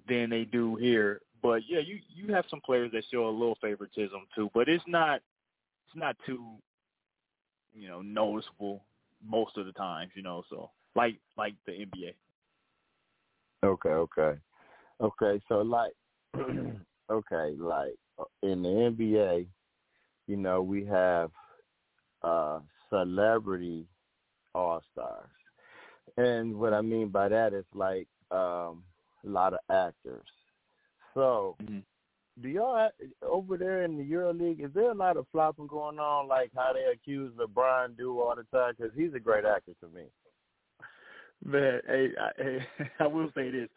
than 0.07 0.29
they 0.29 0.45
do 0.45 0.75
here. 0.75 1.21
But 1.41 1.61
yeah, 1.67 1.79
you 1.79 1.99
you 2.13 2.33
have 2.33 2.45
some 2.49 2.61
players 2.61 2.91
that 2.93 3.03
show 3.11 3.27
a 3.27 3.29
little 3.29 3.57
favoritism 3.61 4.27
too, 4.35 4.49
but 4.53 4.69
it's 4.69 4.83
not 4.87 5.21
it's 5.87 5.95
not 5.95 6.15
too 6.25 6.57
you 7.73 7.87
know, 7.87 8.01
noticeable 8.01 8.83
most 9.25 9.57
of 9.57 9.65
the 9.65 9.71
times, 9.73 10.11
you 10.15 10.21
know, 10.21 10.43
so 10.49 10.69
like 10.95 11.15
like 11.37 11.55
the 11.65 11.71
NBA. 11.71 12.13
Okay, 13.65 13.89
okay. 13.89 14.37
Okay, 15.01 15.41
so 15.47 15.61
like 15.61 15.93
okay, 17.09 17.55
like 17.57 17.95
in 18.41 18.61
the 18.61 18.69
NBA, 18.69 19.47
you 20.27 20.37
know, 20.37 20.61
we 20.61 20.85
have 20.85 21.31
uh 22.21 22.59
celebrity 22.89 23.85
all 24.55 24.81
stars. 24.91 25.29
And 26.17 26.55
what 26.55 26.73
I 26.73 26.81
mean 26.81 27.09
by 27.09 27.29
that 27.29 27.53
is 27.53 27.65
like 27.73 28.07
um 28.31 28.83
a 29.25 29.29
lot 29.29 29.53
of 29.53 29.59
actors. 29.69 30.27
So 31.13 31.55
mm-hmm. 31.61 31.79
do 32.41 32.49
y'all 32.49 32.89
over 33.21 33.57
there 33.57 33.83
in 33.83 33.97
the 33.97 34.03
EuroLeague? 34.03 34.65
Is 34.65 34.71
there 34.73 34.91
a 34.91 34.95
lot 34.95 35.17
of 35.17 35.25
flopping 35.31 35.67
going 35.67 35.99
on, 35.99 36.27
like 36.27 36.51
how 36.55 36.73
they 36.73 36.91
accuse 36.91 37.31
LeBron 37.33 37.97
do 37.97 38.19
all 38.19 38.35
the 38.35 38.57
time? 38.57 38.73
Because 38.77 38.91
he's 38.95 39.13
a 39.13 39.19
great 39.19 39.45
actor 39.45 39.73
to 39.81 39.87
me. 39.87 40.03
Man, 41.45 41.81
hey, 41.87 42.09
I, 42.19 42.41
hey, 42.41 42.59
I 42.99 43.07
will 43.07 43.29
say 43.35 43.51
this: 43.51 43.69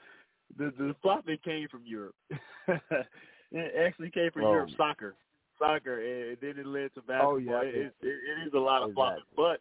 the 0.57 0.73
the 0.79 0.95
flopping 1.03 1.39
came 1.45 1.69
from 1.69 1.83
Europe. 1.85 2.15
it 2.69 3.73
actually 3.79 4.11
came 4.11 4.31
from 4.33 4.45
oh. 4.45 4.53
Europe 4.53 4.71
soccer, 4.77 5.15
soccer, 5.59 6.01
and 6.01 6.37
then 6.41 6.59
it 6.59 6.67
led 6.67 6.95
to 6.95 7.01
basketball. 7.03 7.35
Oh, 7.35 7.37
yeah, 7.37 7.63
it, 7.63 7.75
it, 7.77 7.95
it 8.03 8.47
is 8.47 8.53
a 8.55 8.59
lot 8.59 8.83
of 8.83 8.91
exactly. 8.91 8.95
flopping, 8.95 9.23
but 9.37 9.61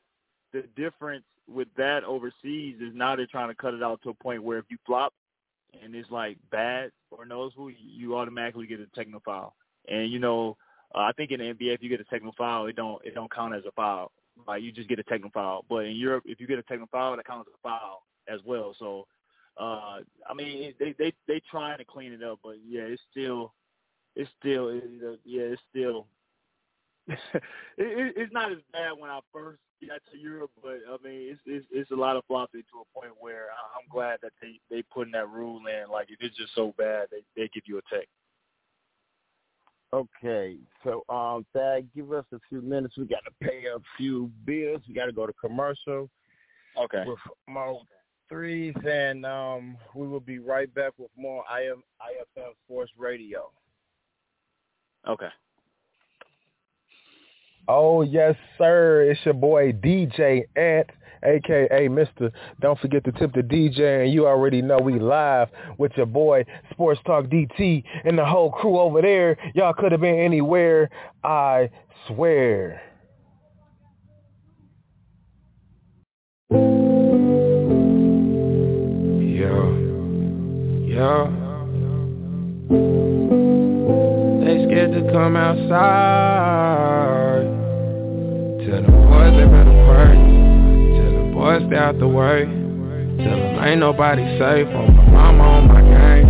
the 0.53 0.63
difference 0.81 1.25
with 1.47 1.67
that 1.77 2.03
overseas 2.03 2.77
is 2.81 2.93
now 2.93 3.15
they're 3.15 3.27
trying 3.27 3.49
to 3.49 3.55
cut 3.55 3.73
it 3.73 3.83
out 3.83 4.01
to 4.03 4.09
a 4.09 4.13
point 4.13 4.43
where 4.43 4.57
if 4.57 4.65
you 4.69 4.77
flop 4.85 5.13
and 5.83 5.95
it's 5.95 6.09
like 6.09 6.37
bad 6.51 6.91
or 7.11 7.25
noticeable, 7.25 7.69
you 7.69 8.15
automatically 8.15 8.67
get 8.67 8.79
a 8.79 8.87
technical 8.95 9.21
foul. 9.23 9.55
And 9.87 10.11
you 10.11 10.19
know, 10.19 10.57
uh, 10.93 10.99
I 10.99 11.11
think 11.13 11.31
in 11.31 11.39
the 11.39 11.45
NBA, 11.45 11.75
if 11.75 11.83
you 11.83 11.89
get 11.89 11.99
a 11.99 12.05
technical 12.05 12.33
foul, 12.37 12.67
it 12.67 12.75
don't 12.75 13.03
it 13.05 13.13
don't 13.13 13.31
count 13.33 13.53
as 13.53 13.63
a 13.67 13.71
foul. 13.71 14.11
Like 14.47 14.63
you 14.63 14.71
just 14.71 14.89
get 14.89 14.99
a 14.99 15.03
technical 15.03 15.31
foul. 15.31 15.65
But 15.69 15.85
in 15.85 15.95
Europe, 15.95 16.23
if 16.25 16.39
you 16.39 16.47
get 16.47 16.59
a 16.59 16.63
technical 16.63 16.89
foul, 16.91 17.15
that 17.15 17.25
counts 17.25 17.49
as 17.49 17.55
a 17.55 17.67
foul 17.67 18.03
as 18.27 18.39
well. 18.45 18.75
So, 18.79 19.05
uh, 19.57 19.99
I 20.29 20.33
mean, 20.35 20.73
they 20.79 20.93
they 20.97 21.13
they 21.27 21.41
trying 21.49 21.77
to 21.77 21.85
clean 21.85 22.11
it 22.13 22.23
up, 22.23 22.39
but 22.43 22.55
yeah, 22.67 22.81
it's 22.81 23.01
still 23.11 23.53
it's 24.15 24.29
still 24.39 24.73
yeah, 24.73 25.41
it's 25.41 25.61
still 25.69 26.07
it, 27.07 27.17
it's 27.77 28.33
not 28.33 28.51
as 28.51 28.57
bad 28.73 28.93
when 28.97 29.09
I 29.09 29.19
first 29.31 29.59
got 29.87 30.01
to 30.11 30.17
Europe, 30.17 30.51
but 30.61 30.79
I 30.89 30.97
mean, 31.03 31.29
it's 31.31 31.41
it's, 31.45 31.65
it's 31.71 31.91
a 31.91 31.95
lot 31.95 32.15
of 32.15 32.25
flopping 32.25 32.63
to 32.71 32.81
a 32.81 32.99
point 32.99 33.13
where 33.19 33.47
I'm 33.75 33.87
glad 33.91 34.19
that 34.23 34.33
they 34.41 34.59
they 34.69 34.83
putting 34.93 35.13
that 35.13 35.29
rule 35.29 35.61
in. 35.67 35.89
Like 35.89 36.07
if 36.09 36.17
it's 36.21 36.35
just 36.35 36.55
so 36.55 36.73
bad, 36.77 37.07
they 37.11 37.21
they 37.35 37.49
give 37.53 37.63
you 37.65 37.77
a 37.77 37.95
tech. 37.95 38.07
Okay, 39.93 40.57
so 40.83 41.03
um, 41.07 41.45
Thad, 41.53 41.87
give 41.95 42.11
us 42.11 42.25
a 42.33 42.39
few 42.49 42.61
minutes. 42.61 42.95
We 42.97 43.05
got 43.05 43.23
to 43.25 43.47
pay 43.47 43.65
a 43.73 43.77
few 43.95 44.29
bills. 44.45 44.81
We 44.87 44.93
got 44.93 45.05
to 45.05 45.13
go 45.13 45.25
to 45.25 45.33
commercial. 45.33 46.09
Okay. 46.77 47.03
With 47.07 47.19
more 47.47 47.81
threes, 48.29 48.73
and 48.87 49.25
um, 49.25 49.77
we 49.93 50.07
will 50.07 50.19
be 50.19 50.39
right 50.39 50.73
back 50.73 50.93
with 50.97 51.11
more 51.17 51.43
IM, 51.51 51.83
IFM 52.01 52.51
Sports 52.65 52.91
Radio. 52.97 53.51
Okay. 55.07 55.29
Oh 57.67 58.01
yes, 58.01 58.35
sir. 58.57 59.07
It's 59.09 59.19
your 59.25 59.33
boy 59.33 59.71
DJ 59.71 60.43
Ant, 60.55 60.87
aka 61.23 61.87
Mister. 61.87 62.31
Don't 62.61 62.79
forget 62.79 63.03
to 63.05 63.11
tip 63.13 63.33
the 63.33 63.41
DJ, 63.41 64.03
and 64.03 64.13
you 64.13 64.27
already 64.27 64.61
know 64.61 64.77
we 64.77 64.99
live 64.99 65.49
with 65.77 65.91
your 65.95 66.05
boy 66.05 66.45
Sports 66.71 66.99
Talk 67.05 67.25
DT 67.25 67.83
and 68.03 68.17
the 68.17 68.25
whole 68.25 68.51
crew 68.51 68.79
over 68.79 69.01
there. 69.01 69.37
Y'all 69.55 69.73
could 69.73 69.91
have 69.91 70.01
been 70.01 70.19
anywhere, 70.19 70.89
I 71.23 71.69
swear. 72.07 72.81
Yeah. 80.95 81.27
They 84.45 84.55
scared 84.65 84.91
to 84.93 85.01
come 85.11 85.35
outside. 85.35 85.83
Tell 88.65 88.81
them 88.81 88.95
boys 89.03 89.33
they 89.35 89.45
better 89.45 89.75
pray. 89.87 90.15
Tell 90.95 91.11
them 91.11 91.27
boys 91.33 91.61
stay 91.67 91.77
out 91.77 91.99
the 91.99 92.07
way. 92.07 92.45
Tell 93.23 93.37
them 93.37 93.63
ain't 93.63 93.79
nobody 93.79 94.23
safe 94.39 94.67
on 94.67 94.95
my 94.95 95.03
mama 95.11 95.43
on 95.43 95.67
my 95.67 95.81
game. 95.81 96.27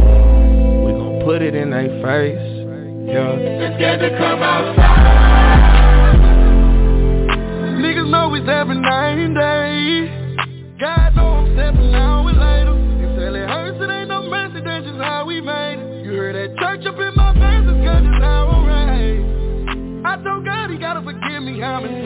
We 0.85 0.91
gon' 0.93 1.21
put 1.25 1.41
it 1.41 1.53
in 1.53 1.69
their 1.69 1.89
face. 2.01 2.53
Yeah. 3.07 3.35
They 3.37 3.69
scared 3.77 3.99
to 4.01 4.09
come 4.17 4.41
outside. 4.41 5.13
Niggas 7.85 8.09
know 8.09 8.29
we 8.29 8.41
stepping 8.43 8.81
night 8.81 9.17
and 9.19 9.35
day. 9.35 9.64
Raised. 17.87 19.25
I 20.05 20.17
told 20.23 20.45
God 20.45 20.69
he 20.71 20.77
gotta 20.77 21.01
forgive 21.01 21.43
me, 21.43 21.61
I'm 21.63 21.85
in 21.85 22.05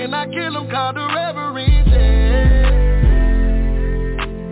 when 0.00 0.14
I 0.14 0.24
kill 0.26 0.54
them, 0.54 0.70
call 0.70 0.94
the 0.94 1.06
reverend, 1.14 1.92
yeah. 1.92 2.70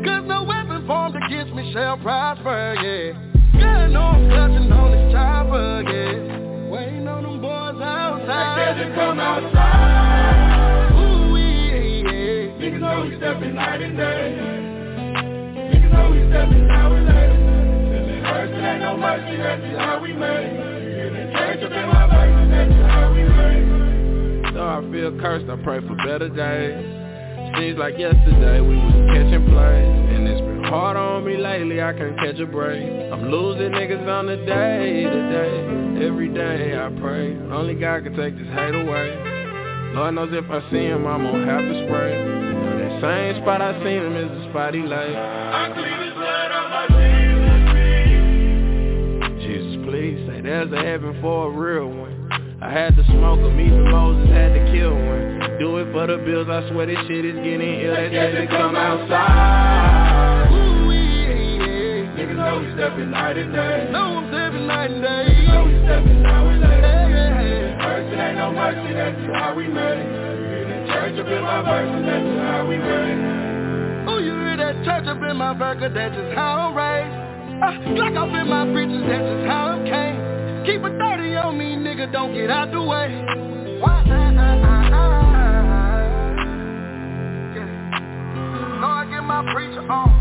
Cause 0.04 0.24
no 0.28 0.44
weapon 0.44 0.87
formed 0.87 1.16
against 1.16 1.54
me 1.54 1.72
shall 1.72 1.96
prosper, 1.98 2.74
yeah. 2.82 3.87
Know 3.88 4.02
I'm 4.02 4.28
clutching 4.28 4.70
on 4.70 4.90
this 4.92 5.12
chopper, 5.12 5.82
yeah. 5.88 6.68
Waiting 6.68 7.08
on 7.08 7.22
them 7.22 7.40
boys 7.40 7.80
outside. 7.80 8.76
They 8.76 8.84
to 8.84 8.94
come 8.94 9.18
outside. 9.18 10.92
Ooh, 10.92 11.37
yeah, 11.37 12.12
yeah. 12.12 12.52
Niggas 12.61 12.80
know 12.80 13.08
we 13.08 13.16
stepping 13.16 13.54
night 13.54 13.80
and 13.80 13.96
day. 13.96 14.37
Niggas 15.72 15.92
know 15.92 16.11
we 16.12 16.28
stepping 16.28 16.66
now 16.68 16.92
and 16.92 17.06
later. 17.08 17.38
Till 17.88 18.04
it 18.04 18.22
hurts, 18.22 18.52
it 18.52 18.64
ain't 18.68 18.80
no 18.82 18.96
mercy, 18.98 19.37
that's 19.38 19.62
just 19.64 19.80
how 19.80 19.98
we 20.02 20.12
made 20.12 20.52
it. 20.52 21.32
Church 21.32 21.62
up 21.64 21.72
in 21.72 21.87
my 21.88 22.04
face, 22.12 22.37
that's 22.52 22.68
just 22.70 22.90
how 22.90 23.12
we 23.14 23.22
made 23.24 23.64
it. 23.64 23.97
I 24.68 24.83
feel 24.92 25.18
cursed, 25.18 25.48
I 25.48 25.57
pray 25.64 25.81
for 25.81 25.96
better 25.96 26.28
days. 26.28 26.76
Seems 27.57 27.78
like 27.78 27.96
yesterday 27.96 28.61
we 28.61 28.76
was 28.76 28.92
catching 29.09 29.48
plays 29.48 29.88
And 30.12 30.28
it's 30.28 30.42
been 30.42 30.62
hard 30.64 30.98
on 30.98 31.24
me 31.24 31.38
lately, 31.38 31.81
I 31.81 31.94
can't 31.94 32.18
catch 32.18 32.38
a 32.38 32.44
break. 32.44 32.85
I'm 33.11 33.31
losing 33.33 33.72
niggas 33.72 34.07
on 34.07 34.26
the 34.26 34.37
day 34.37 35.04
to 35.09 35.20
day. 35.33 36.04
Every 36.04 36.28
day 36.28 36.76
I 36.76 36.90
pray, 37.00 37.35
only 37.48 37.74
God 37.74 38.04
can 38.04 38.14
take 38.14 38.37
this 38.37 38.46
hate 38.48 38.74
away. 38.74 39.16
Lord 39.96 40.14
knows 40.14 40.28
if 40.33 40.44
I 40.50 40.61
see 40.70 40.85
him, 40.85 41.07
I'm 41.07 41.24
gonna 41.24 41.46
have 41.48 41.64
to 41.64 41.87
spray. 41.88 42.12
But 42.68 42.76
that 42.76 43.00
same 43.00 43.42
spot 43.42 43.62
I 43.62 43.72
seen 43.81 44.04
him 44.04 44.16
is 44.20 44.28
the 44.28 44.50
spot 44.50 44.74
he 44.74 44.83
lay. 44.83 45.16
I 45.16 45.72
clean 45.72 46.00
his 46.04 46.12
blood 46.12 46.52
on 46.52 46.68
my 46.68 46.85
Jesus, 49.40 49.48
Jesus 49.48 49.81
please, 49.88 50.20
say 50.28 50.42
there's 50.42 50.70
a 50.70 50.83
heaven 50.85 51.16
for 51.22 51.48
a 51.48 51.50
real 51.50 51.88
one 51.88 52.17
I 52.60 52.72
had 52.72 52.96
to 52.96 53.04
smoke 53.06 53.38
him, 53.38 53.54
even 53.54 53.86
Moses 53.86 54.26
had 54.34 54.50
to 54.50 54.58
kill 54.74 54.90
one. 54.90 55.62
Do 55.62 55.78
it 55.78 55.94
for 55.94 56.10
the 56.10 56.18
bills, 56.18 56.50
I 56.50 56.66
swear 56.74 56.90
this 56.90 56.98
shit 57.06 57.22
is 57.22 57.38
getting 57.38 57.62
ill. 57.62 57.94
They 57.94 58.10
scared 58.10 58.34
to 58.34 58.46
come 58.50 58.74
outside. 58.74 60.50
Ooh, 60.50 60.90
yeah, 60.90 61.38
yeah. 61.38 62.18
Niggas 62.18 62.34
know 62.34 62.58
we 62.58 62.66
stepping 62.74 63.14
night 63.14 63.38
and 63.38 63.54
day. 63.54 63.86
Know 63.94 64.18
I'm 64.18 64.26
stepping 64.34 64.66
night 64.66 64.90
and 64.90 65.02
day. 65.06 65.38
Niggas 65.38 65.54
know 65.54 65.70
we 65.70 65.74
stepping 65.86 66.18
now 66.18 66.50
and. 66.50 66.58
First 67.78 68.10
it 68.10 68.18
ain't 68.18 68.42
no 68.42 68.50
mercy, 68.50 68.90
that's 68.90 69.14
just 69.22 69.38
how 69.38 69.54
we 69.54 69.70
made 69.70 70.02
it. 70.02 70.90
Church 70.90 71.14
up 71.14 71.30
in 71.30 71.42
my 71.46 71.62
verse, 71.62 71.94
that's 71.94 72.26
just 72.26 72.42
how 72.42 72.66
we 72.66 72.74
made 72.74 73.22
it. 73.22 74.10
Oh, 74.10 74.18
you 74.18 74.34
hear 74.34 74.58
that 74.58 74.82
church 74.82 75.06
up 75.06 75.22
in 75.22 75.36
my 75.38 75.54
burger, 75.54 75.94
that's 75.94 76.10
just 76.10 76.34
how 76.34 76.74
I'm 76.74 76.74
raised. 76.74 77.14
Uh, 77.62 77.70
Glock 77.94 78.18
off 78.18 78.34
in 78.34 78.50
my 78.50 78.66
breeches, 78.66 78.98
that's 79.06 79.22
just 79.22 79.46
how 79.46 79.78
I'm 79.78 79.86
came 79.86 80.17
Keep 80.68 80.85
a 80.85 80.92
30 81.00 81.33
on 81.40 81.57
me, 81.57 81.81
nigga, 81.81 82.12
don't 82.12 82.37
get 82.37 82.52
out 82.52 82.68
the 82.68 82.76
way 82.76 83.09
Why, 83.81 84.04
uh, 84.04 84.12
uh, 84.12 84.68
uh, 84.68 84.92
uh. 84.92 85.18
my 89.24 89.40
preacher 89.48 89.81
on. 89.88 90.12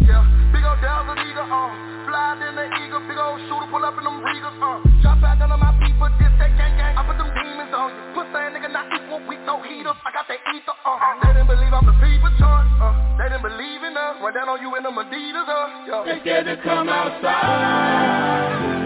Yeah, 0.00 0.24
big 0.48 0.64
ol' 0.64 0.80
devil 0.80 1.12
eagle 1.20 1.44
on. 1.44 1.76
Fly 2.08 2.40
in 2.40 2.56
the 2.56 2.72
eagle, 2.80 3.04
big 3.04 3.20
ol' 3.20 3.36
shooter 3.52 3.68
pull 3.68 3.84
up 3.84 4.00
in 4.00 4.04
them 4.08 4.24
Regals 4.24 4.56
on. 4.64 4.80
Drop 5.04 5.20
out 5.20 5.36
none 5.36 5.52
of 5.52 5.60
my 5.60 5.76
people, 5.76 6.08
this 6.16 6.32
that 6.40 6.56
gang 6.56 6.80
gang. 6.80 6.96
I 6.96 7.04
put 7.04 7.20
them 7.20 7.28
demons 7.28 7.68
on 7.76 7.92
you. 7.92 8.00
Pussy 8.16 8.32
nigga 8.32 8.72
not 8.72 8.88
equal, 8.96 9.20
we 9.28 9.36
eat 9.36 9.84
up, 9.84 10.00
I 10.08 10.10
got 10.16 10.24
the 10.24 10.40
ether, 10.56 10.72
uh. 10.72 10.96
They 11.20 11.36
didn't 11.36 11.52
believe 11.52 11.76
I'm 11.76 11.84
the 11.84 11.92
people's 12.00 12.32
choice, 12.40 12.72
uh. 12.80 12.96
They 13.20 13.28
didn't 13.28 13.44
believe 13.44 13.84
in 13.84 13.92
us, 13.92 14.24
run 14.24 14.32
down 14.32 14.48
on 14.48 14.60
you 14.64 14.72
in 14.72 14.88
the 14.88 14.92
Adidas, 14.96 15.48
uh. 15.52 15.84
Yo. 15.84 15.96
They 16.08 16.16
scared 16.24 16.48
to 16.48 16.56
come 16.64 16.88
outside. 16.88 18.77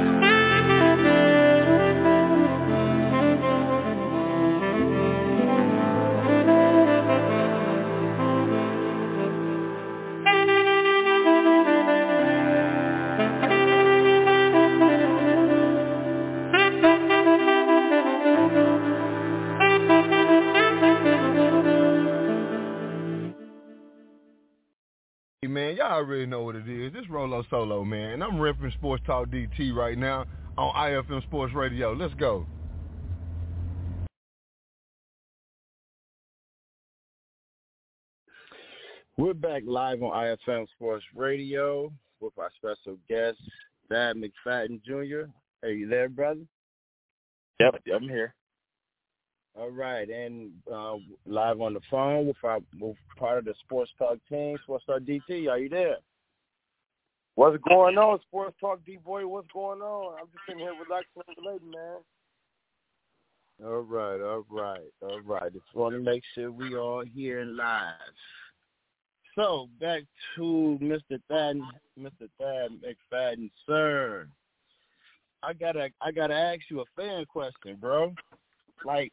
Man. 25.53 25.77
Y'all 25.77 25.93
already 25.93 26.27
know 26.27 26.43
what 26.43 26.57
it 26.57 26.69
is. 26.69 26.93
This 26.93 27.09
Rolo 27.11 27.45
Solo, 27.51 27.85
man. 27.85 28.13
And 28.13 28.25
I'm 28.25 28.33
repping 28.33 28.73
Sports 28.75 29.03
Talk 29.07 29.29
DT 29.29 29.75
right 29.75 29.99
now 29.99 30.25
on 30.57 30.75
IFM 30.75 31.23
Sports 31.25 31.55
Radio. 31.55 31.93
Let's 31.93 32.15
go. 32.15 32.47
We're 39.19 39.35
back 39.35 39.63
live 39.67 40.03
on 40.03 40.11
IFM 40.11 40.67
Sports 40.75 41.05
Radio 41.15 41.93
with 42.21 42.33
our 42.39 42.51
special 42.57 42.97
guest, 43.09 43.39
Thad 43.89 44.17
McFadden 44.17 44.83
Jr. 44.83 45.31
Are 45.63 45.71
you 45.71 45.87
there, 45.87 46.09
brother? 46.09 46.41
Yep, 47.61 47.83
I'm 47.95 48.09
here. 48.09 48.35
All 49.55 49.71
right, 49.71 50.09
and 50.09 50.51
uh, 50.73 50.95
live 51.27 51.61
on 51.61 51.75
the 51.75 51.81
phone 51.91 52.27
with 52.27 52.37
our 52.43 52.61
with 52.81 52.97
part 53.19 53.39
of 53.39 53.45
the 53.45 53.55
Sports 53.65 53.91
Talk 53.99 54.17
team, 54.29 54.57
Sports 54.63 54.87
Talk 54.87 55.03
DT. 55.03 55.49
Are 55.51 55.59
you 55.59 55.69
there? 55.69 55.97
What's 57.35 57.63
going 57.69 57.99
on, 57.99 58.19
Sports 58.23 58.57
Talk 58.61 58.81
D 58.87 58.97
boy? 58.97 59.27
What's 59.27 59.49
going 59.53 59.83
on? 59.83 60.15
I'm 60.19 60.27
just 60.27 60.45
sitting 60.47 60.61
here 60.61 60.73
relaxing 60.73 61.23
relating, 61.37 61.71
man. 61.71 61.99
All 63.65 63.81
right, 63.81 64.21
all 64.21 64.45
right, 64.49 64.81
all 65.03 65.21
right. 65.21 65.53
Just 65.53 65.75
want 65.75 65.95
to 65.95 66.01
make 66.01 66.23
sure 66.35 66.51
we 66.51 66.75
all 66.75 67.05
here 67.15 67.41
and 67.41 67.55
live. 67.55 67.95
So 69.35 69.69
back 69.81 70.03
to 70.37 70.79
Mr. 70.83 71.21
Thad, 71.29 71.61
Mr. 71.99 72.29
Thad 72.39 72.71
McFadden, 72.83 73.51
sir. 73.67 74.27
I 75.43 75.53
gotta, 75.53 75.91
I 76.01 76.11
gotta 76.11 76.35
ask 76.35 76.61
you 76.71 76.81
a 76.81 76.85
fan 76.97 77.25
question, 77.27 77.77
bro. 77.81 78.15
Like, 78.85 79.13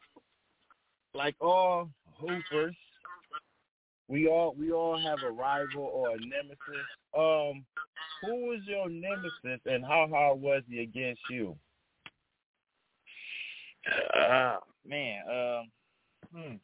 like 1.13 1.35
all 1.41 1.89
hoopers, 2.19 2.75
we 4.07 4.27
all 4.27 4.55
we 4.57 4.71
all 4.71 4.99
have 4.99 5.19
a 5.25 5.31
rival 5.31 5.89
or 5.93 6.11
a 6.11 6.19
nemesis. 6.19 6.87
Um, 7.17 7.65
who 8.21 8.47
was 8.47 8.59
your 8.65 8.89
nemesis 8.89 9.61
and 9.65 9.83
how 9.85 10.07
hard 10.09 10.41
was 10.41 10.63
he 10.69 10.79
against 10.79 11.21
you? 11.29 11.55
Uh, 14.15 14.57
man, 14.85 15.21
um, 15.29 15.71
hmm. 16.33 16.55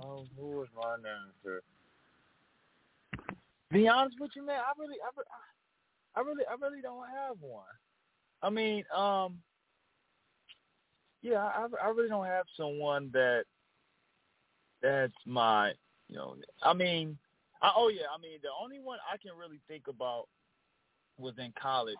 Oh, 0.00 0.26
who 0.36 0.46
was 0.58 0.68
my 0.74 0.96
nemesis? 0.96 1.62
Be 3.70 3.88
honest 3.88 4.16
with 4.20 4.30
you, 4.36 4.44
man. 4.44 4.60
I 4.60 4.72
really, 4.80 4.96
I, 5.02 6.20
I 6.20 6.22
really, 6.22 6.44
I 6.48 6.54
really 6.60 6.82
don't 6.82 7.06
have 7.08 7.36
one. 7.40 7.64
I 8.42 8.50
mean, 8.50 8.84
um, 8.94 9.38
yeah, 11.26 11.42
I, 11.42 11.66
I 11.84 11.88
really 11.88 12.08
don't 12.08 12.24
have 12.24 12.46
someone 12.56 13.10
that 13.12 13.44
that's 14.80 15.12
my, 15.26 15.72
you 16.08 16.16
know, 16.16 16.36
I 16.62 16.72
mean, 16.72 17.18
I, 17.60 17.72
oh 17.76 17.88
yeah, 17.88 18.06
I 18.16 18.20
mean, 18.20 18.38
the 18.42 18.48
only 18.62 18.78
one 18.78 18.98
I 19.12 19.16
can 19.16 19.32
really 19.36 19.60
think 19.66 19.88
about 19.88 20.28
was 21.18 21.34
in 21.38 21.52
college. 21.60 21.96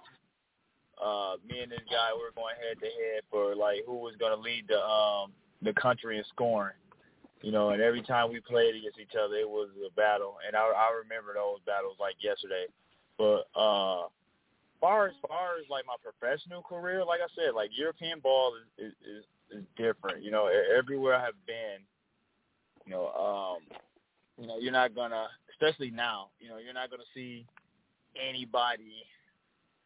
Uh, 1.02 1.36
me 1.46 1.60
and 1.60 1.72
this 1.72 1.80
guy 1.90 2.14
we 2.14 2.22
were 2.22 2.30
going 2.36 2.54
head 2.56 2.78
to 2.78 2.86
head 2.86 3.22
for 3.30 3.54
like 3.56 3.78
who 3.84 3.96
was 3.96 4.14
going 4.18 4.34
to 4.34 4.40
lead 4.40 4.64
the 4.68 4.78
um 4.78 5.32
the 5.60 5.72
country 5.74 6.18
in 6.18 6.24
scoring. 6.32 6.76
You 7.42 7.50
know, 7.52 7.70
and 7.70 7.82
every 7.82 8.02
time 8.02 8.30
we 8.30 8.40
played 8.40 8.76
against 8.76 8.98
each 8.98 9.14
other, 9.18 9.34
it 9.34 9.48
was 9.48 9.68
a 9.84 9.92
battle, 9.94 10.36
and 10.46 10.54
I 10.54 10.60
I 10.60 11.02
remember 11.02 11.34
those 11.34 11.58
battles 11.66 11.96
like 11.98 12.14
yesterday. 12.20 12.66
But 13.18 13.48
uh, 13.58 14.06
far 14.80 15.06
as 15.08 15.14
far 15.26 15.58
as 15.58 15.68
like 15.70 15.84
my 15.86 15.96
professional 16.02 16.62
career, 16.62 17.04
like 17.04 17.20
I 17.20 17.28
said, 17.34 17.54
like 17.54 17.70
European 17.76 18.20
ball 18.20 18.54
is 18.78 18.92
is, 19.02 19.24
is 19.50 19.64
different. 19.76 20.22
You 20.22 20.30
know, 20.30 20.48
everywhere 20.48 21.14
I 21.16 21.24
have 21.24 21.46
been, 21.46 21.84
you 22.84 22.92
know, 22.92 23.08
um, 23.12 23.78
you 24.38 24.46
know, 24.46 24.58
you're 24.58 24.72
not 24.72 24.94
gonna, 24.94 25.28
especially 25.50 25.90
now, 25.90 26.28
you 26.40 26.48
know, 26.48 26.58
you're 26.58 26.74
not 26.74 26.90
gonna 26.90 27.02
see 27.14 27.46
anybody, 28.16 29.04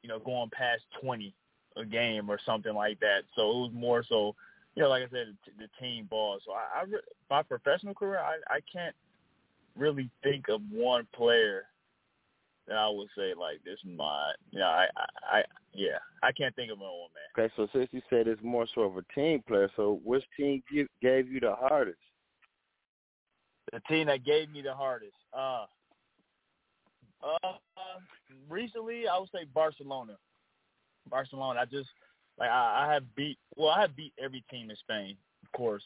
you 0.03 0.09
know, 0.09 0.19
going 0.19 0.51
past 0.51 0.83
20 1.03 1.35
a 1.77 1.85
game 1.85 2.29
or 2.29 2.39
something 2.45 2.75
like 2.75 2.99
that. 3.01 3.23
So 3.37 3.43
it 3.43 3.55
was 3.55 3.71
more 3.73 4.05
so, 4.09 4.35
you 4.75 4.83
know, 4.83 4.89
like 4.89 5.03
I 5.03 5.11
said, 5.11 5.37
the, 5.59 5.69
team 5.81 6.07
ball. 6.11 6.39
So 6.45 6.53
I, 6.53 6.83
I 6.83 6.85
my 7.29 7.43
professional 7.43 7.95
career, 7.95 8.19
I, 8.19 8.37
I 8.53 8.59
can't 8.73 8.95
really 9.77 10.11
think 10.23 10.49
of 10.49 10.61
one 10.71 11.07
player 11.15 11.65
that 12.71 12.79
I 12.79 12.89
would 12.89 13.09
say 13.17 13.35
like 13.39 13.63
this 13.65 13.79
is 13.85 13.91
my 13.97 14.33
yeah 14.53 14.69
I, 14.69 14.87
I 14.97 15.39
I 15.39 15.43
yeah 15.75 15.99
I 16.23 16.33
can't 16.33 16.55
think 16.55 16.71
of 16.71 16.79
one 16.79 16.89
man. 16.89 17.47
Okay, 17.47 17.53
so 17.57 17.69
since 17.73 17.89
you 17.93 18.01
said 18.09 18.29
it's 18.29 18.43
more 18.43 18.67
so 18.75 18.83
of 18.83 18.97
a 18.97 19.03
team 19.15 19.43
player, 19.47 19.69
so 19.77 20.01
which 20.05 20.25
team 20.37 20.63
give, 20.73 20.87
gave 21.03 21.31
you 21.31 21.41
the 21.41 21.55
hardest? 21.55 21.99
The 23.73 23.81
team 23.81 24.07
that 24.07 24.25
gave 24.25 24.51
me 24.51 24.63
the 24.63 24.75
hardest. 24.75 25.15
Uh, 25.37 25.67
uh, 27.23 27.53
recently 28.49 29.07
I 29.07 29.19
would 29.19 29.29
say 29.31 29.45
Barcelona. 29.53 30.17
Barcelona. 31.11 31.61
I 31.61 31.65
just 31.65 31.89
like 32.39 32.51
I, 32.51 32.87
I 32.87 32.93
have 32.95 33.03
beat 33.17 33.39
well 33.57 33.71
I 33.71 33.81
have 33.81 33.97
beat 33.97 34.13
every 34.23 34.45
team 34.49 34.71
in 34.71 34.77
Spain, 34.77 35.17
of 35.45 35.53
course. 35.59 35.83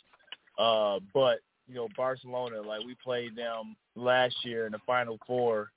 Uh, 0.58 1.00
but 1.14 1.40
you 1.66 1.76
know 1.76 1.88
Barcelona, 1.96 2.60
like 2.60 2.84
we 2.84 2.94
played 3.02 3.34
them 3.34 3.74
last 3.96 4.36
year 4.44 4.66
in 4.66 4.72
the 4.72 4.80
Final 4.86 5.18
Four 5.26 5.70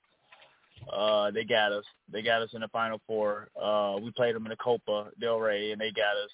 uh, 0.92 1.30
they 1.30 1.44
got 1.44 1.72
us. 1.72 1.84
They 2.12 2.22
got 2.22 2.42
us 2.42 2.50
in 2.54 2.60
the 2.60 2.68
Final 2.68 3.00
Four. 3.06 3.48
Uh, 3.60 3.96
we 4.02 4.10
played 4.10 4.34
them 4.34 4.46
in 4.46 4.50
the 4.50 4.56
Copa 4.56 5.10
del 5.20 5.38
Rey, 5.38 5.72
and 5.72 5.80
they 5.80 5.90
got 5.90 6.16
us. 6.16 6.30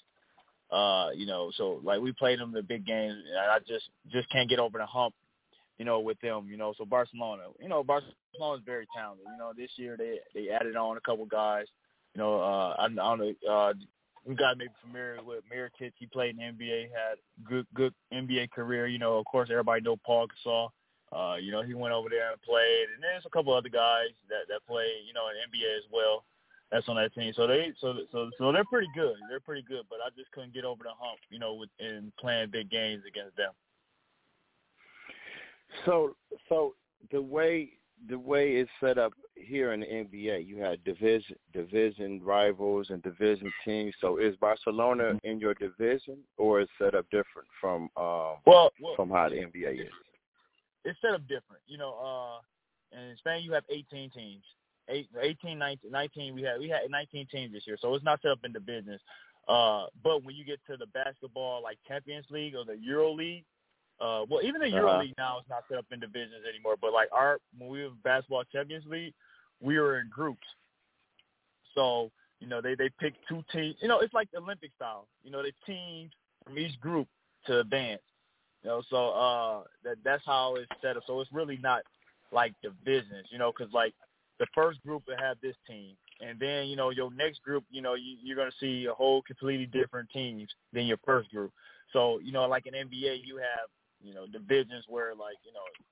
Uh, 0.71 1.11
you 1.15 1.25
know, 1.25 1.51
so 1.55 1.79
like 1.83 2.01
we 2.01 2.11
played 2.11 2.39
them 2.39 2.51
the 2.51 2.63
big 2.63 2.85
games, 2.85 3.15
and 3.29 3.37
I 3.37 3.59
just 3.59 3.89
just 4.11 4.29
can't 4.31 4.49
get 4.49 4.59
over 4.59 4.77
the 4.77 4.85
hump. 4.85 5.13
You 5.77 5.85
know, 5.85 5.99
with 5.99 6.19
them. 6.21 6.47
You 6.49 6.57
know, 6.57 6.73
so 6.77 6.85
Barcelona. 6.85 7.43
You 7.61 7.69
know, 7.69 7.83
Barcelona 7.83 8.57
is 8.57 8.61
very 8.65 8.87
talented. 8.95 9.25
You 9.31 9.37
know, 9.37 9.51
this 9.55 9.71
year 9.75 9.97
they 9.97 10.19
they 10.33 10.49
added 10.49 10.75
on 10.75 10.97
a 10.97 11.01
couple 11.01 11.25
guys. 11.25 11.65
You 12.13 12.21
know, 12.21 12.39
uh, 12.39 12.75
I, 12.79 12.85
I 12.85 12.87
don't 12.87 13.19
know. 13.19 13.33
Uh, 13.49 13.73
we 14.25 14.35
got 14.35 14.57
maybe 14.57 14.71
familiar 14.81 15.19
with 15.23 15.43
Mirotic. 15.53 15.91
He 15.99 16.07
played 16.07 16.37
in 16.37 16.57
the 16.57 16.63
NBA, 16.63 16.83
had 16.83 17.17
good 17.47 17.67
good 17.75 17.93
NBA 18.13 18.51
career. 18.51 18.87
You 18.87 18.99
know, 18.99 19.17
of 19.17 19.25
course, 19.25 19.49
everybody 19.51 19.81
know 19.81 19.97
Paul 19.97 20.27
Gasol. 20.27 20.69
Uh, 21.15 21.35
you 21.35 21.51
know, 21.51 21.63
he 21.63 21.73
went 21.73 21.93
over 21.93 22.09
there 22.09 22.31
and 22.31 22.41
played, 22.41 22.87
and 22.93 23.01
there's 23.01 23.25
a 23.25 23.29
couple 23.29 23.53
other 23.53 23.69
guys 23.69 24.11
that 24.27 24.49
that 24.49 24.65
play, 24.67 24.87
you 25.07 25.13
know, 25.13 25.29
in 25.31 25.35
NBA 25.47 25.77
as 25.77 25.87
well. 25.91 26.25
That's 26.71 26.89
on 26.89 26.97
that 26.97 27.13
team. 27.13 27.31
So 27.35 27.47
they, 27.47 27.71
so 27.79 27.93
so 28.11 28.29
so 28.37 28.51
they're 28.51 28.65
pretty 28.65 28.89
good. 28.93 29.15
They're 29.29 29.39
pretty 29.39 29.61
good, 29.61 29.83
but 29.89 29.99
I 30.05 30.09
just 30.17 30.31
couldn't 30.31 30.53
get 30.53 30.65
over 30.65 30.83
the 30.83 30.89
hump, 30.89 31.19
you 31.29 31.39
know, 31.39 31.53
with 31.53 31.69
in 31.79 32.11
playing 32.19 32.49
big 32.51 32.69
games 32.69 33.03
against 33.07 33.37
them. 33.37 33.53
So 35.85 36.15
so 36.49 36.75
the 37.11 37.21
way 37.21 37.69
the 38.09 38.19
way 38.19 38.55
it's 38.55 38.69
set 38.81 38.97
up 38.97 39.13
here 39.35 39.71
in 39.73 39.81
the 39.81 39.85
NBA, 39.85 40.45
you 40.45 40.57
had 40.57 40.83
division 40.83 41.37
division 41.53 42.21
rivals 42.23 42.87
and 42.89 43.01
division 43.03 43.51
teams. 43.63 43.93
So 44.01 44.17
is 44.17 44.35
Barcelona 44.37 45.03
mm-hmm. 45.03 45.27
in 45.27 45.39
your 45.39 45.53
division, 45.53 46.17
or 46.37 46.61
is 46.61 46.67
set 46.77 46.93
up 46.93 47.05
different 47.09 47.47
from 47.61 47.83
um, 47.95 48.37
well, 48.45 48.71
well 48.81 48.95
from 48.97 49.09
how 49.09 49.29
the 49.29 49.35
NBA 49.35 49.81
is? 49.81 49.93
It's 50.85 50.99
set 51.01 51.13
up 51.13 51.21
different. 51.27 51.63
You 51.67 51.77
know, 51.77 51.95
uh, 51.99 52.97
in 52.97 53.17
Spain 53.17 53.43
you 53.43 53.51
have 53.53 53.63
18 53.69 54.11
teams. 54.11 54.43
Eight, 54.87 55.09
18, 55.19 55.57
19, 55.57 55.91
19, 55.91 56.35
we 56.35 56.43
had 56.43 56.59
we 56.59 56.69
had 56.69 56.81
19 56.89 57.27
teams 57.31 57.51
this 57.51 57.63
year, 57.65 57.75
so 57.81 57.95
it's 57.95 58.05
not 58.05 58.21
set 58.21 58.31
up 58.31 58.39
in 58.45 58.53
the 58.53 58.59
business. 58.59 59.01
Uh, 59.47 59.85
but 60.03 60.23
when 60.23 60.35
you 60.35 60.45
get 60.45 60.59
to 60.69 60.77
the 60.77 60.85
basketball 60.87 61.61
like 61.63 61.79
Champions 61.87 62.25
League 62.29 62.55
or 62.55 62.65
the 62.65 62.77
Euro 62.77 63.11
League, 63.11 63.45
uh, 63.99 64.25
well, 64.29 64.41
even 64.43 64.61
the 64.61 64.69
Euro 64.69 64.91
uh-huh. 64.91 65.01
League 65.01 65.13
now 65.17 65.39
is 65.39 65.45
not 65.49 65.63
set 65.69 65.77
up 65.77 65.85
in 65.91 65.99
divisions 65.99 66.43
anymore. 66.47 66.75
But 66.79 66.93
like 66.93 67.09
our 67.11 67.39
when 67.57 67.69
we 67.69 67.83
were 67.83 67.91
basketball 68.03 68.43
Champions 68.51 68.85
League, 68.87 69.13
we 69.61 69.79
were 69.79 69.99
in 69.99 70.09
groups. 70.09 70.45
So 71.73 72.11
you 72.39 72.47
know 72.47 72.61
they 72.61 72.75
they 72.75 72.89
pick 72.99 73.13
two 73.27 73.43
teams. 73.51 73.75
You 73.81 73.87
know 73.87 73.99
it's 73.99 74.13
like 74.13 74.29
the 74.31 74.39
Olympic 74.39 74.71
style. 74.75 75.07
You 75.23 75.31
know 75.31 75.41
they 75.41 75.53
teams 75.65 76.11
from 76.43 76.57
each 76.57 76.79
group 76.79 77.07
to 77.47 77.59
advance. 77.59 78.01
You 78.65 78.71
know, 78.71 78.81
so 78.89 79.09
uh, 79.09 79.63
that 79.83 79.97
that's 80.03 80.23
how 80.25 80.55
it's 80.55 80.65
set 80.81 80.97
up. 80.97 81.03
So 81.05 81.21
it's 81.21 81.31
really 81.31 81.59
not 81.61 81.83
like 82.31 82.51
the 82.63 82.71
business, 82.83 83.27
you 83.29 83.37
know, 83.37 83.53
because 83.55 83.71
like 83.71 83.93
the 84.39 84.47
first 84.55 84.81
group 84.81 85.03
will 85.07 85.17
have 85.19 85.37
this 85.39 85.55
team, 85.69 85.95
and 86.19 86.39
then 86.39 86.65
you 86.65 86.75
know 86.75 86.89
your 86.89 87.13
next 87.13 87.43
group, 87.43 87.63
you 87.69 87.83
know, 87.83 87.93
you, 87.93 88.17
you're 88.23 88.35
gonna 88.35 88.49
see 88.59 88.87
a 88.89 88.93
whole 88.95 89.21
completely 89.21 89.67
different 89.67 90.09
teams 90.09 90.49
than 90.73 90.87
your 90.87 90.97
first 91.05 91.29
group. 91.29 91.51
So 91.93 92.19
you 92.23 92.31
know, 92.31 92.47
like 92.47 92.65
in 92.65 92.73
NBA, 92.73 93.19
you 93.23 93.37
have 93.37 93.69
you 94.01 94.15
know 94.15 94.25
divisions 94.25 94.85
where 94.87 95.13
like 95.13 95.37
you 95.45 95.53
know, 95.53 95.85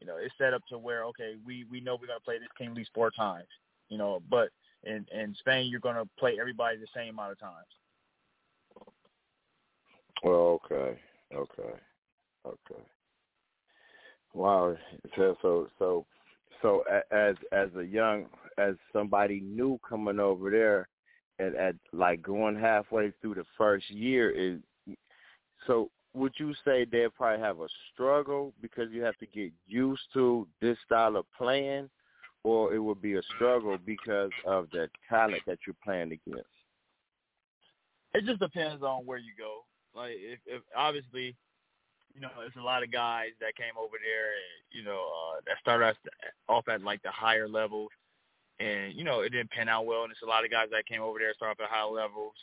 you 0.00 0.06
know 0.06 0.16
it's 0.16 0.34
set 0.38 0.54
up 0.54 0.62
to 0.70 0.78
where 0.78 1.04
okay, 1.04 1.34
we 1.44 1.66
we 1.70 1.82
know 1.82 1.98
we're 2.00 2.06
gonna 2.06 2.20
play 2.20 2.38
this 2.38 2.48
team 2.56 2.70
at 2.70 2.76
least 2.78 2.92
four 2.94 3.10
times. 3.10 3.48
You 3.90 3.98
know, 3.98 4.22
but 4.30 4.48
in 4.84 5.04
in 5.12 5.34
Spain, 5.40 5.70
you're 5.70 5.78
gonna 5.78 6.08
play 6.18 6.38
everybody 6.40 6.78
the 6.78 6.86
same 6.96 7.10
amount 7.10 7.32
of 7.32 7.38
times. 7.38 7.66
Well, 10.24 10.58
okay, 10.64 10.98
okay, 11.34 11.74
okay. 12.46 12.82
Wow. 14.34 14.76
So 15.16 15.36
so 15.42 15.68
so 15.78 16.06
so 16.62 16.84
as 17.10 17.36
as 17.52 17.68
a 17.76 17.84
young 17.84 18.26
as 18.58 18.74
somebody 18.92 19.40
new 19.40 19.78
coming 19.86 20.18
over 20.18 20.50
there, 20.50 20.88
and 21.38 21.56
at 21.56 21.74
like 21.92 22.22
going 22.22 22.56
halfway 22.56 23.12
through 23.20 23.34
the 23.34 23.44
first 23.56 23.90
year 23.90 24.30
is 24.30 24.60
so 25.66 25.90
would 26.14 26.32
you 26.38 26.52
say 26.64 26.84
they'll 26.84 27.10
probably 27.10 27.42
have 27.42 27.60
a 27.60 27.68
struggle 27.92 28.52
because 28.60 28.90
you 28.90 29.02
have 29.02 29.16
to 29.18 29.26
get 29.26 29.50
used 29.66 30.02
to 30.12 30.46
this 30.60 30.76
style 30.84 31.16
of 31.16 31.24
playing 31.36 31.88
or 32.44 32.74
it 32.74 32.78
would 32.78 33.00
be 33.00 33.14
a 33.14 33.22
struggle 33.34 33.78
because 33.84 34.30
of 34.46 34.68
the 34.72 34.88
talent 35.08 35.42
that 35.46 35.58
you're 35.66 35.76
playing 35.82 36.12
against? 36.12 36.48
It 38.14 38.26
just 38.26 38.40
depends 38.40 38.82
on 38.82 39.06
where 39.06 39.18
you 39.18 39.32
go. 39.38 39.64
Like 39.94 40.16
if, 40.16 40.38
if 40.46 40.62
obviously, 40.76 41.36
you 42.14 42.20
know, 42.20 42.30
there's 42.38 42.52
a 42.58 42.62
lot 42.62 42.82
of 42.82 42.92
guys 42.92 43.30
that 43.40 43.56
came 43.56 43.76
over 43.78 43.96
there, 44.02 44.32
and, 44.32 44.60
you 44.70 44.84
know, 44.84 45.00
uh, 45.00 45.40
that 45.46 45.58
started 45.60 45.96
off 46.48 46.68
at 46.68 46.82
like 46.82 47.02
the 47.02 47.10
higher 47.10 47.48
levels, 47.48 47.90
and 48.60 48.92
you 48.94 49.04
know, 49.04 49.20
it 49.20 49.30
didn't 49.30 49.50
pan 49.50 49.68
out 49.68 49.86
well. 49.86 50.02
And 50.02 50.10
there's 50.10 50.24
a 50.24 50.28
lot 50.28 50.44
of 50.44 50.50
guys 50.50 50.68
that 50.72 50.86
came 50.86 51.02
over 51.02 51.18
there 51.18 51.34
started 51.34 51.62
off 51.62 51.64
at 51.64 51.74
higher 51.74 51.90
levels, 51.90 52.34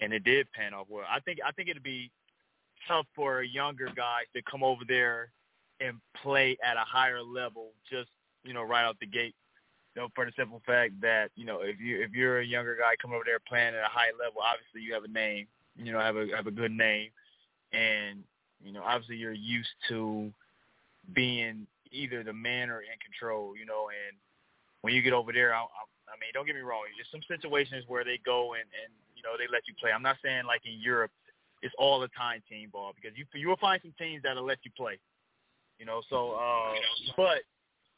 and 0.00 0.12
it 0.12 0.24
did 0.24 0.50
pan 0.52 0.74
off 0.74 0.86
well. 0.88 1.04
I 1.10 1.20
think 1.20 1.38
I 1.46 1.52
think 1.52 1.68
it'd 1.68 1.82
be 1.82 2.10
tough 2.88 3.06
for 3.14 3.42
younger 3.42 3.88
guys 3.94 4.26
to 4.34 4.42
come 4.42 4.62
over 4.62 4.82
there 4.86 5.30
and 5.80 5.98
play 6.22 6.56
at 6.64 6.76
a 6.76 6.84
higher 6.86 7.22
level, 7.22 7.70
just 7.90 8.10
you 8.44 8.52
know, 8.52 8.62
right 8.62 8.84
out 8.84 8.98
the 9.00 9.06
gate. 9.06 9.34
You 9.94 10.02
know, 10.02 10.08
for 10.14 10.24
the 10.24 10.32
simple 10.36 10.62
fact 10.66 10.94
that 11.02 11.30
you 11.36 11.44
know, 11.44 11.60
if 11.60 11.78
you 11.80 12.00
if 12.00 12.12
you're 12.12 12.40
a 12.40 12.44
younger 12.44 12.76
guy 12.76 12.94
come 13.00 13.12
over 13.12 13.24
there 13.24 13.38
playing 13.46 13.74
at 13.74 13.84
a 13.84 13.90
high 13.90 14.10
level, 14.18 14.40
obviously 14.42 14.80
you 14.80 14.94
have 14.94 15.04
a 15.04 15.08
name, 15.08 15.46
you 15.76 15.92
know, 15.92 16.00
have 16.00 16.16
a 16.16 16.26
have 16.36 16.46
a 16.46 16.50
good 16.50 16.72
name, 16.72 17.10
and 17.72 18.22
you 18.62 18.72
know, 18.72 18.82
obviously 18.82 19.16
you're 19.16 19.32
used 19.32 19.74
to 19.88 20.32
being 21.14 21.66
either 21.90 22.22
the 22.22 22.32
man 22.32 22.70
or 22.70 22.80
in 22.80 22.98
control, 23.02 23.56
you 23.56 23.66
know, 23.66 23.88
and 23.88 24.16
when 24.82 24.94
you 24.94 25.02
get 25.02 25.12
over 25.12 25.32
there, 25.32 25.54
I, 25.54 25.58
I, 25.58 25.82
I 26.08 26.14
mean, 26.20 26.30
don't 26.32 26.46
get 26.46 26.54
me 26.54 26.62
wrong, 26.62 26.82
there's 26.96 27.10
some 27.10 27.22
situations 27.26 27.84
where 27.88 28.04
they 28.04 28.18
go 28.24 28.54
and 28.54 28.64
and 28.84 28.92
you 29.16 29.22
know 29.22 29.36
they 29.38 29.50
let 29.52 29.66
you 29.66 29.74
play. 29.80 29.90
I'm 29.92 30.02
not 30.02 30.16
saying 30.22 30.44
like 30.46 30.62
in 30.64 30.80
Europe, 30.80 31.10
it's 31.62 31.74
all 31.78 32.00
the 32.00 32.08
time 32.08 32.42
team 32.48 32.70
ball 32.72 32.92
because 32.94 33.16
you 33.16 33.24
you 33.34 33.48
will 33.48 33.56
find 33.56 33.80
some 33.82 33.94
teams 33.98 34.22
that'll 34.22 34.44
let 34.44 34.58
you 34.64 34.70
play, 34.76 34.98
you 35.78 35.86
know. 35.86 36.02
So, 36.10 36.32
uh, 36.32 36.74
but 37.16 37.42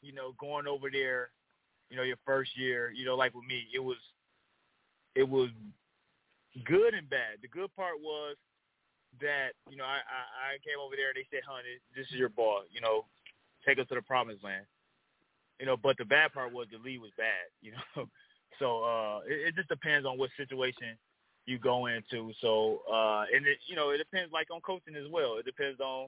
you 0.01 0.13
know, 0.13 0.33
going 0.39 0.67
over 0.67 0.89
there, 0.91 1.29
you 1.89 1.97
know, 1.97 2.03
your 2.03 2.17
first 2.25 2.57
year, 2.57 2.91
you 2.91 3.05
know, 3.05 3.15
like 3.15 3.33
with 3.33 3.45
me, 3.45 3.65
it 3.73 3.83
was 3.83 3.97
it 5.15 5.27
was 5.27 5.49
good 6.63 6.93
and 6.93 7.09
bad. 7.09 7.41
The 7.41 7.47
good 7.47 7.73
part 7.75 7.99
was 7.99 8.35
that 9.21 9.51
you 9.69 9.77
know 9.77 9.83
I, 9.83 9.99
I 9.99 10.55
I 10.55 10.63
came 10.63 10.79
over 10.79 10.95
there 10.95 11.09
and 11.09 11.17
they 11.17 11.27
said, 11.29 11.43
"Honey, 11.47 11.79
this 11.95 12.07
is 12.07 12.15
your 12.15 12.29
ball. 12.29 12.63
You 12.71 12.81
know, 12.81 13.05
take 13.65 13.79
us 13.79 13.87
to 13.89 13.95
the 13.95 14.01
promised 14.01 14.43
land." 14.43 14.65
You 15.59 15.65
know, 15.65 15.77
but 15.77 15.97
the 15.97 16.05
bad 16.05 16.33
part 16.33 16.53
was 16.53 16.67
the 16.71 16.77
lead 16.77 16.99
was 17.01 17.11
bad. 17.17 17.47
You 17.61 17.71
know, 17.71 18.07
so 18.59 18.83
uh, 18.83 19.19
it, 19.27 19.49
it 19.49 19.55
just 19.55 19.69
depends 19.69 20.05
on 20.05 20.17
what 20.17 20.29
situation 20.37 20.97
you 21.45 21.57
go 21.57 21.87
into. 21.87 22.31
So 22.41 22.81
uh, 22.91 23.25
and 23.33 23.45
it 23.45 23.57
you 23.67 23.75
know 23.75 23.89
it 23.89 23.97
depends 23.97 24.31
like 24.31 24.47
on 24.51 24.61
coaching 24.61 24.95
as 24.95 25.09
well. 25.11 25.37
It 25.37 25.45
depends 25.45 25.79
on. 25.79 26.07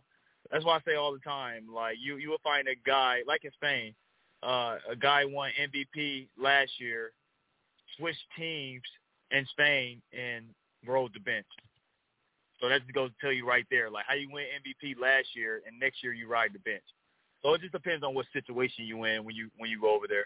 That's 0.52 0.64
why 0.64 0.78
I 0.78 0.80
say 0.86 0.95
all 0.95 1.12
the 1.12 1.20
time, 1.20 1.66
like 1.74 1.98
you 2.00 2.18
you 2.18 2.30
will 2.30 2.41
find 2.43 2.68
a 2.68 2.76
guy 2.86 3.22
like 3.28 3.43
in 3.43 3.52
Spain, 3.52 3.93
uh, 4.43 4.78
a 4.89 4.95
guy 4.95 5.26
won 5.26 5.52
MVP 5.60 6.28
last 6.39 6.72
year, 6.80 7.12
switched 7.98 8.24
teams 8.38 8.84
in 9.32 9.45
Spain 9.47 10.01
and 10.13 10.45
rode 10.86 11.13
the 11.13 11.19
bench. 11.19 11.45
So 12.59 12.69
that 12.69 12.82
just 12.82 12.93
goes 12.93 13.11
to 13.11 13.15
tell 13.21 13.32
you 13.32 13.47
right 13.47 13.65
there, 13.69 13.89
like 13.89 14.05
how 14.07 14.15
you 14.15 14.30
win 14.32 14.45
MVP 14.45 14.99
last 14.99 15.28
year 15.36 15.61
and 15.67 15.80
next 15.80 16.03
year 16.03 16.13
you 16.13 16.28
ride 16.28 16.51
the 16.53 16.59
bench. 16.59 16.84
So 17.43 17.53
it 17.53 17.61
just 17.61 17.73
depends 17.73 18.03
on 18.03 18.15
what 18.15 18.25
situation 18.34 18.86
you 18.86 19.03
in 19.03 19.23
when 19.23 19.36
you 19.36 19.49
when 19.57 19.69
you 19.69 19.80
go 19.80 19.95
over 19.95 20.07
there. 20.07 20.25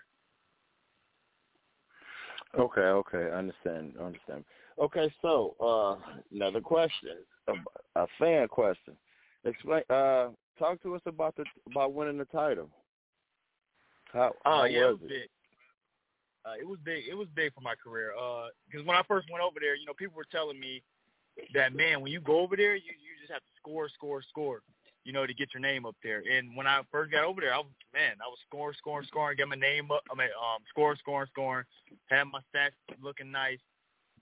Okay, 2.58 2.82
okay, 2.82 3.32
I 3.32 3.38
understand, 3.38 3.94
I 4.00 4.04
understand. 4.04 4.46
Okay, 4.80 5.14
so 5.22 5.56
uh 5.60 5.96
another 6.34 6.62
question, 6.62 7.18
a, 7.48 8.02
a 8.02 8.08
fan 8.18 8.48
question. 8.48 8.96
Explain, 9.44 9.84
uh, 9.90 10.30
talk 10.58 10.82
to 10.84 10.96
us 10.96 11.02
about 11.06 11.36
the 11.36 11.44
about 11.70 11.94
winning 11.94 12.18
the 12.18 12.26
title. 12.26 12.70
How, 14.14 14.34
oh 14.46 14.58
how 14.60 14.64
yeah, 14.66 14.86
was 14.86 15.00
it. 15.04 15.30
Uh, 16.46 16.54
it 16.60 16.68
was 16.68 16.80
big. 16.84 17.04
It 17.10 17.16
was 17.16 17.28
big 17.36 17.54
for 17.54 17.62
my 17.62 17.76
career. 17.76 18.14
Because 18.68 18.82
uh, 18.82 18.88
when 18.88 18.98
I 18.98 19.04
first 19.08 19.30
went 19.32 19.44
over 19.44 19.60
there, 19.60 19.76
you 19.76 19.86
know, 19.86 19.94
people 19.94 20.16
were 20.16 20.30
telling 20.32 20.60
me 20.60 20.82
that 21.54 21.74
man, 21.76 22.02
when 22.02 22.12
you 22.12 22.20
go 22.20 22.40
over 22.40 22.56
there, 22.56 22.76
you 22.76 22.92
you 22.98 23.12
just 23.20 23.32
have 23.32 23.42
to 23.42 23.54
score, 23.58 23.90
score, 23.90 24.22
score, 24.28 24.62
you 25.04 25.14
know, 25.14 25.26
to 25.26 25.34
get 25.34 25.54
your 25.54 25.62
name 25.62 25.86
up 25.86 25.96
there. 26.04 26.22
And 26.30 26.56
when 26.56 26.68
I 26.68 26.82
first 26.92 27.12
got 27.12 27.24
over 27.24 27.42
there, 27.42 27.54
I 27.54 27.60
was 27.60 27.68
man, 27.94 28.14
I 28.22 28.28
was 28.28 28.40
scoring, 28.48 28.76
scoring, 28.78 29.08
scoring, 29.08 29.38
get 29.38 29.48
my 29.48 29.56
name 29.56 29.92
up. 29.92 30.02
I 30.12 30.16
mean, 30.16 30.30
um, 30.38 30.62
scoring, 30.70 30.98
scoring, 31.00 31.28
scoring, 31.32 31.66
had 32.08 32.26
my 32.26 32.40
stats 32.54 32.78
looking 33.02 33.32
nice. 33.32 33.60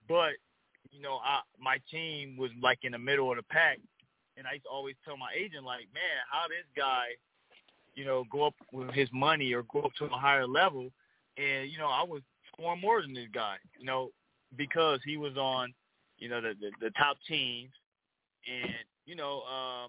But 0.08 0.34
you 0.92 1.02
know, 1.02 1.20
I 1.24 1.42
my 1.60 1.80
team 1.90 2.38
was 2.38 2.52
like 2.62 2.80
in 2.84 2.92
the 2.92 3.00
middle 3.00 3.32
of 3.32 3.38
the 3.38 3.44
pack, 3.44 3.80
and 4.38 4.48
I 4.48 4.54
used 4.54 4.66
to 4.66 4.70
always 4.70 4.96
tell 5.06 5.18
my 5.18 5.32
agent 5.38 5.64
like, 5.64 5.88
man, 5.94 6.20
how 6.32 6.48
this 6.48 6.66
guy, 6.76 7.16
you 7.96 8.06
know, 8.06 8.26
go 8.32 8.44
up 8.44 8.56
with 8.72 8.92
his 8.92 9.10
money 9.14 9.54
or 9.54 9.64
go 9.64 9.82
up 9.82 9.92
to 10.00 10.06
a 10.06 10.10
higher 10.10 10.48
level, 10.48 10.90
and 11.40 11.72
you 11.72 11.78
know, 11.78 11.88
I 11.88 12.04
was 12.04 12.22
scoring 12.52 12.82
more 12.82 13.02
than 13.02 13.14
this 13.14 13.30
guy, 13.34 13.56
you 13.80 13.86
know, 13.86 14.10
because 14.58 15.00
he 15.06 15.18
was 15.18 15.38
on 15.38 15.74
you 16.20 16.30
know, 16.30 16.42
the, 16.42 16.54
the, 16.60 16.72
the 16.82 16.92
top 16.92 17.18
teams. 17.28 17.72
And, 18.48 18.74
you 19.06 19.16
know, 19.16 19.44
uh, 19.50 19.88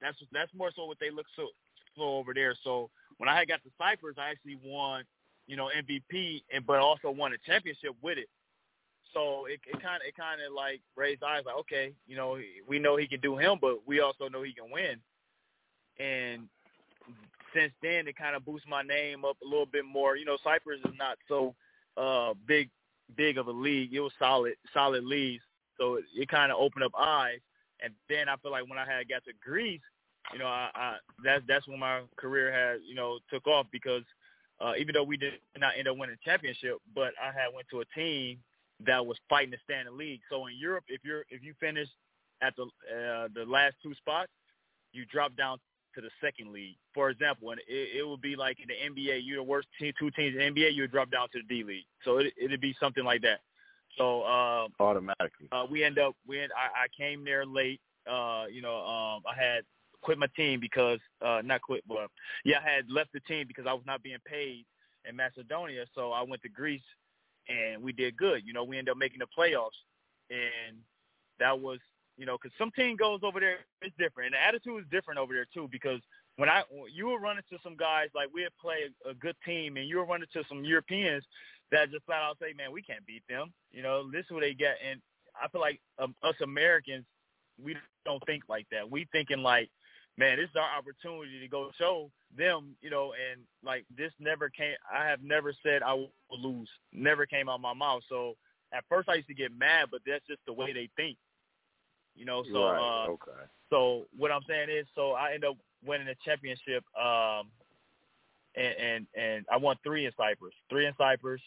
that's 0.00 0.16
that's 0.32 0.52
more 0.54 0.70
so 0.74 0.86
what 0.86 0.98
they 1.00 1.10
look 1.10 1.26
so 1.36 1.48
slow 1.94 2.18
over 2.18 2.34
there. 2.34 2.54
So 2.64 2.90
when 3.18 3.28
I 3.28 3.38
had 3.38 3.48
got 3.48 3.60
the 3.64 3.70
Cyprus, 3.78 4.16
I 4.18 4.30
actually 4.30 4.58
won, 4.64 5.04
you 5.46 5.56
know, 5.56 5.70
MVP, 5.76 6.42
and 6.52 6.66
but 6.66 6.78
also 6.78 7.10
won 7.10 7.32
a 7.32 7.38
championship 7.50 7.92
with 8.02 8.18
it. 8.18 8.28
So 9.12 9.46
it 9.46 9.60
it 9.66 9.82
kind 9.82 9.96
of 9.96 10.06
it 10.06 10.16
kind 10.16 10.40
of 10.46 10.52
like 10.52 10.80
raised 10.96 11.22
eyes, 11.22 11.42
like 11.46 11.56
okay, 11.60 11.92
you 12.06 12.16
know, 12.16 12.38
we 12.68 12.78
know 12.78 12.96
he 12.96 13.08
can 13.08 13.20
do 13.20 13.36
him, 13.36 13.58
but 13.60 13.78
we 13.86 14.00
also 14.00 14.28
know 14.28 14.42
he 14.42 14.52
can 14.52 14.70
win. 14.70 15.00
And 15.98 16.48
since 17.54 17.72
then, 17.82 18.08
it 18.08 18.16
kind 18.16 18.36
of 18.36 18.44
boosted 18.44 18.70
my 18.70 18.82
name 18.82 19.24
up 19.24 19.36
a 19.42 19.48
little 19.48 19.66
bit 19.66 19.84
more. 19.84 20.16
You 20.16 20.24
know, 20.24 20.38
Cyprus 20.42 20.80
is 20.84 20.94
not 20.98 21.18
so 21.28 21.54
uh 21.96 22.34
big 22.46 22.70
big 23.16 23.38
of 23.38 23.48
a 23.48 23.52
league. 23.52 23.92
It 23.92 24.00
was 24.00 24.12
solid 24.18 24.54
solid 24.72 25.04
leagues, 25.04 25.42
so 25.78 25.96
it, 25.96 26.04
it 26.14 26.28
kind 26.28 26.52
of 26.52 26.58
opened 26.60 26.84
up 26.84 26.92
eyes. 26.98 27.40
And 27.82 27.94
then 28.08 28.28
I 28.28 28.36
feel 28.36 28.50
like 28.50 28.68
when 28.68 28.78
I 28.78 28.86
had 28.86 29.08
got 29.08 29.24
to 29.24 29.32
Greece, 29.42 29.80
you 30.32 30.38
know, 30.38 30.46
I, 30.46 30.70
I 30.74 30.96
that's 31.24 31.44
that's 31.46 31.68
when 31.68 31.78
my 31.78 32.02
career 32.16 32.52
had 32.52 32.80
you 32.86 32.94
know 32.94 33.18
took 33.30 33.46
off 33.46 33.66
because 33.70 34.02
uh, 34.60 34.72
even 34.78 34.94
though 34.94 35.04
we 35.04 35.16
did 35.16 35.34
not 35.56 35.74
end 35.78 35.88
up 35.88 35.96
winning 35.96 36.16
a 36.20 36.28
championship, 36.28 36.78
but 36.94 37.12
I 37.22 37.26
had 37.26 37.54
went 37.54 37.68
to 37.70 37.80
a 37.80 37.84
team 37.86 38.38
that 38.86 39.04
was 39.04 39.16
fighting 39.28 39.52
to 39.52 39.58
stay 39.64 39.78
in 39.78 39.86
the 39.86 39.92
league. 39.92 40.20
So 40.30 40.46
in 40.46 40.56
Europe, 40.58 40.84
if 40.88 41.00
you're 41.04 41.24
if 41.30 41.42
you 41.42 41.54
finish 41.60 41.88
at 42.42 42.54
the 42.56 42.64
uh, 42.64 43.28
the 43.34 43.44
last 43.46 43.76
two 43.82 43.94
spots, 43.94 44.30
you 44.92 45.04
drop 45.06 45.36
down 45.36 45.58
to 45.94 46.00
the 46.00 46.10
second 46.20 46.52
league. 46.52 46.76
For 46.94 47.10
example, 47.10 47.50
and 47.50 47.60
it, 47.68 47.98
it 47.98 48.08
would 48.08 48.20
be 48.20 48.36
like 48.36 48.58
in 48.60 48.68
the 48.68 49.00
NBA, 49.00 49.20
you're 49.24 49.38
the 49.38 49.42
worst 49.42 49.68
team, 49.78 49.92
two 49.98 50.10
teams 50.10 50.36
in 50.36 50.54
the 50.54 50.60
NBA, 50.60 50.74
you 50.74 50.82
would 50.82 50.92
drop 50.92 51.10
down 51.10 51.28
to 51.32 51.38
the 51.38 51.54
D 51.54 51.64
League. 51.64 51.86
So 52.04 52.18
it, 52.18 52.32
it'd 52.40 52.60
be 52.60 52.76
something 52.80 53.04
like 53.04 53.22
that. 53.22 53.40
So 53.96 54.22
uh, 54.22 54.68
automatically, 54.80 55.48
uh, 55.50 55.66
we 55.68 55.82
end 55.82 55.98
up 55.98 56.14
we 56.26 56.40
end, 56.40 56.52
I, 56.56 56.84
I 56.84 56.86
came 56.96 57.24
there 57.24 57.44
late. 57.44 57.80
Uh, 58.08 58.44
you 58.50 58.62
know, 58.62 58.76
um, 58.76 59.22
I 59.26 59.34
had 59.34 59.64
quit 60.02 60.18
my 60.18 60.28
team 60.36 60.60
because 60.60 61.00
uh, 61.20 61.42
not 61.44 61.62
quit, 61.62 61.82
but 61.88 62.08
yeah, 62.44 62.58
I 62.64 62.76
had 62.76 62.84
left 62.88 63.12
the 63.12 63.20
team 63.20 63.46
because 63.48 63.66
I 63.66 63.72
was 63.72 63.82
not 63.86 64.02
being 64.02 64.18
paid 64.24 64.64
in 65.08 65.16
Macedonia. 65.16 65.84
So 65.94 66.12
I 66.12 66.22
went 66.22 66.42
to 66.42 66.48
Greece, 66.48 66.80
and 67.48 67.82
we 67.82 67.92
did 67.92 68.16
good. 68.16 68.42
You 68.44 68.52
know, 68.52 68.64
we 68.64 68.78
ended 68.78 68.92
up 68.92 68.98
making 68.98 69.18
the 69.18 69.26
playoffs, 69.26 69.78
and 70.30 70.76
that 71.40 71.58
was 71.58 71.78
you 72.18 72.26
know 72.26 72.36
because 72.36 72.54
some 72.58 72.70
team 72.72 72.96
goes 72.96 73.20
over 73.22 73.40
there, 73.40 73.60
it's 73.80 73.96
different, 73.98 74.26
and 74.26 74.34
the 74.34 74.44
attitude 74.46 74.82
is 74.82 74.90
different 74.90 75.18
over 75.18 75.32
there 75.32 75.46
too 75.54 75.68
because 75.72 76.00
when 76.36 76.48
I 76.48 76.62
you 76.92 77.06
were 77.06 77.18
running 77.18 77.44
to 77.50 77.58
some 77.62 77.76
guys 77.76 78.08
like 78.14 78.28
we 78.34 78.42
had 78.42 78.52
played 78.60 78.92
a 79.08 79.14
good 79.14 79.36
team, 79.46 79.76
and 79.76 79.88
you 79.88 79.96
were 79.96 80.06
running 80.06 80.28
to 80.34 80.44
some 80.48 80.64
Europeans 80.64 81.24
that 81.70 81.90
just 81.90 82.04
flat 82.06 82.22
out 82.22 82.38
say, 82.40 82.54
man, 82.56 82.72
we 82.72 82.82
can't 82.82 83.06
beat 83.06 83.22
them. 83.28 83.52
You 83.72 83.82
know, 83.82 84.10
this 84.10 84.24
is 84.24 84.30
what 84.30 84.40
they 84.40 84.54
get. 84.54 84.76
And 84.88 85.00
I 85.40 85.48
feel 85.48 85.60
like 85.60 85.80
um, 85.98 86.14
us 86.22 86.34
Americans, 86.42 87.04
we 87.62 87.76
don't 88.04 88.24
think 88.26 88.44
like 88.48 88.66
that. 88.70 88.90
We 88.90 89.06
thinking 89.12 89.42
like, 89.42 89.70
man, 90.16 90.38
this 90.38 90.48
is 90.48 90.56
our 90.56 90.78
opportunity 90.78 91.40
to 91.40 91.48
go 91.48 91.70
show 91.78 92.10
them, 92.36 92.76
you 92.80 92.90
know, 92.90 93.12
and 93.12 93.42
like 93.64 93.84
this 93.96 94.12
never 94.18 94.48
came. 94.48 94.74
I 94.92 95.06
have 95.06 95.22
never 95.22 95.54
said 95.62 95.82
I 95.82 95.94
will 95.94 96.10
lose. 96.30 96.68
Never 96.92 97.26
came 97.26 97.48
out 97.48 97.56
of 97.56 97.60
my 97.60 97.74
mouth. 97.74 98.02
So 98.08 98.34
at 98.72 98.84
first 98.88 99.08
I 99.08 99.14
used 99.14 99.28
to 99.28 99.34
get 99.34 99.56
mad, 99.56 99.88
but 99.90 100.00
that's 100.06 100.26
just 100.26 100.40
the 100.46 100.52
way 100.52 100.72
they 100.72 100.88
think. 100.96 101.18
You 102.18 102.24
know, 102.24 102.42
so 102.52 102.64
right. 102.64 103.04
uh, 103.06 103.10
okay. 103.12 103.46
so 103.70 104.06
what 104.16 104.32
I'm 104.32 104.42
saying 104.48 104.68
is, 104.70 104.86
so 104.96 105.12
I 105.12 105.34
end 105.34 105.44
up 105.44 105.56
winning 105.86 106.08
the 106.08 106.16
championship, 106.24 106.84
um, 106.98 107.46
and 108.56 108.74
and 108.76 109.06
and 109.14 109.46
I 109.50 109.56
won 109.56 109.76
three 109.84 110.06
in 110.06 110.12
Cyprus, 110.16 110.54
three 110.68 110.86
in 110.86 110.94
Cyprus. 110.98 111.40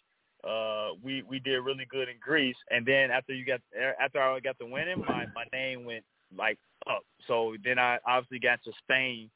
Uh, 0.47 0.91
we 1.03 1.23
we 1.23 1.39
did 1.39 1.57
really 1.57 1.85
good 1.89 2.07
in 2.07 2.15
Greece, 2.21 2.55
and 2.69 2.85
then 2.85 3.11
after 3.11 3.33
you 3.33 3.45
got 3.45 3.59
after 4.01 4.21
I 4.21 4.39
got 4.39 4.57
the 4.59 4.65
winning, 4.65 4.99
my 4.99 5.25
my 5.35 5.45
name 5.51 5.83
went 5.83 6.05
like 6.35 6.57
up. 6.89 7.03
So 7.27 7.55
then 7.63 7.77
I 7.77 7.97
obviously 8.07 8.39
got 8.39 8.63
to 8.63 8.71
Spain 8.83 9.29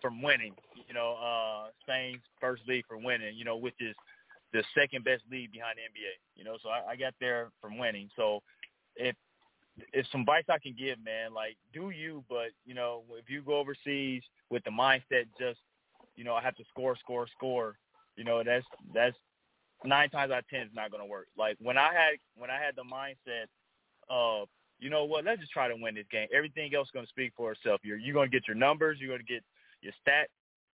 from 0.00 0.22
winning. 0.22 0.54
You 0.88 0.94
know, 0.94 1.16
uh, 1.22 1.68
Spain's 1.82 2.22
first 2.40 2.62
league 2.66 2.86
for 2.88 2.96
winning. 2.96 3.36
You 3.36 3.44
know, 3.44 3.58
which 3.58 3.76
is 3.80 3.94
the 4.52 4.64
second 4.74 5.04
best 5.04 5.22
league 5.30 5.52
behind 5.52 5.76
the 5.76 5.82
NBA. 5.82 6.14
You 6.36 6.44
know, 6.44 6.56
so 6.62 6.70
I, 6.70 6.92
I 6.92 6.96
got 6.96 7.14
there 7.20 7.50
from 7.60 7.78
winning. 7.78 8.08
So 8.16 8.40
if 8.96 9.14
if 9.92 10.06
some 10.10 10.22
advice 10.22 10.44
I 10.48 10.58
can 10.58 10.74
give, 10.78 11.02
man, 11.04 11.34
like 11.34 11.56
do 11.72 11.90
you, 11.90 12.24
but 12.28 12.50
you 12.64 12.74
know, 12.74 13.02
if 13.18 13.28
you 13.28 13.42
go 13.42 13.58
overseas 13.58 14.22
with 14.50 14.64
the 14.64 14.70
mindset 14.70 15.26
just, 15.38 15.58
you 16.16 16.24
know, 16.24 16.34
I 16.34 16.42
have 16.42 16.56
to 16.56 16.64
score, 16.70 16.96
score, 16.96 17.26
score, 17.28 17.76
you 18.16 18.24
know, 18.24 18.42
that's 18.44 18.66
that's 18.94 19.16
nine 19.84 20.10
times 20.10 20.32
out 20.32 20.40
of 20.40 20.48
ten 20.48 20.62
is 20.62 20.74
not 20.74 20.90
gonna 20.90 21.06
work. 21.06 21.28
Like 21.36 21.56
when 21.60 21.78
I 21.78 21.92
had 21.92 22.18
when 22.36 22.50
I 22.50 22.58
had 22.58 22.76
the 22.76 22.82
mindset 22.82 23.46
of, 24.08 24.48
you 24.78 24.90
know 24.90 25.04
what, 25.04 25.24
let's 25.24 25.40
just 25.40 25.52
try 25.52 25.68
to 25.68 25.76
win 25.76 25.94
this 25.94 26.06
game. 26.10 26.28
Everything 26.34 26.74
else 26.74 26.88
is 26.88 26.92
gonna 26.92 27.06
speak 27.06 27.32
for 27.36 27.52
itself. 27.52 27.80
You're 27.84 27.98
you're 27.98 28.14
gonna 28.14 28.28
get 28.28 28.46
your 28.46 28.56
numbers, 28.56 28.98
you're 29.00 29.10
gonna 29.10 29.22
get 29.22 29.44
your 29.82 29.92
stats 30.06 30.26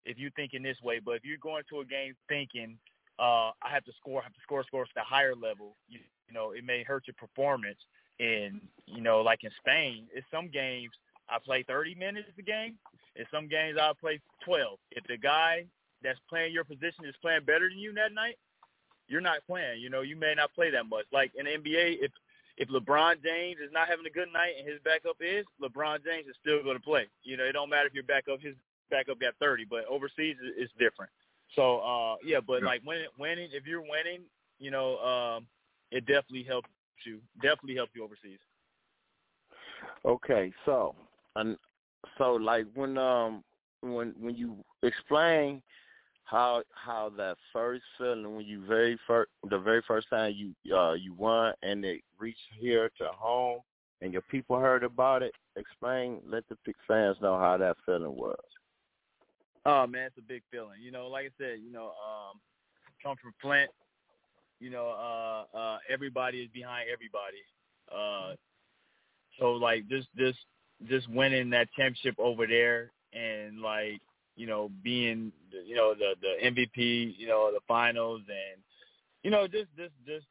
if 0.04 0.18
you 0.18 0.30
think 0.36 0.54
in 0.54 0.62
this 0.62 0.80
way. 0.82 1.00
But 1.04 1.16
if 1.16 1.24
you're 1.24 1.38
going 1.38 1.64
to 1.68 1.80
a 1.80 1.84
game 1.84 2.14
thinking, 2.28 2.78
uh, 3.18 3.50
I 3.62 3.70
have 3.70 3.84
to 3.84 3.92
score, 3.98 4.20
I 4.20 4.24
have 4.24 4.32
to 4.34 4.40
score, 4.42 4.64
score 4.64 4.82
at 4.82 5.02
a 5.02 5.04
higher 5.04 5.34
level, 5.34 5.76
you, 5.88 6.00
you 6.28 6.34
know, 6.34 6.52
it 6.52 6.64
may 6.64 6.82
hurt 6.82 7.07
your 7.07 7.14
performance 7.14 7.78
in 8.18 8.60
you 8.86 9.00
know 9.00 9.20
like 9.20 9.44
in 9.44 9.50
Spain, 9.58 10.06
in 10.14 10.22
some 10.30 10.48
games 10.48 10.92
I 11.28 11.38
play 11.44 11.64
30 11.66 11.94
minutes 11.94 12.28
a 12.38 12.42
game. 12.42 12.74
In 13.16 13.24
some 13.32 13.48
games 13.48 13.78
I'll 13.80 13.94
play 13.94 14.20
12. 14.44 14.78
If 14.92 15.04
the 15.06 15.16
guy 15.16 15.66
that's 16.02 16.18
playing 16.28 16.52
your 16.52 16.64
position 16.64 17.04
is 17.04 17.14
playing 17.20 17.44
better 17.44 17.68
than 17.68 17.78
you 17.78 17.92
that 17.94 18.12
night, 18.12 18.36
you're 19.08 19.20
not 19.20 19.38
playing. 19.46 19.80
You 19.80 19.90
know, 19.90 20.02
you 20.02 20.16
may 20.16 20.34
not 20.34 20.54
play 20.54 20.70
that 20.70 20.86
much. 20.88 21.06
Like 21.12 21.32
in 21.36 21.46
the 21.46 21.52
NBA, 21.52 21.98
if 22.00 22.12
if 22.56 22.68
LeBron 22.68 23.22
James 23.22 23.58
is 23.60 23.70
not 23.72 23.88
having 23.88 24.06
a 24.06 24.10
good 24.10 24.32
night 24.32 24.54
and 24.58 24.66
his 24.66 24.80
backup 24.82 25.16
is, 25.20 25.44
LeBron 25.60 26.02
James 26.04 26.26
is 26.26 26.36
still 26.40 26.62
going 26.62 26.76
to 26.76 26.82
play. 26.82 27.06
You 27.22 27.36
know, 27.36 27.44
it 27.44 27.52
don't 27.52 27.68
matter 27.68 27.86
if 27.86 27.94
your 27.94 28.04
backup 28.04 28.40
his 28.40 28.54
backup 28.90 29.20
got 29.20 29.34
30, 29.40 29.66
but 29.68 29.84
overseas 29.86 30.36
it's 30.40 30.72
different. 30.78 31.10
So 31.54 31.78
uh 31.78 32.16
yeah, 32.24 32.40
but 32.44 32.62
like 32.62 32.82
when 32.84 32.98
winning, 33.18 33.50
if 33.52 33.66
you're 33.66 33.82
winning, 33.82 34.22
you 34.58 34.70
know, 34.70 34.98
um, 34.98 35.46
it 35.90 36.06
definitely 36.06 36.42
helps 36.42 36.68
you. 37.05 37.20
Definitely 37.42 37.76
help 37.76 37.90
you 37.94 38.05
overseas. 38.05 38.38
Okay, 40.05 40.53
so 40.64 40.94
and 41.36 41.57
so 42.18 42.32
like 42.34 42.66
when 42.74 42.97
um 42.99 43.42
when 43.82 44.14
when 44.18 44.36
you 44.36 44.57
explain 44.82 45.62
how 46.24 46.62
how 46.72 47.11
that 47.16 47.36
first 47.53 47.84
feeling 47.97 48.34
when 48.36 48.44
you 48.44 48.64
very 48.66 48.99
first 49.07 49.30
the 49.49 49.59
very 49.59 49.82
first 49.86 50.09
time 50.11 50.34
you 50.34 50.76
uh 50.76 50.92
you 50.94 51.14
won 51.14 51.53
and 51.62 51.84
it 51.84 52.03
reached 52.18 52.38
here 52.59 52.90
to 52.99 53.07
home 53.16 53.61
and 54.03 54.12
your 54.12 54.22
people 54.22 54.59
heard 54.59 54.82
about 54.82 55.22
it 55.22 55.32
explain 55.57 56.20
let 56.28 56.44
the 56.49 56.57
fans 56.86 57.16
know 57.22 57.38
how 57.38 57.57
that 57.57 57.76
feeling 57.86 58.14
was 58.16 58.36
oh 59.66 59.86
man 59.86 60.07
it's 60.07 60.18
a 60.18 60.22
big 60.22 60.42
feeling 60.51 60.80
you 60.82 60.90
know 60.90 61.07
like 61.07 61.26
i 61.26 61.30
said 61.38 61.59
you 61.64 61.70
know 61.70 61.86
um 61.86 62.40
come 63.01 63.16
from 63.22 63.32
flint 63.40 63.70
you 64.61 64.70
know, 64.70 64.88
uh, 64.88 65.57
uh, 65.57 65.78
everybody 65.88 66.38
is 66.38 66.48
behind 66.52 66.88
everybody. 66.92 67.42
Uh, 67.92 68.34
so 69.38 69.52
like 69.52 69.88
just 69.88 70.09
just 70.16 70.38
just 70.88 71.09
winning 71.11 71.50
that 71.50 71.68
championship 71.76 72.14
over 72.18 72.46
there 72.46 72.90
and 73.12 73.61
like 73.61 74.00
you 74.36 74.46
know 74.46 74.70
being 74.82 75.32
you 75.66 75.74
know 75.74 75.94
the 75.94 76.14
the 76.20 76.46
MVP, 76.50 77.14
you 77.16 77.26
know 77.26 77.50
the 77.52 77.61
finals 77.68 78.22
and 78.28 78.62
you 79.22 79.30
know 79.30 79.46
just 79.46 79.68
just 79.76 79.92
just 80.07 80.26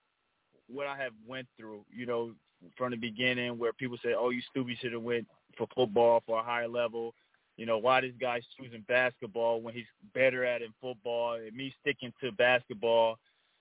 what 0.67 0.88
I 0.88 0.97
have 0.97 1.13
went 1.28 1.47
through, 1.57 1.86
you 1.95 2.05
know, 2.05 2.32
from 2.78 2.91
the 2.91 2.97
beginning 2.97 3.57
where 3.57 3.73
people 3.73 3.97
say, 4.03 4.13
"Oh, 4.17 4.30
you 4.30 4.41
stupid 4.49 4.78
should 4.80 4.93
have 4.93 5.01
went 5.01 5.28
for 5.57 5.67
football 5.76 6.23
for 6.26 6.39
a 6.39 6.43
higher 6.43 6.67
level." 6.67 7.13
You 7.57 7.65
know, 7.65 7.78
why 7.78 8.01
this 8.01 8.11
guy's 8.19 8.43
choosing 8.59 8.84
basketball 8.88 9.61
when 9.61 9.73
he's 9.73 9.86
better 10.13 10.43
at 10.43 10.61
in 10.61 10.73
football, 10.82 11.36
and 11.36 11.55
me 11.55 11.73
sticking 11.82 12.11
to 12.21 12.32
basketball 12.32 13.17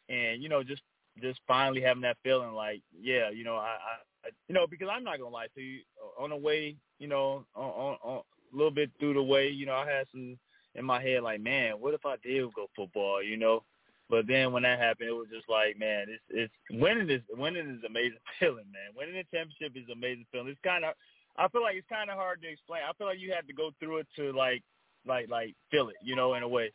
and 0.08 0.42
you 0.42 0.48
know 0.48 0.62
just 0.62 0.82
just 1.22 1.40
finally 1.46 1.80
having 1.80 2.02
that 2.02 2.16
feeling 2.22 2.52
like 2.52 2.82
yeah 3.00 3.30
you 3.30 3.44
know 3.44 3.56
I, 3.56 3.76
I 4.24 4.28
you 4.48 4.54
know 4.54 4.66
because 4.66 4.88
I'm 4.90 5.04
not 5.04 5.18
gonna 5.18 5.30
lie 5.30 5.46
to 5.54 5.60
you 5.60 5.80
on 6.18 6.30
the 6.30 6.36
way 6.36 6.76
you 6.98 7.08
know 7.08 7.44
on, 7.54 7.64
on, 7.64 7.96
on 8.02 8.22
a 8.52 8.56
little 8.56 8.70
bit 8.70 8.90
through 8.98 9.14
the 9.14 9.22
way 9.22 9.48
you 9.48 9.66
know 9.66 9.74
I 9.74 9.90
had 9.90 10.06
some 10.10 10.38
in 10.74 10.84
my 10.84 11.00
head 11.02 11.22
like 11.22 11.40
man 11.40 11.74
what 11.74 11.94
if 11.94 12.04
I 12.04 12.16
did 12.22 12.52
go 12.54 12.68
football 12.74 13.22
you 13.22 13.36
know? 13.36 13.62
But 14.10 14.26
then 14.26 14.52
when 14.52 14.64
that 14.64 14.78
happened 14.78 15.08
it 15.08 15.12
was 15.12 15.28
just 15.32 15.48
like 15.48 15.78
man 15.78 16.06
it's 16.08 16.22
it's 16.30 16.52
winning 16.70 17.10
is 17.10 17.22
winning 17.36 17.68
is 17.68 17.84
amazing 17.86 18.18
feeling 18.40 18.66
man. 18.72 18.94
Winning 18.96 19.14
the 19.14 19.36
championship 19.36 19.76
is 19.76 19.88
amazing 19.90 20.26
feeling. 20.32 20.48
It's 20.48 20.60
kind 20.64 20.84
of 20.84 20.94
I 21.36 21.48
feel 21.48 21.62
like 21.62 21.76
it's 21.76 21.88
kind 21.88 22.10
of 22.10 22.16
hard 22.16 22.42
to 22.42 22.48
explain. 22.48 22.82
I 22.88 22.92
feel 22.92 23.08
like 23.08 23.18
you 23.18 23.32
have 23.32 23.46
to 23.46 23.52
go 23.52 23.70
through 23.80 23.98
it 23.98 24.06
to 24.16 24.32
like 24.32 24.62
like 25.06 25.28
like 25.28 25.54
feel 25.70 25.88
it 25.88 25.96
you 26.02 26.16
know 26.16 26.34
in 26.34 26.42
a 26.42 26.48
way 26.48 26.72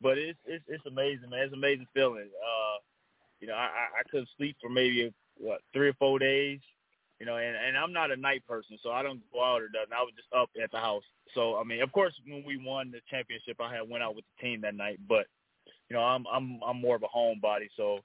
but 0.00 0.18
it's 0.18 0.38
it's 0.46 0.64
it's 0.68 0.86
amazing, 0.86 1.30
man. 1.30 1.40
It's 1.40 1.52
an 1.52 1.58
amazing 1.58 1.86
feeling. 1.94 2.28
Uh, 2.28 2.78
you 3.40 3.48
know, 3.48 3.54
I 3.54 3.68
I 4.00 4.02
couldn't 4.10 4.28
sleep 4.36 4.56
for 4.60 4.68
maybe 4.68 5.12
what 5.36 5.60
three 5.72 5.88
or 5.88 5.94
four 5.94 6.18
days. 6.18 6.60
You 7.18 7.24
know, 7.24 7.36
and 7.36 7.56
and 7.56 7.76
I'm 7.76 7.92
not 7.92 8.10
a 8.10 8.16
night 8.16 8.46
person, 8.46 8.78
so 8.82 8.90
I 8.90 9.02
don't 9.02 9.20
go 9.32 9.42
out 9.42 9.62
or 9.62 9.68
nothing. 9.72 9.96
I 9.96 10.02
was 10.02 10.12
just 10.16 10.28
up 10.36 10.50
at 10.62 10.70
the 10.70 10.78
house. 10.78 11.04
So 11.34 11.56
I 11.56 11.64
mean, 11.64 11.82
of 11.82 11.92
course, 11.92 12.12
when 12.26 12.44
we 12.46 12.58
won 12.58 12.90
the 12.90 13.00
championship, 13.10 13.56
I 13.60 13.72
had 13.72 13.88
went 13.88 14.02
out 14.02 14.14
with 14.14 14.24
the 14.24 14.46
team 14.46 14.60
that 14.62 14.74
night. 14.74 15.00
But 15.08 15.26
you 15.88 15.96
know, 15.96 16.02
I'm 16.02 16.24
I'm 16.32 16.60
I'm 16.66 16.80
more 16.80 16.96
of 16.96 17.02
a 17.02 17.16
homebody, 17.16 17.68
so. 17.76 18.00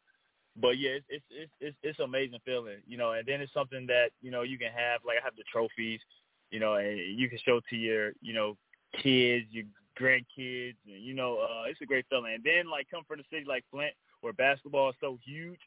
But 0.57 0.77
yeah, 0.77 0.91
it's 0.91 1.05
it's 1.09 1.25
it's 1.31 1.51
it's, 1.61 1.77
it's 1.81 1.99
amazing 1.99 2.39
feeling, 2.43 2.79
you 2.85 2.97
know. 2.97 3.11
And 3.13 3.25
then 3.25 3.39
it's 3.39 3.53
something 3.53 3.87
that 3.87 4.09
you 4.21 4.31
know 4.31 4.41
you 4.41 4.57
can 4.57 4.71
have. 4.75 4.99
Like 5.05 5.17
I 5.21 5.23
have 5.23 5.35
the 5.37 5.45
trophies, 5.49 6.01
you 6.49 6.59
know, 6.59 6.73
and 6.73 6.97
you 7.17 7.29
can 7.29 7.39
show 7.45 7.61
to 7.69 7.75
your 7.77 8.11
you 8.21 8.33
know 8.33 8.57
kids, 9.01 9.45
your 9.49 9.63
grandkids, 9.99 10.75
and 10.85 11.01
you 11.01 11.13
know, 11.13 11.39
uh, 11.39 11.69
it's 11.69 11.81
a 11.81 11.85
great 11.85 12.05
feeling. 12.09 12.33
And 12.35 12.43
then 12.43 12.69
like 12.69 12.87
come 12.89 13.03
from 13.07 13.19
a 13.19 13.23
city 13.31 13.45
like 13.47 13.65
Flint, 13.71 13.93
where 14.21 14.33
basketball 14.33 14.89
is 14.89 14.95
so 14.99 15.17
huge, 15.25 15.59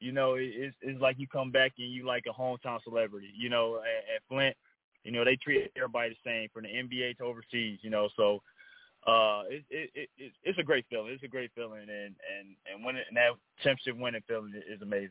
you 0.00 0.12
know, 0.12 0.34
it, 0.34 0.50
it's 0.54 0.76
it's 0.82 1.00
like 1.00 1.18
you 1.18 1.26
come 1.26 1.50
back 1.50 1.72
and 1.78 1.90
you 1.90 2.06
like 2.06 2.24
a 2.28 2.32
hometown 2.32 2.82
celebrity. 2.82 3.30
You 3.36 3.48
know, 3.48 3.78
at, 3.78 4.16
at 4.16 4.22
Flint, 4.28 4.56
you 5.02 5.12
know, 5.12 5.24
they 5.24 5.36
treat 5.36 5.70
everybody 5.76 6.10
the 6.10 6.16
same 6.24 6.48
from 6.52 6.64
the 6.64 6.68
NBA 6.68 7.18
to 7.18 7.24
overseas. 7.24 7.78
You 7.82 7.90
know, 7.90 8.08
so 8.16 8.42
uh, 9.06 9.42
it, 9.48 9.64
it, 9.70 10.08
it 10.16 10.32
it's 10.42 10.58
a 10.58 10.62
great 10.62 10.86
feeling. 10.90 11.12
It's 11.12 11.22
a 11.22 11.28
great 11.28 11.50
feeling, 11.54 11.82
and 11.82 11.90
and 11.90 12.56
and 12.72 12.84
when 12.84 12.96
and 12.96 13.16
that 13.16 13.32
championship 13.62 14.00
winning 14.00 14.22
feeling 14.26 14.52
is 14.54 14.82
amazing. 14.82 15.10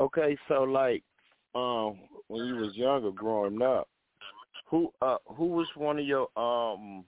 Okay, 0.00 0.36
so 0.48 0.62
like 0.62 1.02
um 1.54 1.98
when 2.28 2.46
you 2.46 2.56
was 2.56 2.76
younger 2.76 3.10
growing 3.10 3.60
up, 3.60 3.88
who 4.70 4.92
uh 5.02 5.16
who 5.26 5.46
was 5.46 5.66
one 5.74 5.98
of 5.98 6.06
your 6.06 6.28
um 6.38 7.04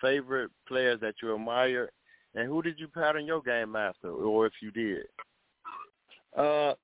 favorite 0.00 0.50
players 0.68 1.00
that 1.00 1.14
you 1.22 1.34
admire, 1.34 1.90
and 2.34 2.46
who 2.46 2.62
did 2.62 2.78
you 2.78 2.86
pattern 2.88 3.24
your 3.24 3.42
game 3.42 3.74
after, 3.74 4.10
or 4.10 4.46
if 4.46 4.52
you 4.60 4.70
did? 4.70 5.06
Uh, 6.36 6.74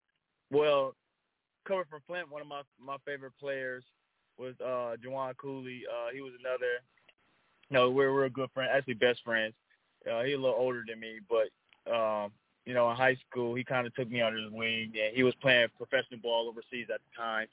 well, 0.51 0.95
coming 1.69 1.85
from 1.91 2.01
Flint, 2.07 2.31
one 2.31 2.41
of 2.41 2.49
my 2.49 2.63
my 2.81 2.97
favorite 3.05 3.35
players 3.39 3.85
was 4.39 4.55
uh 4.61 4.97
Juwan 5.05 5.37
Cooley. 5.37 5.83
Uh, 5.89 6.11
he 6.15 6.23
was 6.23 6.33
another. 6.41 6.81
no, 7.71 7.91
we're 7.91 8.13
we're 8.13 8.29
good 8.31 8.51
friend, 8.55 8.71
actually 8.73 8.95
best 8.95 9.21
friends. 9.25 9.55
Uh, 10.11 10.23
he's 10.23 10.35
a 10.35 10.39
little 10.39 10.57
older 10.59 10.83
than 10.89 10.99
me, 10.99 11.19
but 11.29 11.93
um, 11.93 12.33
you 12.65 12.75
know, 12.75 12.91
in 12.91 12.97
high 12.97 13.17
school, 13.29 13.55
he 13.55 13.65
kind 13.65 13.87
of 13.87 13.95
took 13.95 14.11
me 14.11 14.23
under 14.23 14.39
his 14.41 14.51
wing, 14.51 14.93
and 14.95 15.15
he 15.15 15.23
was 15.23 15.35
playing 15.37 15.69
professional 15.77 16.21
ball 16.21 16.49
overseas 16.49 16.87
at 16.93 17.01
the 17.01 17.23
time. 17.23 17.47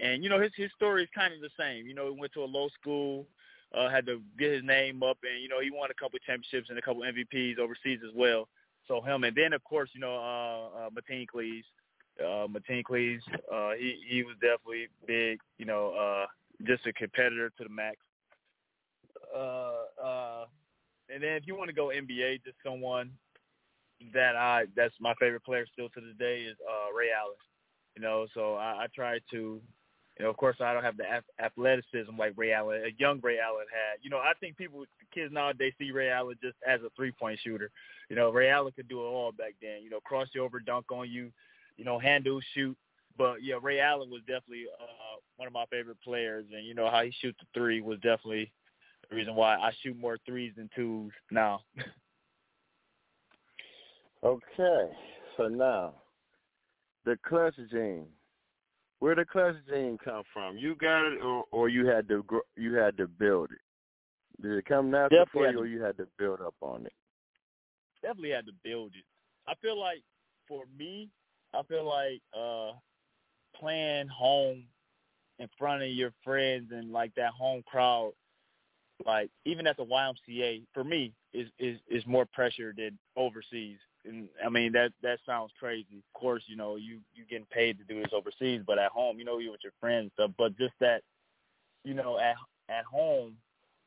And 0.00 0.22
you 0.22 0.30
know 0.30 0.40
his 0.40 0.52
his 0.56 0.70
story 0.72 1.02
is 1.02 1.08
kind 1.14 1.34
of 1.34 1.40
the 1.40 1.50
same. 1.58 1.86
You 1.86 1.94
know, 1.94 2.12
he 2.12 2.18
went 2.18 2.32
to 2.32 2.42
a 2.42 2.46
low 2.46 2.68
school, 2.80 3.26
uh, 3.74 3.88
had 3.88 4.06
to 4.06 4.20
get 4.38 4.52
his 4.52 4.64
name 4.64 5.02
up, 5.02 5.18
and 5.22 5.42
you 5.42 5.48
know 5.48 5.60
he 5.60 5.70
won 5.70 5.90
a 5.90 5.94
couple 5.94 6.16
of 6.16 6.22
championships 6.22 6.70
and 6.70 6.78
a 6.78 6.82
couple 6.82 7.02
of 7.02 7.14
MVPs 7.14 7.58
overseas 7.58 8.00
as 8.06 8.14
well. 8.14 8.48
So 8.88 9.00
him, 9.00 9.24
and 9.24 9.36
then 9.36 9.52
of 9.52 9.62
course 9.64 9.90
you 9.94 10.00
know 10.00 10.16
uh, 10.16 10.86
uh, 10.86 10.90
Mateen. 10.90 11.26
Uh, 12.18 12.46
Mateen 12.48 12.84
uh, 13.52 13.70
he 13.78 13.98
he 14.08 14.22
was 14.22 14.34
definitely 14.40 14.88
big. 15.06 15.40
You 15.58 15.66
know, 15.66 15.92
uh, 15.92 16.26
just 16.66 16.86
a 16.86 16.92
competitor 16.92 17.50
to 17.58 17.64
the 17.64 17.70
max. 17.70 17.96
Uh, 19.34 20.02
uh, 20.02 20.44
and 21.12 21.22
then 21.22 21.32
if 21.32 21.46
you 21.46 21.54
want 21.54 21.68
to 21.68 21.74
go 21.74 21.88
NBA, 21.88 22.44
just 22.44 22.56
someone 22.64 23.10
that 24.14 24.36
I 24.36 24.64
that's 24.74 24.94
my 25.00 25.14
favorite 25.20 25.44
player 25.44 25.66
still 25.72 25.88
to 25.90 26.00
this 26.00 26.16
day 26.18 26.42
is 26.42 26.56
uh, 26.68 26.92
Ray 26.94 27.08
Allen. 27.16 27.36
You 27.96 28.02
know, 28.02 28.26
so 28.34 28.54
I, 28.54 28.84
I 28.84 28.86
try 28.94 29.18
to 29.30 29.60
of 30.28 30.36
course, 30.36 30.56
I 30.60 30.72
don't 30.72 30.82
have 30.82 30.96
the 30.96 31.04
athleticism 31.42 32.16
like 32.18 32.34
Ray 32.36 32.52
Allen, 32.52 32.82
a 32.84 33.00
young 33.00 33.20
Ray 33.20 33.38
Allen 33.38 33.66
had. 33.70 33.98
You 34.02 34.10
know, 34.10 34.18
I 34.18 34.32
think 34.40 34.56
people, 34.56 34.84
kids 35.14 35.32
nowadays 35.32 35.72
see 35.78 35.92
Ray 35.92 36.10
Allen 36.10 36.36
just 36.42 36.56
as 36.66 36.80
a 36.82 36.90
three-point 36.96 37.38
shooter. 37.42 37.70
You 38.08 38.16
know, 38.16 38.30
Ray 38.30 38.50
Allen 38.50 38.72
could 38.74 38.88
do 38.88 39.00
it 39.00 39.08
all 39.08 39.32
back 39.32 39.54
then. 39.62 39.82
You 39.82 39.90
know, 39.90 40.00
cross 40.00 40.28
you 40.34 40.42
over, 40.42 40.60
dunk 40.60 40.90
on 40.90 41.08
you, 41.10 41.30
you 41.76 41.84
know, 41.84 41.98
handle, 41.98 42.40
shoot. 42.54 42.76
But 43.16 43.42
yeah, 43.42 43.56
Ray 43.60 43.80
Allen 43.80 44.10
was 44.10 44.22
definitely 44.22 44.64
uh, 44.80 45.20
one 45.36 45.46
of 45.46 45.52
my 45.52 45.64
favorite 45.70 46.00
players, 46.02 46.46
and 46.54 46.66
you 46.66 46.74
know 46.74 46.90
how 46.90 47.02
he 47.02 47.12
shoots 47.20 47.38
the 47.40 47.46
three 47.58 47.80
was 47.80 47.98
definitely 48.00 48.50
the 49.08 49.16
reason 49.16 49.34
why 49.34 49.56
I 49.56 49.72
shoot 49.82 49.98
more 49.98 50.18
threes 50.24 50.52
than 50.56 50.70
twos 50.74 51.12
now. 51.30 51.60
okay, 54.24 54.90
so 55.36 55.48
now 55.48 55.94
the 57.04 57.18
clutch 57.26 57.54
gene. 57.70 58.06
Where 59.00 59.14
the 59.14 59.24
clutch 59.24 59.56
gene 59.68 59.98
come 60.02 60.22
from? 60.32 60.58
You 60.58 60.74
got 60.74 61.06
it, 61.06 61.22
or, 61.22 61.44
or 61.50 61.68
you 61.68 61.86
had 61.86 62.06
to 62.08 62.22
grow, 62.22 62.40
you 62.56 62.74
had 62.74 62.96
to 62.98 63.08
build 63.08 63.50
it. 63.50 64.42
Did 64.42 64.52
it 64.52 64.66
come 64.66 64.90
natural 64.90 65.24
definitely 65.24 65.48
for 65.48 65.52
you, 65.52 65.60
or 65.60 65.66
you 65.66 65.82
had 65.82 65.96
to 65.96 66.06
build 66.18 66.40
up 66.40 66.54
on 66.60 66.86
it? 66.86 66.92
Definitely 68.02 68.30
had 68.30 68.46
to 68.46 68.52
build 68.62 68.92
it. 68.94 69.04
I 69.48 69.54
feel 69.60 69.78
like 69.78 70.02
for 70.46 70.64
me, 70.78 71.08
I 71.54 71.62
feel 71.62 71.84
like 71.84 72.20
uh 72.38 72.72
playing 73.58 74.08
home 74.08 74.64
in 75.38 75.48
front 75.58 75.82
of 75.82 75.88
your 75.88 76.12
friends 76.22 76.70
and 76.72 76.92
like 76.92 77.14
that 77.14 77.32
home 77.32 77.62
crowd, 77.66 78.12
like 79.06 79.30
even 79.46 79.66
at 79.66 79.76
the 79.76 79.84
YMCA, 79.84 80.64
for 80.74 80.84
me 80.84 81.12
is 81.32 81.48
is 81.58 81.78
is 81.88 82.06
more 82.06 82.26
pressure 82.26 82.74
than 82.76 82.98
overseas. 83.16 83.78
And 84.04 84.28
I 84.44 84.48
mean 84.48 84.72
that 84.72 84.92
that 85.02 85.18
sounds 85.26 85.52
crazy. 85.58 85.98
Of 85.98 86.20
course, 86.20 86.42
you 86.46 86.56
know 86.56 86.76
you 86.76 87.00
you 87.14 87.24
getting 87.28 87.46
paid 87.46 87.78
to 87.78 87.84
do 87.84 88.00
this 88.00 88.12
overseas, 88.12 88.62
but 88.66 88.78
at 88.78 88.90
home, 88.90 89.18
you 89.18 89.24
know 89.24 89.38
you're 89.38 89.52
with 89.52 89.64
your 89.64 89.74
friends 89.80 90.10
stuff. 90.14 90.30
But 90.38 90.56
just 90.56 90.74
that, 90.80 91.02
you 91.84 91.94
know, 91.94 92.18
at 92.18 92.36
at 92.68 92.84
home, 92.84 93.36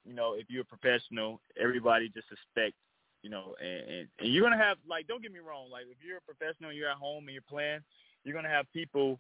you 0.06 0.14
know, 0.14 0.34
if 0.34 0.46
you're 0.50 0.62
a 0.62 0.66
professional, 0.66 1.40
everybody 1.60 2.10
just 2.10 2.28
expects 2.32 2.78
you 3.24 3.30
know, 3.30 3.56
and, 3.60 3.90
and, 3.90 4.08
and 4.20 4.34
you're 4.34 4.44
gonna 4.44 4.62
have 4.62 4.78
like 4.88 5.08
don't 5.08 5.24
get 5.24 5.32
me 5.32 5.40
wrong, 5.40 5.70
like 5.72 5.86
if 5.90 5.98
you're 6.06 6.18
a 6.18 6.22
professional 6.22 6.70
and 6.70 6.78
you're 6.78 6.90
at 6.90 6.98
home 6.98 7.24
and 7.26 7.34
you're 7.34 7.42
playing, 7.50 7.80
you're 8.24 8.36
gonna 8.36 8.50
have 8.50 8.72
people 8.74 9.20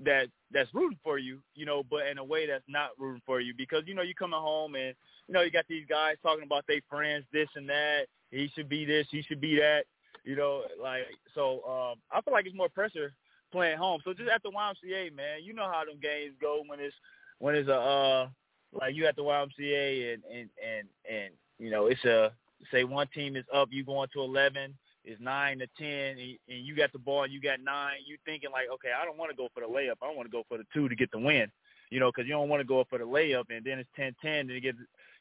that 0.00 0.28
that's 0.52 0.72
rooting 0.72 0.98
for 1.02 1.18
you, 1.18 1.40
you 1.54 1.66
know, 1.66 1.82
but 1.82 2.06
in 2.06 2.18
a 2.18 2.24
way 2.24 2.46
that's 2.46 2.64
not 2.68 2.90
rooting 2.98 3.22
for 3.26 3.40
you 3.40 3.52
because 3.56 3.82
you 3.86 3.94
know 3.94 4.02
you 4.02 4.14
coming 4.14 4.38
home 4.38 4.76
and 4.76 4.94
you 5.26 5.34
know 5.34 5.42
you 5.42 5.50
got 5.50 5.66
these 5.68 5.84
guys 5.88 6.16
talking 6.22 6.44
about 6.44 6.64
their 6.66 6.80
friends 6.88 7.24
this 7.32 7.48
and 7.56 7.68
that. 7.68 8.06
He 8.30 8.50
should 8.54 8.68
be 8.68 8.84
this, 8.84 9.06
he 9.10 9.22
should 9.22 9.40
be 9.40 9.56
that, 9.56 9.84
you 10.24 10.36
know, 10.36 10.62
like 10.82 11.04
so. 11.34 11.62
um 11.64 11.98
I 12.10 12.20
feel 12.22 12.32
like 12.32 12.46
it's 12.46 12.56
more 12.56 12.68
pressure 12.68 13.12
playing 13.52 13.78
home. 13.78 14.00
So 14.04 14.12
just 14.12 14.30
at 14.30 14.42
the 14.42 14.50
YMCA, 14.50 15.14
man, 15.14 15.42
you 15.42 15.54
know 15.54 15.70
how 15.70 15.84
them 15.84 15.98
games 16.02 16.34
go 16.40 16.62
when 16.66 16.80
it's 16.80 16.94
when 17.38 17.54
it's 17.54 17.68
a 17.68 17.78
uh 17.78 18.28
like 18.72 18.94
you 18.94 19.06
at 19.06 19.16
the 19.16 19.22
YMCA 19.22 20.14
and 20.14 20.22
and 20.24 20.48
and 20.62 20.88
and 21.08 21.34
you 21.58 21.70
know 21.70 21.86
it's 21.86 22.04
a 22.04 22.32
say 22.72 22.84
one 22.84 23.08
team 23.08 23.36
is 23.36 23.44
up, 23.52 23.68
you 23.70 23.84
going 23.84 24.08
to 24.14 24.22
eleven 24.22 24.74
is 25.04 25.18
nine 25.20 25.58
to 25.58 25.66
ten, 25.78 26.18
and, 26.18 26.38
and 26.48 26.66
you 26.66 26.74
got 26.74 26.92
the 26.92 26.98
ball 26.98 27.24
and 27.24 27.32
you 27.32 27.40
got 27.40 27.60
nine, 27.60 27.96
you 28.06 28.16
thinking 28.24 28.50
like, 28.50 28.66
okay, 28.72 28.88
I 28.98 29.04
don't 29.04 29.18
want 29.18 29.30
to 29.30 29.36
go 29.36 29.48
for 29.54 29.60
the 29.60 29.66
layup. 29.66 29.96
I 30.02 30.14
want 30.14 30.26
to 30.26 30.32
go 30.32 30.44
for 30.48 30.56
the 30.56 30.64
two 30.72 30.88
to 30.88 30.96
get 30.96 31.10
the 31.12 31.18
win. 31.18 31.50
You 31.90 32.00
know, 32.00 32.10
because 32.10 32.26
you 32.26 32.32
don't 32.32 32.48
want 32.48 32.60
to 32.60 32.66
go 32.66 32.84
for 32.88 32.98
the 32.98 33.04
layup, 33.04 33.44
and 33.50 33.64
then 33.64 33.78
it's 33.78 33.90
ten 33.94 34.14
ten, 34.22 34.40
and 34.40 34.50
you 34.50 34.60
get 34.60 34.74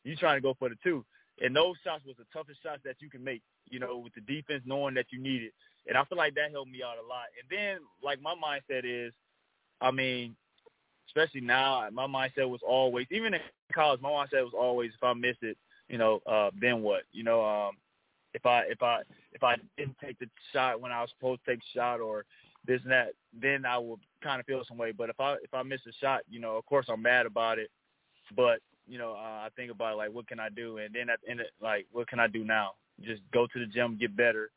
you 0.03 0.15
trying 0.15 0.37
to 0.37 0.41
go 0.41 0.55
for 0.57 0.69
the 0.69 0.75
two. 0.83 1.05
And 1.41 1.55
those 1.55 1.75
shots 1.83 2.05
was 2.05 2.15
the 2.17 2.25
toughest 2.31 2.61
shots 2.63 2.81
that 2.85 2.97
you 2.99 3.09
can 3.09 3.23
make. 3.23 3.41
You 3.69 3.79
know, 3.79 3.97
with 3.97 4.13
the 4.13 4.21
defense 4.21 4.63
knowing 4.65 4.93
that 4.95 5.07
you 5.11 5.19
need 5.19 5.41
it, 5.41 5.53
and 5.87 5.97
I 5.97 6.03
feel 6.05 6.17
like 6.17 6.35
that 6.35 6.51
helped 6.51 6.71
me 6.71 6.83
out 6.83 6.97
a 7.03 7.07
lot. 7.07 7.25
And 7.39 7.49
then, 7.49 7.79
like 8.03 8.21
my 8.21 8.35
mindset 8.35 8.83
is, 8.83 9.13
I 9.81 9.91
mean, 9.91 10.35
especially 11.07 11.41
now, 11.41 11.87
my 11.91 12.07
mindset 12.07 12.49
was 12.49 12.61
always, 12.65 13.07
even 13.11 13.33
in 13.33 13.39
college, 13.73 14.01
my 14.01 14.09
mindset 14.09 14.43
was 14.43 14.53
always, 14.57 14.91
if 14.95 15.03
I 15.03 15.13
miss 15.13 15.37
it, 15.41 15.57
you 15.89 15.97
know, 15.97 16.21
uh, 16.25 16.51
then 16.59 16.81
what? 16.81 17.03
You 17.11 17.23
know, 17.23 17.43
um, 17.43 17.77
if 18.33 18.45
I 18.45 18.61
if 18.63 18.81
I 18.81 19.01
if 19.33 19.43
I 19.43 19.55
didn't 19.77 19.97
take 20.03 20.19
the 20.19 20.27
shot 20.51 20.81
when 20.81 20.91
I 20.91 21.01
was 21.01 21.09
supposed 21.11 21.41
to 21.45 21.51
take 21.51 21.59
the 21.59 21.79
shot 21.79 21.99
or 21.99 22.25
this 22.65 22.81
and 22.83 22.91
that, 22.91 23.09
then 23.39 23.65
I 23.65 23.77
would 23.77 23.99
kind 24.23 24.39
of 24.39 24.45
feel 24.45 24.63
some 24.67 24.77
way. 24.77 24.91
But 24.91 25.09
if 25.09 25.19
I 25.19 25.33
if 25.43 25.53
I 25.53 25.63
miss 25.63 25.81
a 25.87 25.93
shot, 26.01 26.21
you 26.29 26.39
know, 26.39 26.55
of 26.55 26.65
course 26.65 26.87
I'm 26.89 27.01
mad 27.01 27.25
about 27.25 27.59
it. 27.59 27.69
But 28.35 28.59
you 28.87 28.97
know, 28.97 29.13
uh, 29.13 29.45
I 29.45 29.49
think 29.55 29.71
about 29.71 29.97
like 29.97 30.11
what 30.11 30.27
can 30.27 30.39
I 30.39 30.49
do, 30.49 30.77
and 30.77 30.93
then 30.93 31.09
at 31.09 31.19
the 31.23 31.31
end, 31.31 31.39
of, 31.41 31.47
like 31.61 31.87
what 31.91 32.07
can 32.07 32.19
I 32.19 32.27
do 32.27 32.43
now? 32.43 32.71
Just 33.01 33.21
go 33.33 33.47
to 33.47 33.59
the 33.59 33.65
gym, 33.65 33.97
get 33.99 34.15
better, 34.15 34.51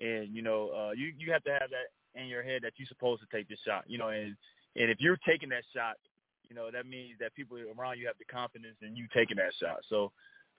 and 0.00 0.34
you 0.34 0.42
know, 0.42 0.70
uh, 0.70 0.92
you 0.92 1.12
you 1.18 1.32
have 1.32 1.44
to 1.44 1.50
have 1.50 1.70
that 1.70 2.20
in 2.20 2.26
your 2.26 2.42
head 2.42 2.62
that 2.62 2.72
you're 2.76 2.88
supposed 2.88 3.22
to 3.22 3.36
take 3.36 3.48
this 3.48 3.58
shot. 3.66 3.84
You 3.86 3.98
know, 3.98 4.08
and 4.08 4.36
and 4.76 4.90
if 4.90 4.98
you're 5.00 5.18
taking 5.26 5.48
that 5.50 5.64
shot, 5.74 5.96
you 6.48 6.56
know 6.56 6.70
that 6.70 6.86
means 6.86 7.16
that 7.20 7.34
people 7.34 7.58
around 7.78 7.98
you 7.98 8.06
have 8.06 8.18
the 8.18 8.24
confidence 8.24 8.76
in 8.82 8.96
you 8.96 9.06
taking 9.14 9.36
that 9.36 9.52
shot. 9.60 9.80
So 9.88 10.12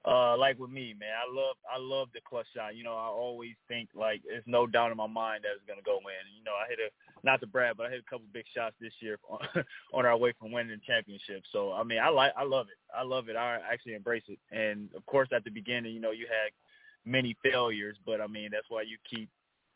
uh, 0.06 0.36
like 0.38 0.60
with 0.60 0.70
me, 0.70 0.94
man, 1.00 1.16
I 1.16 1.32
love 1.32 1.56
I 1.64 1.78
love 1.80 2.10
the 2.14 2.20
clutch 2.28 2.48
shot. 2.56 2.76
You 2.76 2.84
know, 2.84 2.94
I 2.94 3.08
always 3.08 3.54
think 3.70 3.90
like 3.96 4.22
there's 4.28 4.44
no 4.46 4.68
doubt 4.68 4.92
in 4.92 4.98
my 4.98 5.08
mind 5.08 5.44
that 5.44 5.56
it's 5.56 5.66
gonna 5.68 5.86
go 5.86 5.98
in. 5.98 6.38
You 6.38 6.44
know, 6.44 6.52
I 6.52 6.68
hit 6.68 6.80
a 6.80 6.92
not 7.26 7.40
to 7.40 7.48
brag, 7.48 7.78
but 7.78 7.88
I 7.88 7.90
hit 7.90 8.04
a 8.06 8.10
couple 8.10 8.26
big 8.34 8.44
shots 8.54 8.76
this 8.82 8.92
year 9.00 9.18
on, 9.30 9.40
on 9.94 10.06
our 10.06 10.18
way 10.18 10.34
from 10.38 10.52
winning 10.52 10.78
the 10.78 10.86
championship. 10.86 11.44
So 11.54 11.72
I 11.72 11.84
mean, 11.84 12.00
I 12.00 12.10
like 12.10 12.34
I 12.38 12.44
love 12.44 12.68
it. 12.68 12.78
I 12.96 13.04
love 13.04 13.30
it. 13.30 13.38
I 13.38 13.60
actually 13.72 13.94
embrace 13.94 14.24
it. 14.28 14.40
And 14.52 14.90
of 14.94 15.06
course, 15.06 15.30
at 15.34 15.46
the 15.46 15.52
beginning, 15.52 15.94
you 15.94 16.02
know, 16.02 16.12
you 16.12 16.28
had 16.28 16.52
many 17.10 17.38
failures, 17.42 17.96
but 18.06 18.20
I 18.20 18.28
mean 18.28 18.50
that's 18.52 18.70
why 18.70 18.82
you 18.82 18.98
keep. 19.10 19.30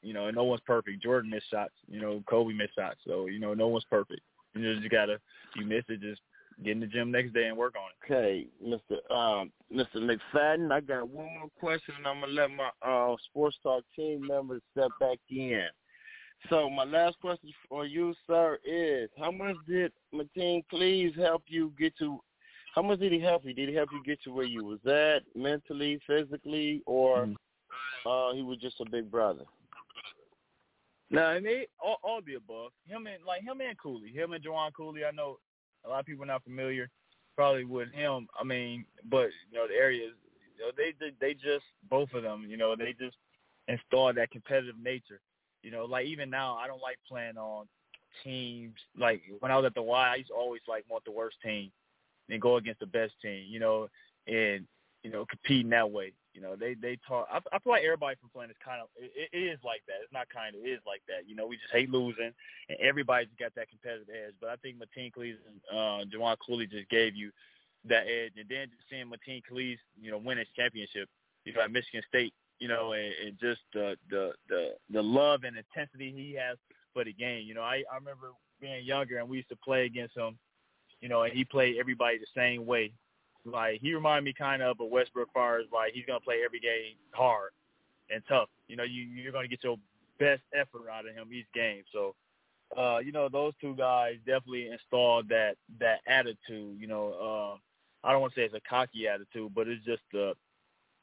You 0.03 0.13
know, 0.13 0.30
no 0.30 0.43
one's 0.43 0.61
perfect. 0.61 1.01
Jordan 1.01 1.32
missed 1.32 1.49
shots. 1.49 1.73
You 1.88 1.99
know, 1.99 2.23
Kobe 2.30 2.53
missed 2.53 2.75
shots. 2.75 2.99
So 3.07 3.28
you 3.28 3.39
know, 3.39 3.53
no 3.53 3.67
one's 3.67 3.86
perfect. 3.89 4.21
You 4.53 4.75
just 4.75 4.91
gotta 4.91 5.19
you 5.55 5.65
miss 5.65 5.84
it, 5.88 6.01
just 6.01 6.21
get 6.64 6.72
in 6.72 6.80
the 6.80 6.88
gym 6.88 7.12
next 7.12 7.34
day 7.34 7.47
and 7.47 7.58
work 7.58 7.76
on 7.76 7.89
it. 7.91 8.14
Okay, 8.14 8.47
Mr. 8.64 9.16
Um, 9.16 9.51
Mr. 9.74 9.97
McFadden, 9.97 10.72
I 10.72 10.80
got 10.82 11.10
one 11.10 11.28
more 11.39 11.49
question, 11.60 11.95
and 11.97 12.08
I'm 12.08 12.22
gonna 12.22 12.34
let 12.34 12.49
my 12.51 12.70
uh, 12.82 13.16
sports 13.26 13.58
talk 13.62 13.84
team 13.95 14.26
members 14.28 14.62
step 14.72 14.91
back 14.99 15.20
in. 15.30 15.68
So 16.49 16.70
my 16.70 16.84
last 16.84 17.20
question 17.20 17.51
for 17.68 17.86
you, 17.86 18.14
sir, 18.26 18.60
is 18.64 19.10
how 19.18 19.32
much 19.32 19.55
did 19.68 19.91
Mateen 20.14 20.64
Cleaves 20.70 21.18
help 21.18 21.43
you 21.47 21.74
get 21.78 21.97
to? 21.97 22.20
How 22.76 22.82
much 22.84 22.99
did 22.99 23.12
he 23.12 23.20
help 23.20 23.43
you? 23.43 23.53
Did 23.53 23.70
he 23.70 23.76
help 23.76 23.89
you 23.91 24.03
get 24.03 24.22
to 24.24 24.32
where 24.32 24.45
you 24.45 24.64
was 24.64 24.80
at 24.86 25.24
mentally, 25.36 25.99
physically, 26.05 26.84
or 26.86 27.26
mm-hmm. 27.26 28.10
uh, 28.10 28.34
he 28.36 28.43
was 28.43 28.60
just 28.60 28.80
a 28.80 28.89
big 28.89 29.10
brother? 29.10 29.45
No, 31.10 31.24
I 31.24 31.39
mean 31.39 31.66
all, 31.80 31.97
all 32.03 32.22
the 32.26 32.36
above. 32.36 32.72
Him 32.86 33.08
and 33.08 33.24
like 33.26 33.41
him 33.41 33.62
and 33.62 33.78
Cooley, 33.78 34.12
him 34.12 34.34
and 34.34 34.43
Juwan 34.43 34.74
Cooley. 34.74 35.05
I 35.05 35.12
know 35.12 35.39
a 35.88 35.89
lot 35.89 35.99
of 36.01 36.05
people 36.05 36.23
are 36.23 36.27
not 36.27 36.43
familiar 36.43 36.89
probably 37.35 37.63
with 37.63 37.91
him. 37.91 38.27
I 38.38 38.43
mean, 38.43 38.85
but 39.09 39.29
you 39.49 39.57
know 39.57 39.67
the 39.67 39.75
areas, 39.75 40.13
you 40.57 40.65
know, 40.65 40.71
they 40.75 40.93
they 41.21 41.33
just 41.33 41.65
both 41.89 42.13
of 42.13 42.23
them, 42.23 42.45
you 42.49 42.57
know, 42.57 42.75
they 42.75 42.93
just 42.99 43.15
installed 43.67 44.17
that 44.17 44.31
competitive 44.31 44.75
nature. 44.81 45.21
You 45.63 45.71
know, 45.71 45.85
like 45.85 46.07
even 46.07 46.29
now, 46.29 46.55
I 46.55 46.67
don't 46.67 46.81
like 46.81 46.97
playing 47.07 47.38
on 47.38 47.67
teams. 48.23 48.75
Like 48.97 49.21
when 49.39 49.51
I 49.51 49.57
was 49.57 49.65
at 49.65 49.75
the 49.75 49.81
Y, 49.81 50.09
I 50.11 50.15
used 50.15 50.29
to 50.29 50.35
always 50.35 50.61
like 50.67 50.83
want 50.89 51.05
the 51.05 51.11
worst 51.11 51.38
team 51.43 51.71
and 52.29 52.41
go 52.41 52.57
against 52.57 52.79
the 52.79 52.85
best 52.88 53.13
team. 53.21 53.45
You 53.47 53.59
know, 53.59 53.88
and 54.27 54.65
you 55.03 55.11
know 55.11 55.25
competing 55.29 55.69
that 55.69 55.91
way. 55.91 56.13
You 56.38 56.43
know, 56.43 56.55
they 56.55 56.75
they 56.75 56.99
talk. 57.07 57.27
I, 57.33 57.41
I 57.51 57.57
feel 57.57 57.73
like 57.73 57.83
everybody 57.83 58.15
from 58.21 58.29
playing 58.29 58.51
is 58.51 58.61
kind 58.63 58.79
of 58.79 58.89
it, 58.95 59.33
it 59.33 59.35
is 59.35 59.57
like 59.65 59.81
that. 59.88 60.05
It's 60.05 60.13
not 60.13 60.29
kind 60.29 60.53
of 60.53 60.61
it 60.61 60.69
is 60.69 60.85
like 60.85 61.01
that. 61.07 61.27
You 61.27 61.35
know, 61.35 61.47
we 61.47 61.57
just 61.57 61.73
hate 61.73 61.89
losing, 61.89 62.29
and 62.69 62.77
everybody's 62.79 63.33
got 63.39 63.55
that 63.55 63.69
competitive 63.69 64.05
edge. 64.13 64.35
But 64.39 64.51
I 64.51 64.55
think 64.57 64.77
Mateen 64.77 65.11
Cleaves 65.11 65.39
and 65.49 65.57
uh, 65.73 66.05
Juwan 66.05 66.38
Cooley 66.45 66.67
just 66.67 66.88
gave 66.89 67.15
you 67.15 67.31
that 67.89 68.05
edge, 68.05 68.33
and 68.38 68.45
then 68.47 68.69
just 68.69 68.85
seeing 68.88 69.09
Mateen 69.09 69.41
Cleaves, 69.49 69.81
you 69.99 70.11
know, 70.11 70.19
win 70.19 70.38
his 70.38 70.47
championship, 70.55 71.09
you 71.43 71.53
know, 71.53 71.61
at 71.61 71.71
Michigan 71.71 72.03
State, 72.07 72.35
you 72.59 72.67
know, 72.67 72.93
and, 72.93 73.13
and 73.25 73.39
just 73.41 73.61
the 73.73 73.97
the 74.11 74.33
the 74.47 74.77
the 74.93 75.01
love 75.01 75.41
and 75.43 75.57
intensity 75.57 76.13
he 76.15 76.38
has 76.38 76.59
for 76.93 77.03
the 77.03 77.13
game. 77.13 77.47
You 77.47 77.55
know, 77.55 77.63
I 77.63 77.81
I 77.91 77.95
remember 77.95 78.27
being 78.61 78.85
younger 78.85 79.17
and 79.17 79.27
we 79.27 79.38
used 79.38 79.49
to 79.49 79.57
play 79.57 79.85
against 79.85 80.15
him, 80.15 80.38
you 81.01 81.09
know, 81.09 81.23
and 81.23 81.33
he 81.33 81.43
played 81.43 81.77
everybody 81.79 82.19
the 82.19 82.29
same 82.35 82.67
way. 82.67 82.93
Like 83.47 83.81
he 83.81 83.93
reminded 83.93 84.25
me 84.25 84.33
kind 84.33 84.61
of 84.61 84.79
of 84.79 84.89
Westbrook 84.89 85.29
far 85.33 85.59
as 85.59 85.65
like 85.71 85.93
he's 85.93 86.05
gonna 86.05 86.19
play 86.19 86.41
every 86.45 86.59
game 86.59 86.95
hard 87.11 87.51
and 88.09 88.21
tough. 88.27 88.49
You 88.67 88.75
know, 88.75 88.83
you 88.83 89.03
you're 89.03 89.31
gonna 89.31 89.47
get 89.47 89.63
your 89.63 89.77
best 90.19 90.41
effort 90.53 90.89
out 90.91 91.07
of 91.07 91.15
him 91.15 91.29
each 91.31 91.47
game. 91.53 91.83
So, 91.93 92.15
uh, 92.77 92.99
you 92.99 93.11
know, 93.11 93.29
those 93.29 93.53
two 93.61 93.75
guys 93.75 94.15
definitely 94.25 94.69
installed 94.69 95.29
that 95.29 95.55
that 95.79 95.99
attitude. 96.07 96.77
You 96.79 96.87
know, 96.87 97.13
uh, 97.13 98.07
I 98.07 98.11
don't 98.11 98.21
want 98.21 98.33
to 98.33 98.39
say 98.39 98.45
it's 98.45 98.53
a 98.53 98.69
cocky 98.69 99.07
attitude, 99.07 99.53
but 99.55 99.67
it's 99.67 99.83
just 99.85 100.03
a, 100.13 100.33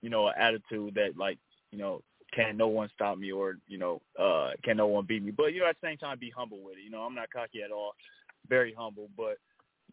you 0.02 0.10
know, 0.10 0.28
an 0.28 0.34
attitude 0.38 0.94
that 0.94 1.16
like, 1.16 1.38
you 1.70 1.78
know, 1.78 2.02
can 2.34 2.56
no 2.56 2.68
one 2.68 2.90
stop 2.94 3.16
me 3.16 3.32
or 3.32 3.58
you 3.68 3.78
know, 3.78 4.02
uh, 4.18 4.50
can 4.62 4.76
no 4.76 4.86
one 4.86 5.06
beat 5.06 5.22
me. 5.22 5.30
But 5.30 5.54
you 5.54 5.60
know, 5.60 5.66
at 5.66 5.76
the 5.80 5.88
same 5.88 5.98
time, 5.98 6.18
be 6.18 6.30
humble 6.30 6.60
with 6.62 6.76
it. 6.76 6.84
You 6.84 6.90
know, 6.90 7.00
I'm 7.00 7.14
not 7.14 7.30
cocky 7.30 7.62
at 7.62 7.72
all, 7.72 7.94
very 8.48 8.74
humble, 8.76 9.08
but 9.16 9.38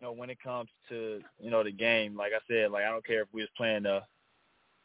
you 0.01 0.07
know, 0.07 0.13
when 0.13 0.29
it 0.29 0.41
comes 0.41 0.69
to 0.89 1.21
you 1.39 1.51
know 1.51 1.63
the 1.63 1.71
game, 1.71 2.15
like 2.15 2.31
I 2.33 2.39
said, 2.47 2.71
like 2.71 2.83
I 2.83 2.89
don't 2.89 3.05
care 3.05 3.21
if 3.21 3.27
we 3.31 3.41
was 3.41 3.49
playing 3.55 3.83
the 3.83 4.01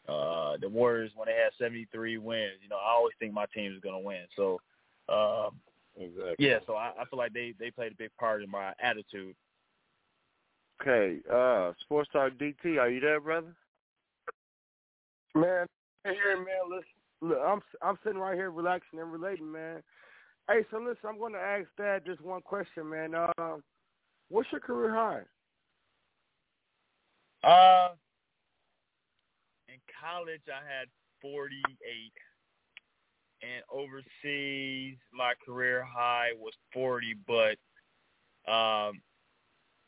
uh, 0.08 0.56
the 0.60 0.68
Warriors 0.68 1.12
when 1.16 1.26
they 1.26 1.32
had 1.32 1.50
73 1.58 2.18
wins. 2.18 2.58
You 2.62 2.68
know, 2.68 2.76
I 2.76 2.92
always 2.92 3.14
think 3.18 3.32
my 3.32 3.46
team 3.54 3.72
is 3.72 3.80
going 3.80 4.00
to 4.00 4.06
win. 4.06 4.24
So, 4.36 4.60
um, 5.08 5.58
exactly. 5.98 6.46
yeah. 6.46 6.58
So 6.66 6.74
I, 6.74 6.92
I 7.00 7.04
feel 7.06 7.18
like 7.18 7.32
they 7.32 7.54
they 7.58 7.70
played 7.70 7.92
a 7.92 7.96
big 7.96 8.10
part 8.18 8.42
in 8.42 8.50
my 8.50 8.72
attitude. 8.80 9.34
Okay, 10.82 11.18
uh, 11.32 11.72
Sports 11.80 12.10
Talk 12.12 12.32
DT, 12.34 12.78
are 12.78 12.90
you 12.90 13.00
there, 13.00 13.20
brother? 13.20 13.54
Man, 15.34 15.66
here, 16.04 16.36
man. 16.36 16.68
Listen, 16.68 16.84
look, 17.22 17.38
I'm 17.44 17.60
I'm 17.80 17.98
sitting 18.04 18.20
right 18.20 18.34
here 18.34 18.50
relaxing 18.50 19.00
and 19.00 19.10
relating, 19.10 19.50
man. 19.50 19.82
Hey, 20.48 20.64
so 20.70 20.78
listen, 20.78 21.08
I'm 21.08 21.18
going 21.18 21.32
to 21.32 21.40
ask 21.40 21.66
Thad 21.76 22.04
just 22.04 22.20
one 22.20 22.42
question, 22.42 22.88
man. 22.88 23.14
Uh, 23.14 23.56
what's 24.28 24.50
your 24.52 24.60
career 24.60 24.94
high? 24.94 25.22
Uh, 27.46 27.94
in 29.68 29.78
college, 30.00 30.42
I 30.48 30.64
had 30.66 30.88
48, 31.22 31.52
and 33.42 33.62
overseas, 33.70 34.96
my 35.12 35.34
career 35.44 35.84
high 35.84 36.30
was 36.38 36.54
40. 36.72 37.14
But 37.26 37.58
um, 38.50 39.00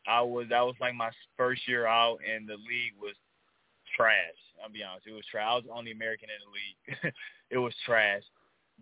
I 0.07 0.21
was 0.23 0.47
that 0.51 0.63
was 0.63 0.77
like 0.81 0.95
my 0.95 1.11
first 1.37 1.67
year 1.67 1.87
out, 1.87 2.19
and 2.29 2.49
the 2.49 2.55
league 2.55 2.95
was 3.01 3.15
trash. 3.97 4.15
I'll 4.63 4.71
be 4.71 4.83
honest, 4.83 5.07
it 5.07 5.13
was 5.13 5.25
trash. 5.31 5.47
I 5.49 5.55
was 5.55 5.65
the 5.65 5.73
only 5.73 5.93
American 5.93 6.29
in 6.29 6.41
the 6.45 6.53
league. 6.55 7.15
it 7.51 7.59
was 7.59 7.75
trash. 7.85 8.23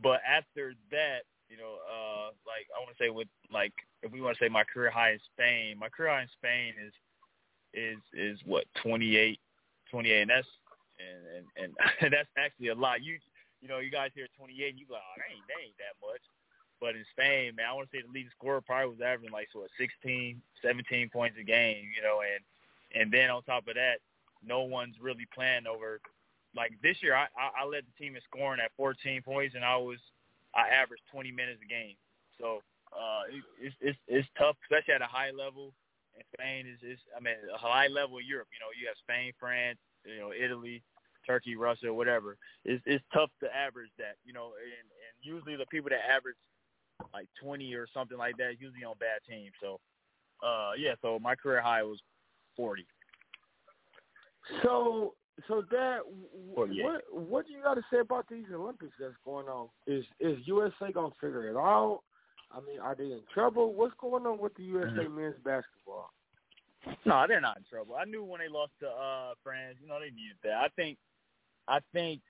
But 0.02 0.20
after 0.28 0.74
that, 0.90 1.20
you 1.48 1.56
know, 1.56 1.78
uh, 1.86 2.34
like 2.46 2.66
I 2.74 2.80
want 2.82 2.96
to 2.96 3.02
say 3.02 3.10
with 3.10 3.28
like 3.52 3.72
if 4.02 4.10
we 4.12 4.20
want 4.20 4.36
to 4.36 4.44
say 4.44 4.48
my 4.48 4.64
career 4.64 4.90
high 4.90 5.12
in 5.12 5.20
Spain, 5.34 5.78
my 5.78 5.88
career 5.88 6.10
high 6.10 6.22
in 6.22 6.34
Spain 6.38 6.74
is 6.74 6.92
is 7.74 7.98
is 8.14 8.38
what 8.44 8.64
28, 8.82 9.38
28, 9.90 10.20
and 10.22 10.30
that's 10.30 10.48
and 10.98 11.46
and, 11.56 11.70
and 12.00 12.12
that's 12.12 12.30
actually 12.36 12.68
a 12.68 12.74
lot. 12.74 13.02
You 13.02 13.18
you 13.62 13.68
know, 13.68 13.78
you 13.78 13.90
guys 13.90 14.10
hear 14.14 14.26
28, 14.36 14.70
and 14.70 14.78
you 14.78 14.86
go, 14.86 14.96
oh, 14.96 15.14
that 15.16 15.30
ain't 15.30 15.46
that 15.48 15.62
ain't 15.62 15.78
that 15.78 15.96
much. 16.02 16.22
But 16.80 16.94
in 16.94 17.04
Spain, 17.12 17.56
man, 17.56 17.66
I 17.70 17.72
want 17.72 17.88
to 17.90 17.96
say 17.96 18.02
the 18.02 18.12
leading 18.12 18.30
scorer 18.36 18.60
probably 18.60 18.92
was 18.92 19.00
averaging 19.00 19.32
like 19.32 19.48
so 19.52 19.60
what 19.60 19.70
16, 19.78 20.42
17 20.60 21.08
points 21.08 21.38
a 21.40 21.44
game, 21.44 21.88
you 21.94 22.02
know, 22.02 22.20
and 22.20 22.42
and 22.98 23.12
then 23.12 23.30
on 23.30 23.42
top 23.44 23.68
of 23.68 23.74
that, 23.74 24.02
no 24.44 24.62
one's 24.62 24.96
really 25.00 25.26
playing 25.34 25.66
over. 25.66 26.00
Like 26.54 26.72
this 26.82 26.96
year, 27.02 27.14
I 27.14 27.30
I, 27.38 27.62
I 27.62 27.64
led 27.64 27.84
the 27.86 27.94
team 27.96 28.16
in 28.16 28.22
scoring 28.28 28.60
at 28.60 28.74
14 28.76 29.22
points, 29.22 29.54
and 29.54 29.64
I 29.64 29.76
was 29.76 29.98
I 30.56 30.72
averaged 30.72 31.04
20 31.12 31.30
minutes 31.30 31.60
a 31.62 31.68
game. 31.68 31.94
So 32.40 32.64
uh, 32.92 33.28
it, 33.28 33.44
it's 33.60 33.76
it's 33.80 33.98
it's 34.08 34.28
tough, 34.38 34.56
especially 34.64 34.94
at 34.94 35.02
a 35.02 35.10
high 35.10 35.30
level. 35.30 35.72
And 36.16 36.24
Spain 36.32 36.64
is 36.64 36.80
is 36.80 36.98
I 37.12 37.20
mean 37.20 37.36
a 37.52 37.58
high 37.58 37.88
level 37.88 38.18
in 38.18 38.26
Europe. 38.26 38.48
You 38.50 38.60
know, 38.64 38.72
you 38.72 38.88
have 38.88 38.96
Spain, 39.04 39.32
France, 39.38 39.78
you 40.04 40.18
know, 40.18 40.32
Italy, 40.32 40.82
Turkey, 41.26 41.56
Russia, 41.56 41.92
whatever. 41.92 42.36
It's 42.64 42.82
it's 42.86 43.04
tough 43.12 43.30
to 43.44 43.54
average 43.54 43.92
that. 43.98 44.16
You 44.24 44.32
know, 44.32 44.56
and 44.56 44.86
and 44.88 45.14
usually 45.20 45.56
the 45.56 45.68
people 45.68 45.90
that 45.90 46.08
average 46.08 46.40
like 47.12 47.28
20 47.42 47.74
or 47.74 47.86
something 47.92 48.16
like 48.16 48.36
that 48.38 48.56
usually 48.58 48.84
on 48.84 48.96
bad 48.98 49.20
teams. 49.28 49.52
So 49.60 49.78
uh, 50.42 50.72
yeah, 50.78 50.94
so 51.02 51.18
my 51.18 51.34
career 51.34 51.60
high 51.60 51.82
was 51.82 52.00
40. 52.56 52.86
So 54.62 55.14
so 55.48 55.62
Thad, 55.70 56.00
what 56.54 56.68
what 57.12 57.46
do 57.46 57.52
you 57.52 57.62
got 57.62 57.74
to 57.74 57.82
say 57.92 58.00
about 58.00 58.26
these 58.28 58.46
Olympics 58.52 58.94
that's 58.98 59.14
going 59.24 59.46
on? 59.46 59.68
Is 59.86 60.04
is 60.18 60.38
USA 60.46 60.92
gonna 60.92 61.14
figure 61.20 61.48
it 61.50 61.56
out? 61.56 62.00
I 62.50 62.60
mean, 62.60 62.78
are 62.80 62.94
they 62.94 63.04
in 63.04 63.20
trouble? 63.32 63.74
What's 63.74 63.94
going 64.00 64.26
on 64.26 64.38
with 64.38 64.54
the 64.54 64.62
USA 64.62 64.88
mm-hmm. 64.88 65.16
men's 65.16 65.34
basketball? 65.44 66.10
No, 67.04 67.24
they're 67.28 67.40
not 67.40 67.58
in 67.58 67.64
trouble. 67.68 67.96
I 67.96 68.04
knew 68.04 68.24
when 68.24 68.40
they 68.40 68.48
lost 68.48 68.72
to 68.80 68.88
uh 68.88 69.34
France, 69.42 69.76
you 69.80 69.88
know, 69.88 69.98
they 70.00 70.06
needed 70.06 70.38
that. 70.44 70.54
I 70.54 70.68
think, 70.74 70.96
I 71.68 71.80
think 71.92 72.20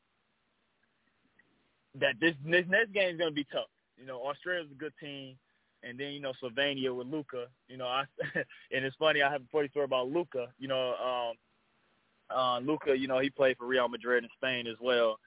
that 2.00 2.14
this 2.20 2.34
this 2.44 2.64
next 2.68 2.92
game 2.92 3.14
is 3.14 3.18
gonna 3.18 3.30
be 3.30 3.44
tough. 3.44 3.70
You 3.96 4.07
know, 4.07 4.20
Australia's 4.20 4.70
a 4.70 4.74
good 4.74 4.92
team, 5.00 5.36
and 5.82 5.98
then 5.98 6.12
you 6.12 6.20
know 6.20 6.32
Slovenia 6.42 6.94
with 6.94 7.07
Luka. 7.07 7.46
You 7.68 7.76
know, 7.76 7.86
I 7.86 8.04
and 8.34 8.84
it's 8.84 8.96
funny. 8.96 9.22
I 9.22 9.30
have 9.30 9.42
a 9.42 9.52
funny 9.52 9.68
story 9.68 9.84
about 9.84 10.09
Luka. 10.09 10.48
You 10.59 10.68
know, 10.68 10.94
um, 10.94 11.36
uh, 12.35 12.59
Luka, 12.59 12.97
you 12.97 13.09
know, 13.09 13.18
he 13.18 13.31
played 13.31 13.57
for 13.57 13.66
Real 13.66 13.89
Madrid 13.89 14.24
in 14.24 14.31
Spain 14.37 14.66
as 14.66 14.77
well. 14.81 15.18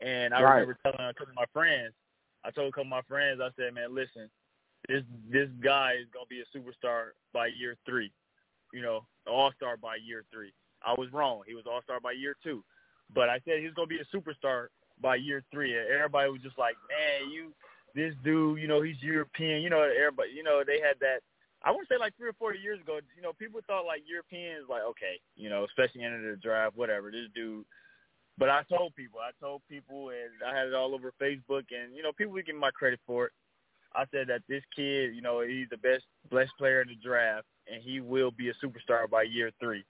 And 0.00 0.32
I 0.32 0.42
right. 0.42 0.54
remember 0.54 0.78
telling 0.82 1.00
a 1.00 1.14
couple 1.14 1.32
of 1.32 1.36
my 1.36 1.46
friends, 1.52 1.92
I 2.44 2.50
told 2.50 2.68
a 2.68 2.72
couple 2.72 2.84
of 2.84 2.88
my 2.88 3.02
friends, 3.02 3.40
I 3.42 3.50
said, 3.56 3.74
man, 3.74 3.94
listen, 3.94 4.30
this 4.88 5.02
this 5.30 5.48
guy 5.62 5.94
is 6.00 6.06
gonna 6.14 6.26
be 6.30 6.40
a 6.40 6.56
superstar 6.56 7.10
by 7.32 7.48
year 7.48 7.76
three, 7.84 8.12
you 8.72 8.80
know, 8.80 9.04
all 9.26 9.52
star 9.56 9.76
by 9.76 9.96
year 9.96 10.24
three. 10.32 10.52
I 10.86 10.92
was 10.92 11.12
wrong. 11.12 11.42
He 11.46 11.54
was 11.54 11.64
all 11.66 11.82
star 11.82 12.00
by 12.00 12.12
year 12.12 12.36
two, 12.44 12.62
but 13.12 13.28
I 13.28 13.40
said 13.44 13.58
he 13.58 13.64
was 13.64 13.74
gonna 13.74 13.88
be 13.88 13.98
a 13.98 14.16
superstar 14.16 14.68
by 15.00 15.16
year 15.16 15.42
three. 15.50 15.76
And 15.76 15.88
everybody 15.88 16.30
was 16.30 16.42
just 16.42 16.58
like, 16.58 16.76
man, 16.88 17.30
you, 17.30 17.52
this 17.94 18.14
dude, 18.22 18.60
you 18.60 18.68
know, 18.68 18.82
he's 18.82 19.02
European. 19.02 19.62
You 19.62 19.70
know, 19.70 19.82
everybody, 19.82 20.30
you 20.30 20.44
know, 20.44 20.62
they 20.64 20.80
had 20.80 20.98
that 21.00 21.20
I 21.62 21.70
want 21.70 21.88
to 21.88 21.94
say 21.94 21.98
like 21.98 22.16
three 22.16 22.28
or 22.28 22.38
four 22.38 22.54
years 22.54 22.80
ago, 22.80 23.00
you 23.16 23.22
know, 23.22 23.32
people 23.32 23.60
thought 23.66 23.86
like 23.86 24.02
Europeans 24.06 24.66
like 24.68 24.82
okay, 24.82 25.18
you 25.36 25.50
know, 25.50 25.64
especially 25.64 26.04
into 26.04 26.30
the 26.30 26.36
draft, 26.36 26.76
whatever. 26.76 27.10
This 27.10 27.26
dude, 27.34 27.64
but 28.38 28.48
I 28.48 28.62
told 28.68 28.94
people, 28.94 29.18
I 29.20 29.32
told 29.40 29.62
people, 29.68 30.10
and 30.10 30.30
I 30.46 30.56
had 30.56 30.68
it 30.68 30.74
all 30.74 30.94
over 30.94 31.12
Facebook, 31.20 31.64
and 31.74 31.94
you 31.94 32.02
know, 32.02 32.12
people 32.12 32.34
give 32.34 32.54
me 32.54 32.60
my 32.60 32.70
credit 32.70 33.00
for 33.06 33.26
it. 33.26 33.32
I 33.94 34.04
said 34.12 34.28
that 34.28 34.42
this 34.48 34.62
kid, 34.76 35.14
you 35.14 35.22
know, 35.22 35.40
he's 35.40 35.68
the 35.70 35.78
best 35.78 36.04
best 36.30 36.52
player 36.58 36.82
in 36.82 36.88
the 36.88 36.96
draft, 36.96 37.46
and 37.66 37.82
he 37.82 38.00
will 38.00 38.30
be 38.30 38.50
a 38.50 38.54
superstar 38.64 39.10
by 39.10 39.22
year 39.22 39.50
three. 39.60 39.84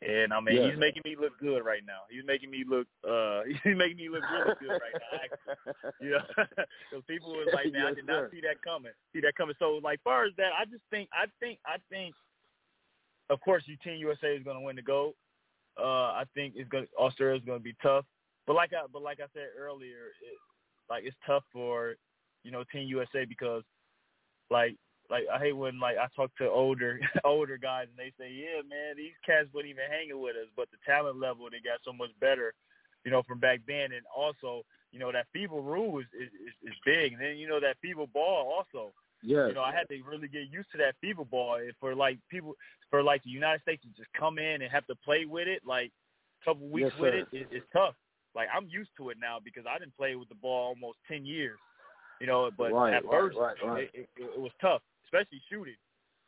And 0.00 0.32
I 0.32 0.40
mean, 0.40 0.56
yeah. 0.56 0.70
he's 0.70 0.78
making 0.78 1.02
me 1.04 1.14
look 1.20 1.38
good 1.38 1.60
right 1.60 1.82
now. 1.86 2.08
He's 2.08 2.24
making 2.24 2.50
me 2.50 2.64
look, 2.66 2.86
uh, 3.06 3.42
he's 3.64 3.76
making 3.76 3.98
me 3.98 4.08
look 4.08 4.22
really 4.32 4.54
good 4.58 4.80
right 4.80 4.96
now. 4.96 5.20
Actually, 5.20 6.08
know, 6.08 6.20
because 6.90 7.04
people 7.08 7.32
was 7.32 7.48
like, 7.52 7.70
man, 7.72 7.82
yes, 7.82 7.92
I 7.92 7.94
did 7.94 8.06
not 8.06 8.30
see 8.30 8.40
that 8.40 8.62
coming. 8.64 8.92
See 9.12 9.20
that 9.20 9.36
coming. 9.36 9.54
So, 9.58 9.78
like, 9.82 10.00
far 10.02 10.24
as 10.24 10.32
that, 10.38 10.52
I 10.58 10.64
just 10.64 10.82
think, 10.90 11.10
I 11.12 11.26
think, 11.38 11.58
I 11.66 11.76
think, 11.90 12.14
of 13.28 13.40
course, 13.40 13.64
your 13.66 13.76
Team 13.84 14.00
USA 14.00 14.28
is 14.28 14.42
going 14.42 14.56
to 14.56 14.62
win 14.62 14.76
the 14.76 14.82
gold. 14.82 15.14
Uh, 15.78 16.16
I 16.16 16.24
think 16.34 16.54
it's 16.56 16.68
going 16.68 16.86
Australia 16.98 17.38
is 17.38 17.44
going 17.44 17.58
to 17.58 17.62
be 17.62 17.76
tough. 17.82 18.04
But 18.46 18.56
like 18.56 18.72
I, 18.72 18.86
but 18.90 19.02
like 19.02 19.20
I 19.20 19.28
said 19.34 19.48
earlier, 19.56 20.16
it, 20.22 20.38
like 20.88 21.04
it's 21.04 21.16
tough 21.26 21.44
for, 21.52 21.94
you 22.42 22.50
know, 22.50 22.64
Team 22.72 22.88
USA 22.88 23.26
because, 23.26 23.62
like, 24.50 24.76
like 25.10 25.24
I 25.32 25.38
hate 25.38 25.56
when 25.56 25.80
like 25.80 25.96
I 25.98 26.06
talk 26.14 26.30
to 26.38 26.48
older 26.48 27.00
older 27.24 27.58
guys 27.58 27.88
and 27.90 27.98
they 27.98 28.12
say, 28.18 28.30
yeah, 28.30 28.62
man, 28.62 28.94
these 28.96 29.18
cats 29.26 29.48
wouldn't 29.52 29.70
even 29.70 29.90
hanging 29.90 30.22
with 30.22 30.36
us, 30.36 30.48
but 30.56 30.70
the 30.70 30.78
talent 30.86 31.18
level 31.18 31.50
they 31.50 31.58
got 31.58 31.82
so 31.84 31.92
much 31.92 32.10
better, 32.20 32.54
you 33.04 33.10
know, 33.10 33.22
from 33.26 33.40
back 33.40 33.60
then, 33.66 33.92
and 33.92 34.06
also 34.14 34.62
you 34.92 34.98
know 34.98 35.10
that 35.12 35.26
FIBA 35.34 35.58
rule 35.58 35.98
is 35.98 36.06
is, 36.14 36.30
is 36.62 36.74
big, 36.86 37.12
and 37.12 37.20
then 37.20 37.36
you 37.36 37.48
know 37.48 37.60
that 37.60 37.76
FIBA 37.84 38.12
ball 38.12 38.54
also. 38.56 38.92
Yeah. 39.22 39.48
You 39.48 39.52
know, 39.52 39.60
I 39.60 39.72
had 39.72 39.86
to 39.88 40.00
really 40.08 40.28
get 40.28 40.48
used 40.50 40.72
to 40.72 40.78
that 40.78 40.94
FIBA 41.04 41.28
ball 41.28 41.56
and 41.56 41.74
for 41.78 41.94
like 41.94 42.18
people 42.30 42.54
for 42.88 43.02
like 43.02 43.22
the 43.22 43.28
United 43.28 43.60
States 43.60 43.82
to 43.82 43.88
just 43.88 44.08
come 44.18 44.38
in 44.38 44.62
and 44.62 44.72
have 44.72 44.86
to 44.86 44.94
play 45.04 45.26
with 45.26 45.46
it 45.46 45.60
like 45.66 45.92
a 46.40 46.44
couple 46.44 46.66
weeks 46.68 46.88
Yes, 46.94 47.00
with 47.00 47.12
sir. 47.12 47.18
it, 47.18 47.28
it, 47.32 47.48
it's 47.50 47.66
tough. 47.70 47.94
Like 48.34 48.48
I'm 48.54 48.66
used 48.70 48.90
to 48.96 49.10
it 49.10 49.18
now 49.20 49.36
because 49.44 49.64
I 49.68 49.78
didn't 49.78 49.96
play 49.96 50.16
with 50.16 50.30
the 50.30 50.36
ball 50.36 50.68
almost 50.68 50.98
ten 51.06 51.26
years. 51.26 51.58
You 52.20 52.26
know, 52.26 52.50
but 52.56 52.72
Right, 52.72 52.94
at 52.94 53.04
right, 53.04 53.12
first 53.12 53.36
right. 53.38 53.56
It, 53.82 53.90
it, 53.94 54.08
it 54.16 54.40
was 54.40 54.52
tough, 54.60 54.82
especially 55.10 55.42
shooting. 55.50 55.78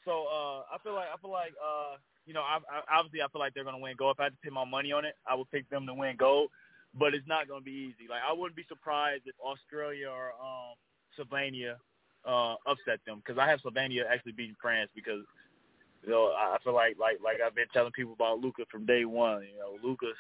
So 0.05 0.27
uh, 0.27 0.67
I 0.67 0.83
feel 0.83 0.95
like 0.95 1.09
I 1.15 1.17
feel 1.23 1.31
like 1.31 1.55
uh, 1.63 1.97
you 2.27 2.35
know, 2.35 2.43
I, 2.43 2.59
I, 2.67 2.99
obviously 2.99 3.23
I 3.23 3.29
feel 3.29 3.41
like 3.41 3.55
they're 3.55 3.65
gonna 3.65 3.79
win 3.79 3.95
gold. 3.97 4.17
If 4.17 4.21
I 4.21 4.25
had 4.25 4.35
to 4.35 4.39
put 4.43 4.53
my 4.53 4.65
money 4.65 4.93
on 4.93 5.05
it, 5.05 5.15
I 5.27 5.35
would 5.35 5.51
pick 5.51 5.69
them 5.71 5.87
to 5.87 5.95
win 5.95 6.17
gold. 6.19 6.51
But 6.99 7.15
it's 7.15 7.27
not 7.27 7.49
gonna 7.49 7.63
be 7.63 7.95
easy. 7.95 8.11
Like 8.11 8.21
I 8.29 8.33
wouldn't 8.33 8.57
be 8.57 8.67
surprised 8.69 9.23
if 9.27 9.35
Australia 9.41 10.11
or 10.11 10.35
um, 10.37 10.75
Slovenia 11.15 11.79
uh, 12.27 12.55
upset 12.67 13.01
them 13.07 13.23
because 13.25 13.39
I 13.39 13.49
have 13.49 13.61
Slovenia 13.61 14.03
actually 14.11 14.33
beating 14.33 14.57
France 14.61 14.91
because 14.95 15.25
you 16.03 16.11
know 16.11 16.35
I 16.37 16.59
feel 16.63 16.75
like 16.75 16.99
like 16.99 17.19
like 17.25 17.39
I've 17.45 17.55
been 17.55 17.71
telling 17.73 17.93
people 17.93 18.13
about 18.13 18.41
Luka 18.41 18.65
from 18.71 18.87
day 18.87 19.05
one. 19.05 19.43
You 19.43 19.59
know, 19.59 19.79
Luka's 19.83 20.19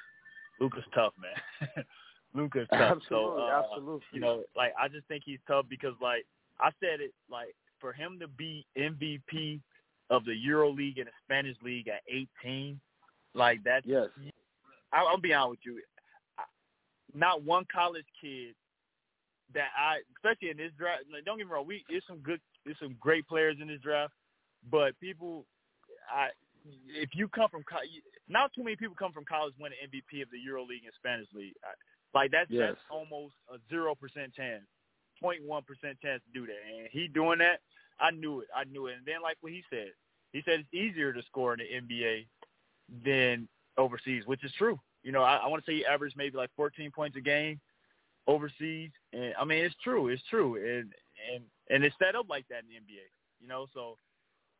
Luka's 0.60 0.86
tough, 0.94 1.12
man. 1.20 1.84
Luka's 2.34 2.68
tough. 2.70 3.02
Absolutely, 3.02 3.36
so, 3.36 3.42
uh, 3.42 3.62
absolutely. 3.62 4.06
You 4.12 4.20
know, 4.20 4.42
like 4.56 4.72
I 4.80 4.88
just 4.88 5.06
think 5.08 5.24
he's 5.26 5.40
tough 5.46 5.66
because 5.68 5.94
like 6.00 6.24
I 6.60 6.70
said 6.80 7.00
it 7.00 7.12
like 7.30 7.54
for 7.82 7.92
him 7.92 8.18
to 8.20 8.28
be 8.28 8.64
MVP 8.78 9.60
of 10.08 10.24
the 10.24 10.34
Euro 10.34 10.70
League 10.70 10.96
and 10.98 11.06
the 11.06 11.12
Spanish 11.24 11.56
League 11.62 11.88
at 11.88 12.00
18, 12.08 12.80
like 13.34 13.60
that's 13.64 13.84
Yes. 13.86 14.08
I, 14.92 15.00
I'll 15.00 15.20
be 15.20 15.34
honest 15.34 15.60
with 15.66 15.76
you. 15.76 15.82
Not 17.14 17.42
one 17.42 17.66
college 17.70 18.06
kid 18.20 18.54
that 19.54 19.68
I, 19.76 20.00
especially 20.16 20.50
in 20.50 20.56
this 20.56 20.72
draft. 20.78 21.02
Like, 21.12 21.24
don't 21.24 21.36
get 21.36 21.46
me 21.46 21.52
wrong, 21.52 21.66
we 21.66 21.84
there's 21.90 22.04
some 22.08 22.18
good, 22.18 22.40
there's 22.64 22.78
some 22.80 22.96
great 22.98 23.26
players 23.28 23.56
in 23.60 23.68
this 23.68 23.80
draft, 23.80 24.14
but 24.70 24.98
people, 25.00 25.44
I, 26.10 26.28
if 26.88 27.10
you 27.14 27.28
come 27.28 27.50
from, 27.50 27.64
not 28.28 28.52
too 28.54 28.62
many 28.64 28.76
people 28.76 28.94
come 28.98 29.12
from 29.12 29.24
college 29.24 29.54
winning 29.58 29.78
MVP 29.84 30.22
of 30.22 30.30
the 30.30 30.38
Euro 30.38 30.64
League 30.64 30.84
and 30.84 30.92
Spanish 30.96 31.28
League. 31.34 31.54
I, 31.64 31.72
like 32.14 32.30
that's 32.30 32.50
Yes. 32.50 32.74
that's 32.76 32.80
almost 32.90 33.34
a 33.52 33.56
zero 33.68 33.94
percent 33.94 34.34
chance, 34.34 34.64
0.1 35.22 35.66
percent 35.66 35.98
chance 36.00 36.22
to 36.24 36.30
do 36.38 36.46
that. 36.46 36.60
And 36.68 36.88
he 36.92 37.08
doing 37.08 37.38
that, 37.38 37.60
I 38.02 38.10
knew 38.10 38.40
it. 38.40 38.48
I 38.54 38.64
knew 38.64 38.88
it. 38.88 38.96
And 38.98 39.06
then 39.06 39.22
like 39.22 39.36
what 39.40 39.52
he 39.52 39.62
said, 39.70 39.92
he 40.32 40.42
said 40.44 40.60
it's 40.60 40.74
easier 40.74 41.12
to 41.12 41.22
score 41.22 41.54
in 41.54 41.60
the 41.60 41.96
NBA 41.96 42.26
than 43.04 43.48
overseas, 43.78 44.24
which 44.26 44.44
is 44.44 44.52
true. 44.58 44.78
You 45.02 45.12
know, 45.12 45.22
I, 45.22 45.36
I 45.36 45.46
want 45.46 45.64
to 45.64 45.70
say 45.70 45.76
he 45.76 45.86
averaged 45.86 46.16
maybe 46.16 46.36
like 46.36 46.50
14 46.56 46.90
points 46.90 47.16
a 47.16 47.20
game 47.20 47.60
overseas, 48.26 48.90
and 49.12 49.34
I 49.38 49.44
mean 49.44 49.64
it's 49.64 49.74
true, 49.82 50.08
it's 50.08 50.22
true, 50.28 50.56
and 50.56 50.92
and 51.32 51.44
and 51.70 51.84
it's 51.84 51.96
set 51.98 52.14
up 52.14 52.26
like 52.28 52.46
that 52.48 52.60
in 52.60 52.68
the 52.68 52.74
NBA. 52.74 53.06
You 53.40 53.48
know, 53.48 53.66
so 53.74 53.96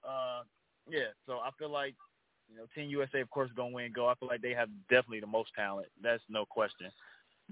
uh, 0.06 0.42
yeah, 0.88 1.10
so 1.26 1.34
I 1.34 1.50
feel 1.58 1.70
like 1.70 1.94
you 2.48 2.56
know 2.56 2.64
Team 2.74 2.90
USA 2.90 3.20
of 3.20 3.30
course 3.30 3.50
gonna 3.56 3.74
win 3.74 3.92
gold. 3.92 4.10
I 4.10 4.14
feel 4.18 4.28
like 4.28 4.42
they 4.42 4.54
have 4.54 4.68
definitely 4.88 5.20
the 5.20 5.26
most 5.26 5.50
talent. 5.54 5.88
That's 6.02 6.22
no 6.28 6.44
question. 6.44 6.90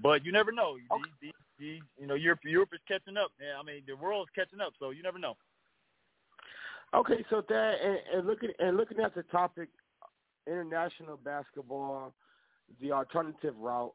But 0.01 0.25
you 0.25 0.31
never 0.31 0.51
know. 0.51 0.77
Okay. 0.91 1.03
These, 1.21 1.31
these, 1.31 1.31
these, 1.59 1.81
you 1.99 2.07
know, 2.07 2.15
Europe, 2.15 2.39
Europe 2.43 2.69
is 2.73 2.79
catching 2.87 3.17
up. 3.17 3.31
Yeah, 3.39 3.59
I 3.59 3.63
mean, 3.63 3.83
the 3.85 3.95
world 3.95 4.27
is 4.27 4.33
catching 4.33 4.61
up, 4.61 4.73
so 4.79 4.89
you 4.89 5.03
never 5.03 5.19
know. 5.19 5.35
Okay, 6.93 7.23
so 7.29 7.41
that 7.47 7.73
and, 7.83 7.97
and 8.13 8.27
looking 8.27 8.49
and 8.59 8.77
looking 8.77 8.99
at 8.99 9.15
the 9.15 9.23
topic, 9.23 9.69
international 10.47 11.17
basketball, 11.23 12.13
the 12.81 12.91
alternative 12.91 13.55
route. 13.57 13.93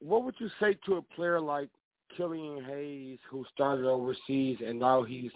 What 0.00 0.24
would 0.24 0.34
you 0.38 0.48
say 0.60 0.76
to 0.86 0.96
a 0.96 1.02
player 1.02 1.40
like 1.40 1.68
Killian 2.16 2.64
Hayes, 2.64 3.18
who 3.30 3.44
started 3.52 3.86
overseas 3.86 4.58
and 4.64 4.78
now 4.78 5.02
he's 5.02 5.30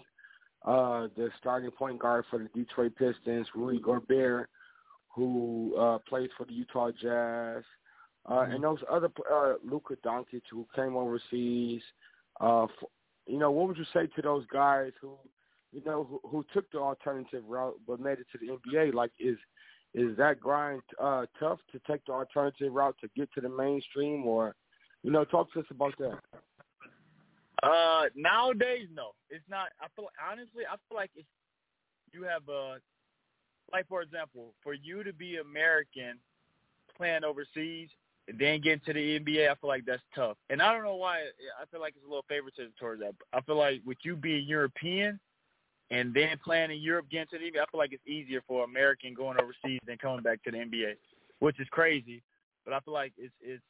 uh, 0.65 1.07
the 1.15 1.29
starting 1.39 1.71
point 1.71 1.99
guard 1.99 2.25
for 2.29 2.39
the 2.39 2.49
Detroit 2.55 2.93
Pistons, 2.97 3.47
Rudy 3.53 3.79
Gobert, 3.79 4.49
who 5.09 5.75
uh, 5.77 5.99
plays 6.09 6.29
for 6.37 6.45
the 6.45 6.53
Utah 6.53 6.89
Jazz, 6.91 7.63
uh, 8.25 8.31
mm-hmm. 8.31 8.51
and 8.51 8.63
those 8.63 8.79
other 8.89 9.09
uh, 9.31 9.53
Luka 9.63 9.95
Doncic 10.03 10.41
who 10.51 10.65
came 10.75 10.95
overseas. 10.95 11.81
Uh, 12.41 12.67
for, 12.79 12.89
you 13.27 13.37
know, 13.37 13.51
what 13.51 13.67
would 13.67 13.77
you 13.77 13.85
say 13.93 14.07
to 14.15 14.21
those 14.21 14.45
guys 14.51 14.91
who, 15.01 15.13
you 15.75 15.81
know, 15.85 16.05
who, 16.09 16.21
who 16.29 16.45
took 16.53 16.71
the 16.71 16.79
alternative 16.79 17.43
route 17.45 17.75
but 17.85 17.99
made 17.99 18.19
it 18.19 18.27
to 18.31 18.37
the 18.39 18.57
NBA? 18.57 18.93
Like, 18.93 19.11
is 19.19 19.37
is 19.93 20.15
that 20.17 20.39
grind 20.39 20.81
uh, 21.01 21.25
tough 21.39 21.59
to 21.71 21.79
take 21.89 22.05
the 22.05 22.13
alternative 22.13 22.71
route 22.73 22.95
to 23.01 23.09
get 23.15 23.29
to 23.33 23.41
the 23.41 23.49
mainstream, 23.49 24.25
or 24.25 24.55
you 25.03 25.11
know, 25.11 25.25
talk 25.25 25.51
to 25.53 25.59
us 25.59 25.65
about 25.69 25.93
that. 25.99 26.19
Uh, 27.63 28.05
nowadays, 28.15 28.87
no, 28.93 29.11
it's 29.29 29.43
not. 29.49 29.69
I 29.81 29.87
feel 29.95 30.07
honestly, 30.31 30.63
I 30.69 30.75
feel 30.87 30.95
like 30.95 31.11
it's 31.15 31.27
you 32.13 32.23
have 32.23 32.47
a 32.49 32.77
like 33.73 33.87
for 33.87 34.01
example, 34.01 34.53
for 34.63 34.73
you 34.73 35.03
to 35.03 35.11
be 35.11 35.37
American 35.37 36.19
playing 36.95 37.25
overseas 37.25 37.89
and 38.27 38.39
then 38.39 38.61
get 38.61 38.73
into 38.73 38.93
the 38.93 39.19
NBA, 39.19 39.49
I 39.49 39.55
feel 39.55 39.67
like 39.67 39.85
that's 39.85 40.01
tough. 40.15 40.37
And 40.49 40.61
I 40.61 40.73
don't 40.73 40.83
know 40.83 40.95
why. 40.95 41.19
I 41.61 41.65
feel 41.69 41.81
like 41.81 41.93
it's 41.95 42.05
a 42.05 42.09
little 42.09 42.25
favoritism 42.29 42.73
towards 42.79 43.01
that. 43.01 43.13
I 43.33 43.41
feel 43.41 43.57
like 43.57 43.81
with 43.85 43.97
you 44.03 44.15
being 44.15 44.45
European 44.47 45.19
and 45.91 46.13
then 46.13 46.39
playing 46.43 46.71
in 46.71 46.79
Europe, 46.79 47.07
getting 47.11 47.27
to 47.27 47.37
the 47.37 47.45
NBA, 47.45 47.61
I 47.61 47.71
feel 47.71 47.79
like 47.79 47.93
it's 47.93 48.07
easier 48.07 48.41
for 48.47 48.63
American 48.63 49.13
going 49.13 49.37
overseas 49.39 49.79
than 49.85 49.97
coming 49.97 50.23
back 50.23 50.43
to 50.43 50.51
the 50.51 50.57
NBA, 50.57 50.95
which 51.39 51.59
is 51.59 51.67
crazy. 51.69 52.23
But 52.63 52.73
I 52.73 52.79
feel 52.79 52.93
like 52.93 53.13
it's 53.17 53.33
it's 53.41 53.61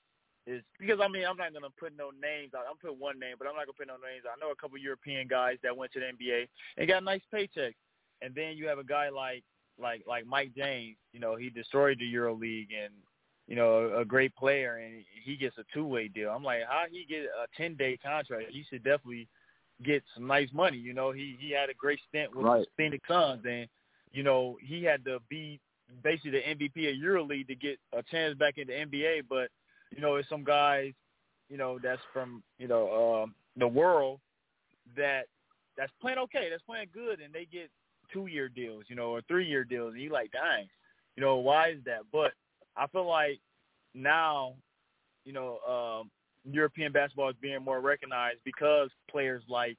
is 0.48 0.62
because 0.80 1.00
I 1.02 1.08
mean 1.08 1.26
I'm 1.28 1.38
not 1.38 1.54
gonna 1.54 1.74
put 1.78 1.94
no 1.98 2.12
names 2.12 2.54
out. 2.56 2.66
I'm 2.70 2.78
put 2.78 2.98
one 2.98 3.20
name, 3.20 3.36
but 3.38 3.48
I'm 3.48 3.56
not 3.56 3.66
gonna 3.66 3.78
put 3.78 3.88
no 3.88 3.96
names. 3.96 4.24
I 4.26 4.40
know 4.40 4.52
a 4.52 4.56
couple 4.56 4.78
European 4.78 5.28
guys 5.28 5.58
that 5.64 5.76
went 5.76 5.92
to 5.94 6.00
the 6.00 6.06
NBA 6.06 6.48
and 6.78 6.88
got 6.88 7.04
nice 7.04 7.22
paychecks. 7.34 7.76
And 8.22 8.34
then 8.34 8.56
you 8.56 8.68
have 8.68 8.80
a 8.80 8.84
guy 8.84 9.10
like 9.10 9.44
like 9.78 10.04
like 10.08 10.26
Mike 10.26 10.52
James. 10.56 10.98
You 11.12 11.20
know, 11.20 11.36
he 11.36 11.50
destroyed 11.50 12.00
the 12.00 12.06
Euro 12.06 12.36
League 12.36 12.70
and 12.72 12.94
you 13.48 13.56
know 13.56 13.98
a 13.98 14.06
great 14.06 14.36
player, 14.36 14.78
and 14.78 15.04
he 15.24 15.36
gets 15.36 15.58
a 15.58 15.66
two 15.74 15.86
way 15.86 16.08
deal. 16.08 16.30
I'm 16.30 16.44
like, 16.44 16.62
how 16.70 16.86
he 16.90 17.06
get 17.06 17.24
a 17.24 17.48
ten 17.58 17.76
day 17.76 17.98
contract? 17.98 18.52
He 18.52 18.64
should 18.70 18.84
definitely 18.84 19.28
get 19.84 20.04
some 20.14 20.28
nice 20.28 20.50
money. 20.54 20.78
You 20.78 20.94
know, 20.94 21.12
he 21.12 21.38
he 21.40 21.52
had 21.52 21.70
a 21.70 21.74
great 21.74 22.00
stint 22.10 22.36
with 22.36 22.46
right. 22.46 22.62
the 22.62 22.68
Phoenix 22.78 23.08
Suns, 23.08 23.44
and 23.50 23.68
you 24.12 24.24
know 24.24 24.58
he 24.62 24.84
had 24.84 25.04
to 25.06 25.20
be 25.30 25.60
basically 26.04 26.32
the 26.32 26.42
MVP 26.42 26.90
of 26.90 26.96
Euro 26.98 27.24
League 27.24 27.48
to 27.48 27.56
get 27.56 27.80
a 27.94 28.04
chance 28.04 28.38
back 28.38 28.58
in 28.58 28.68
the 28.68 28.74
NBA, 28.74 29.24
but 29.30 29.50
you 29.96 30.02
know, 30.02 30.16
it's 30.16 30.30
some 30.30 30.44
guys, 30.44 30.94
you 31.50 31.58
know, 31.58 31.80
that's 31.82 32.02
from, 32.12 32.44
you 32.58 32.68
know, 32.68 33.24
um, 33.24 33.36
the 33.58 33.68
world 33.68 34.20
that 34.98 35.26
that's 35.78 35.92
playing 36.02 36.18
okay, 36.18 36.50
that's 36.50 36.64
playing 36.64 36.88
good, 36.94 37.20
and 37.20 37.34
they 37.34 37.48
get 37.52 37.70
two 38.12 38.28
year 38.28 38.50
deals, 38.50 38.86
you 38.88 38.96
know, 38.96 39.10
or 39.12 39.22
three 39.28 39.48
year 39.48 39.64
deals, 39.64 39.94
and 39.94 40.02
you 40.02 40.10
like, 40.10 40.32
dang, 40.32 40.68
you 41.16 41.24
know, 41.24 41.38
why 41.38 41.70
is 41.70 41.78
that? 41.86 42.02
But 42.12 42.34
I 42.78 42.88
feel 42.88 43.08
like 43.08 43.40
now, 43.94 44.54
you 45.26 45.34
know, 45.34 45.60
um, 45.68 46.12
European 46.50 46.92
basketball 46.92 47.30
is 47.30 47.36
being 47.42 47.64
more 47.64 47.82
recognized 47.82 48.40
because 48.44 48.90
players 49.10 49.44
like 49.48 49.78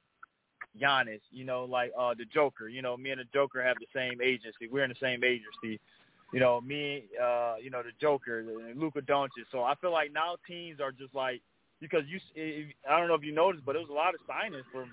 Giannis, 0.81 1.21
you 1.31 1.45
know, 1.45 1.65
like 1.65 1.91
uh 1.97 2.13
the 2.13 2.25
Joker, 2.25 2.67
you 2.67 2.81
know, 2.81 2.97
me 2.97 3.11
and 3.11 3.19
the 3.19 3.25
Joker 3.33 3.63
have 3.63 3.77
the 3.79 3.87
same 3.93 4.21
agency. 4.21 4.67
We're 4.71 4.83
in 4.83 4.89
the 4.89 4.95
same 5.01 5.23
agency 5.23 5.79
you 6.33 6.39
know, 6.39 6.59
me, 6.59 7.05
uh, 7.21 7.55
you 7.61 7.69
know, 7.69 7.81
the 7.81 7.91
Joker, 8.01 8.39
and 8.39 8.79
Luka 8.79 9.01
Doncic. 9.01 9.47
So 9.51 9.63
I 9.63 9.75
feel 9.75 9.91
like 9.91 10.11
now 10.11 10.35
teams 10.45 10.79
are 10.81 10.91
just 10.91 11.15
like 11.15 11.41
because 11.79 12.03
you, 12.07 12.19
if, 12.35 12.73
I 12.89 12.99
don't 12.99 13.07
know 13.07 13.13
if 13.13 13.23
you 13.23 13.33
noticed, 13.33 13.65
but 13.65 13.73
there 13.73 13.81
was 13.81 13.89
a 13.89 13.93
lot 13.93 14.13
of 14.13 14.19
signings 14.27 14.63
from 14.71 14.91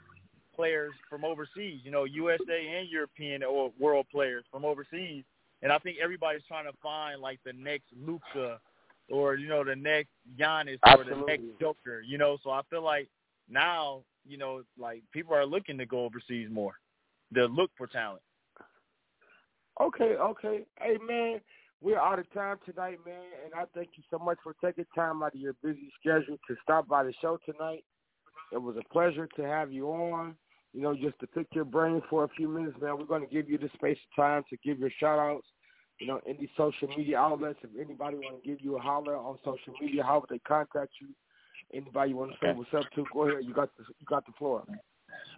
players 0.55 0.93
from 1.11 1.25
overseas. 1.25 1.81
You 1.83 1.91
know, 1.91 2.05
USA 2.05 2.79
and 2.79 2.89
European 2.89 3.43
or 3.43 3.73
world 3.79 4.07
players 4.13 4.45
from 4.51 4.65
overseas, 4.65 5.25
and 5.63 5.73
I 5.73 5.79
think 5.79 5.99
everybody's 6.03 6.43
trying 6.47 6.67
to 6.67 6.77
find 6.83 7.21
like 7.21 7.41
the 7.45 7.53
next 7.53 7.87
Luka 8.07 8.61
or 9.11 9.37
you 9.37 9.49
know 9.49 9.65
the 9.65 9.77
next 9.77 10.11
Giannis 10.39 10.79
Absolutely. 10.85 11.13
or 11.13 11.17
the 11.17 11.27
next 11.27 11.61
Joker. 11.61 12.01
You 12.01 12.19
know, 12.19 12.39
so 12.43 12.51
I 12.51 12.63
feel 12.71 12.83
like 12.83 13.09
now 13.49 14.03
you 14.27 14.39
know 14.39 14.63
like 14.79 15.03
people 15.13 15.35
are 15.35 15.47
looking 15.47 15.79
to 15.79 15.87
go 15.87 16.05
overseas 16.05 16.49
more, 16.51 16.75
They 17.31 17.43
look 17.43 17.71
for 17.77 17.87
talent. 17.87 18.23
Okay, 19.81 20.15
okay. 20.15 20.65
Hey, 20.81 20.97
man, 21.05 21.41
we're 21.83 21.99
out 21.99 22.21
of 22.21 22.33
time 22.33 22.59
tonight, 22.65 22.99
man, 23.05 23.25
and 23.45 23.53
I 23.55 23.65
thank 23.75 23.91
you 23.97 24.05
so 24.09 24.19
much 24.19 24.39
for 24.43 24.55
taking 24.65 24.87
time 24.95 25.23
out 25.23 25.35
of 25.35 25.41
your 25.41 25.55
busy 25.65 25.91
schedule 26.01 26.39
to 26.49 26.57
stop 26.63 26.87
by 26.87 27.03
the 27.03 27.13
show 27.21 27.39
tonight. 27.45 27.85
It 28.53 28.63
was 28.63 28.77
a 28.77 28.93
pleasure 28.93 29.29
to 29.37 29.43
have 29.43 29.73
you 29.73 29.89
on. 29.89 30.37
You 30.73 30.83
know, 30.83 30.95
just 30.95 31.19
to 31.21 31.27
pick 31.29 31.47
your 31.53 31.65
brain 31.65 32.03
for 32.11 32.25
a 32.25 32.29
few 32.29 32.49
minutes, 32.49 32.77
man. 32.81 32.99
We're 32.99 33.05
going 33.05 33.27
to 33.27 33.33
give 33.33 33.49
you 33.49 33.59
the 33.59 33.71
space 33.75 33.97
of 33.97 34.23
time 34.23 34.43
to 34.51 34.57
give 34.65 34.79
your 34.79 34.91
shout 34.99 35.19
outs, 35.19 35.47
you 36.05 36.11
know, 36.11 36.21
any 36.27 36.51
social 36.55 36.87
media 36.89 37.17
outlets. 37.19 37.59
If 37.63 37.71
anybody 37.83 38.19
want 38.19 38.43
to 38.43 38.47
give 38.47 38.61
you 38.61 38.77
a 38.77 38.79
holler 38.79 39.17
on 39.17 39.39
social 39.43 39.73
media, 39.81 40.03
how 40.03 40.21
would 40.21 40.29
they 40.29 40.39
contact 40.41 40.93
you? 41.01 41.09
Anybody 41.73 42.11
you 42.11 42.17
want 42.17 42.33
to 42.33 42.37
say 42.43 42.53
what's 42.53 42.75
up 42.75 42.85
to? 42.95 43.07
Go 43.11 43.27
ahead. 43.27 43.43
You 43.43 43.55
got 43.55 43.71
the 43.79 43.85
you 43.99 44.05
got 44.07 44.27
the 44.27 44.33
floor. 44.33 44.65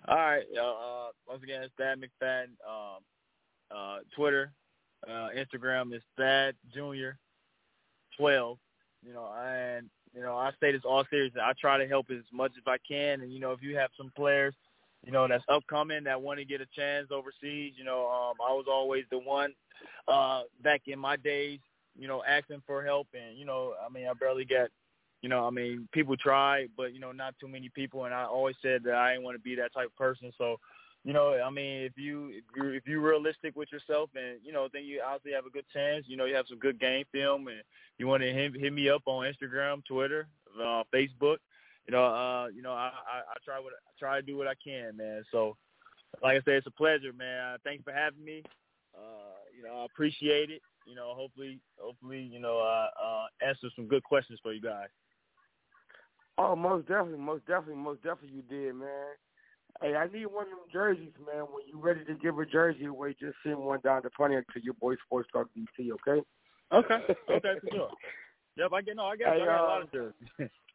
All 0.09 0.17
right. 0.17 0.43
Uh, 0.61 1.13
once 1.29 1.43
again, 1.45 1.63
it's 1.63 1.73
Thad 1.79 2.01
McFadden. 2.01 2.49
Um, 2.69 2.99
uh, 3.71 3.99
Twitter, 4.17 4.53
uh, 5.09 5.29
Instagram 5.37 5.95
is 5.95 6.03
Thad 6.19 6.57
Junior 6.75 7.17
twelve. 8.19 8.59
You 9.07 9.13
know, 9.13 9.31
and 9.41 9.89
you 10.13 10.21
know 10.21 10.37
I 10.37 10.51
say 10.61 10.73
this 10.73 10.83
all 10.85 11.05
serious. 11.11 11.33
I 11.41 11.53
try 11.61 11.79
to 11.79 11.87
help 11.87 12.07
as 12.11 12.25
much 12.33 12.53
as 12.57 12.65
I 12.67 12.79
can, 12.89 13.21
and 13.21 13.33
you 13.33 13.39
know 13.39 13.53
if 13.53 13.63
you 13.63 13.77
have 13.77 13.91
some 13.97 14.11
players, 14.17 14.55
you 15.07 15.13
know 15.13 15.27
that's 15.27 15.45
upcoming 15.49 16.05
that 16.05 16.21
want 16.21 16.39
to 16.39 16.45
get 16.45 16.61
a 16.61 16.67
chance 16.67 17.09
overseas, 17.11 17.73
you 17.77 17.85
know 17.85 18.07
um, 18.07 18.35
I 18.47 18.53
was 18.53 18.67
always 18.71 19.05
the 19.11 19.19
one 19.19 19.55
uh, 20.07 20.43
back 20.63 20.83
in 20.87 20.99
my 20.99 21.17
days, 21.17 21.61
you 21.99 22.09
know 22.09 22.23
asking 22.29 22.63
for 22.67 22.85
help, 22.85 23.09
and 23.15 23.39
you 23.39 23.47
know 23.47 23.73
I 23.83 23.91
mean 23.91 24.07
I 24.07 24.13
barely 24.13 24.45
get 24.45 24.71
you 25.23 25.29
know, 25.29 25.47
I 25.47 25.51
mean, 25.51 25.89
people 25.93 26.17
try, 26.17 26.69
but 26.77 26.95
you 26.95 27.01
know, 27.01 27.13
not 27.13 27.35
too 27.41 27.49
many 27.49 27.69
people. 27.69 28.05
And 28.05 28.15
I 28.15 28.25
always 28.25 28.57
said 28.63 28.83
that 28.85 28.95
I 28.95 29.13
didn't 29.13 29.25
want 29.25 29.37
to 29.37 29.43
be 29.43 29.57
that 29.57 29.73
type 29.75 29.87
of 29.87 29.97
person. 29.97 30.31
So, 30.37 30.59
you 31.05 31.13
know, 31.13 31.41
I 31.41 31.51
mean, 31.51 31.83
if 31.83 31.93
you 31.97 32.29
if 32.29 32.45
you 32.55 32.71
if 32.71 32.87
you're 32.87 33.01
realistic 33.01 33.57
with 33.57 33.73
yourself, 33.73 34.11
and 34.15 34.39
you 34.45 34.53
know, 34.53 34.69
then 34.73 34.85
you 34.85 35.01
obviously 35.05 35.33
have 35.33 35.47
a 35.47 35.51
good 35.51 35.65
chance. 35.73 36.05
You 36.07 36.17
know, 36.17 36.27
you 36.27 36.35
have 36.35 36.47
some 36.49 36.59
good 36.59 36.79
game 36.79 37.05
film, 37.13 37.49
and 37.49 37.63
you 37.99 38.07
want 38.07 38.23
to 38.23 38.33
hit, 38.33 38.57
hit 38.57 38.73
me 38.73 38.89
up 38.89 39.03
on 39.07 39.27
Instagram, 39.27 39.85
Twitter, 39.85 40.29
uh, 40.61 40.83
Facebook. 40.95 41.39
You 41.89 41.95
know, 41.95 42.05
uh, 42.05 42.49
you 42.49 42.63
know, 42.63 42.73
I, 42.73 42.91
I, 42.91 43.19
I 43.31 43.35
try 43.45 43.59
what 43.61 43.73
I 43.73 43.93
try 43.99 44.21
to 44.21 44.27
do 44.27 44.37
what 44.37 44.49
I 44.49 44.55
can, 44.63 44.97
man. 44.97 45.23
So, 45.31 45.57
like 46.23 46.37
I 46.37 46.41
said, 46.45 46.55
it's 46.55 46.67
a 46.67 46.73
pleasure, 46.73 47.13
man. 47.17 47.59
Thanks 47.65 47.85
for 47.85 47.93
having 47.93 48.25
me. 48.25 48.43
Uh, 48.97 49.37
you 49.57 49.63
know, 49.63 49.83
I 49.83 49.85
appreciate 49.85 50.51
it. 50.51 50.63
You 50.87 50.95
know, 50.95 51.13
hopefully, 51.15 51.61
hopefully, 51.79 52.21
you 52.21 52.41
know, 52.41 52.59
uh, 52.59 52.89
uh, 53.03 53.27
answer 53.47 53.69
some 53.77 53.87
good 53.87 54.03
questions 54.03 54.39
for 54.43 54.53
you 54.53 54.61
guys. 54.61 54.89
Oh, 56.39 56.55
most 56.55 56.87
definitely, 56.89 57.19
most 57.19 57.47
definitely, 57.47 57.83
most 57.83 58.03
definitely, 58.03 58.37
you 58.37 58.43
did, 58.43 58.75
man. 58.75 59.15
Hey, 59.81 59.95
I 59.95 60.07
need 60.09 60.27
one 60.27 60.45
of 60.45 60.51
them 60.51 60.59
jerseys, 60.73 61.13
man. 61.25 61.45
When 61.45 61.67
you 61.67 61.79
ready 61.81 62.05
to 62.05 62.15
give 62.15 62.39
a 62.39 62.47
jersey 62.47 62.87
away, 62.87 63.15
just 63.19 63.37
send 63.43 63.59
one 63.59 63.81
down 63.85 64.03
to 64.03 64.11
Pontiac 64.11 64.45
to 64.55 64.63
your 64.63 64.75
boy 64.75 64.95
Sports 65.05 65.29
Talk 65.33 65.49
DC, 65.57 65.91
okay? 65.93 66.23
Okay, 66.73 67.15
okay, 67.31 67.55
for 67.61 67.71
sure. 67.71 67.91
Yep, 68.57 68.71
I 68.73 68.83
get 68.83 68.97
no, 68.97 69.05
I 69.05 69.17
got, 69.17 69.35
hey, 69.35 69.43
I 69.43 69.45
got 69.45 69.61
uh, 69.61 69.63
a 69.63 69.69
lot 69.69 69.83
of 69.83 69.93
jerseys. 69.93 70.51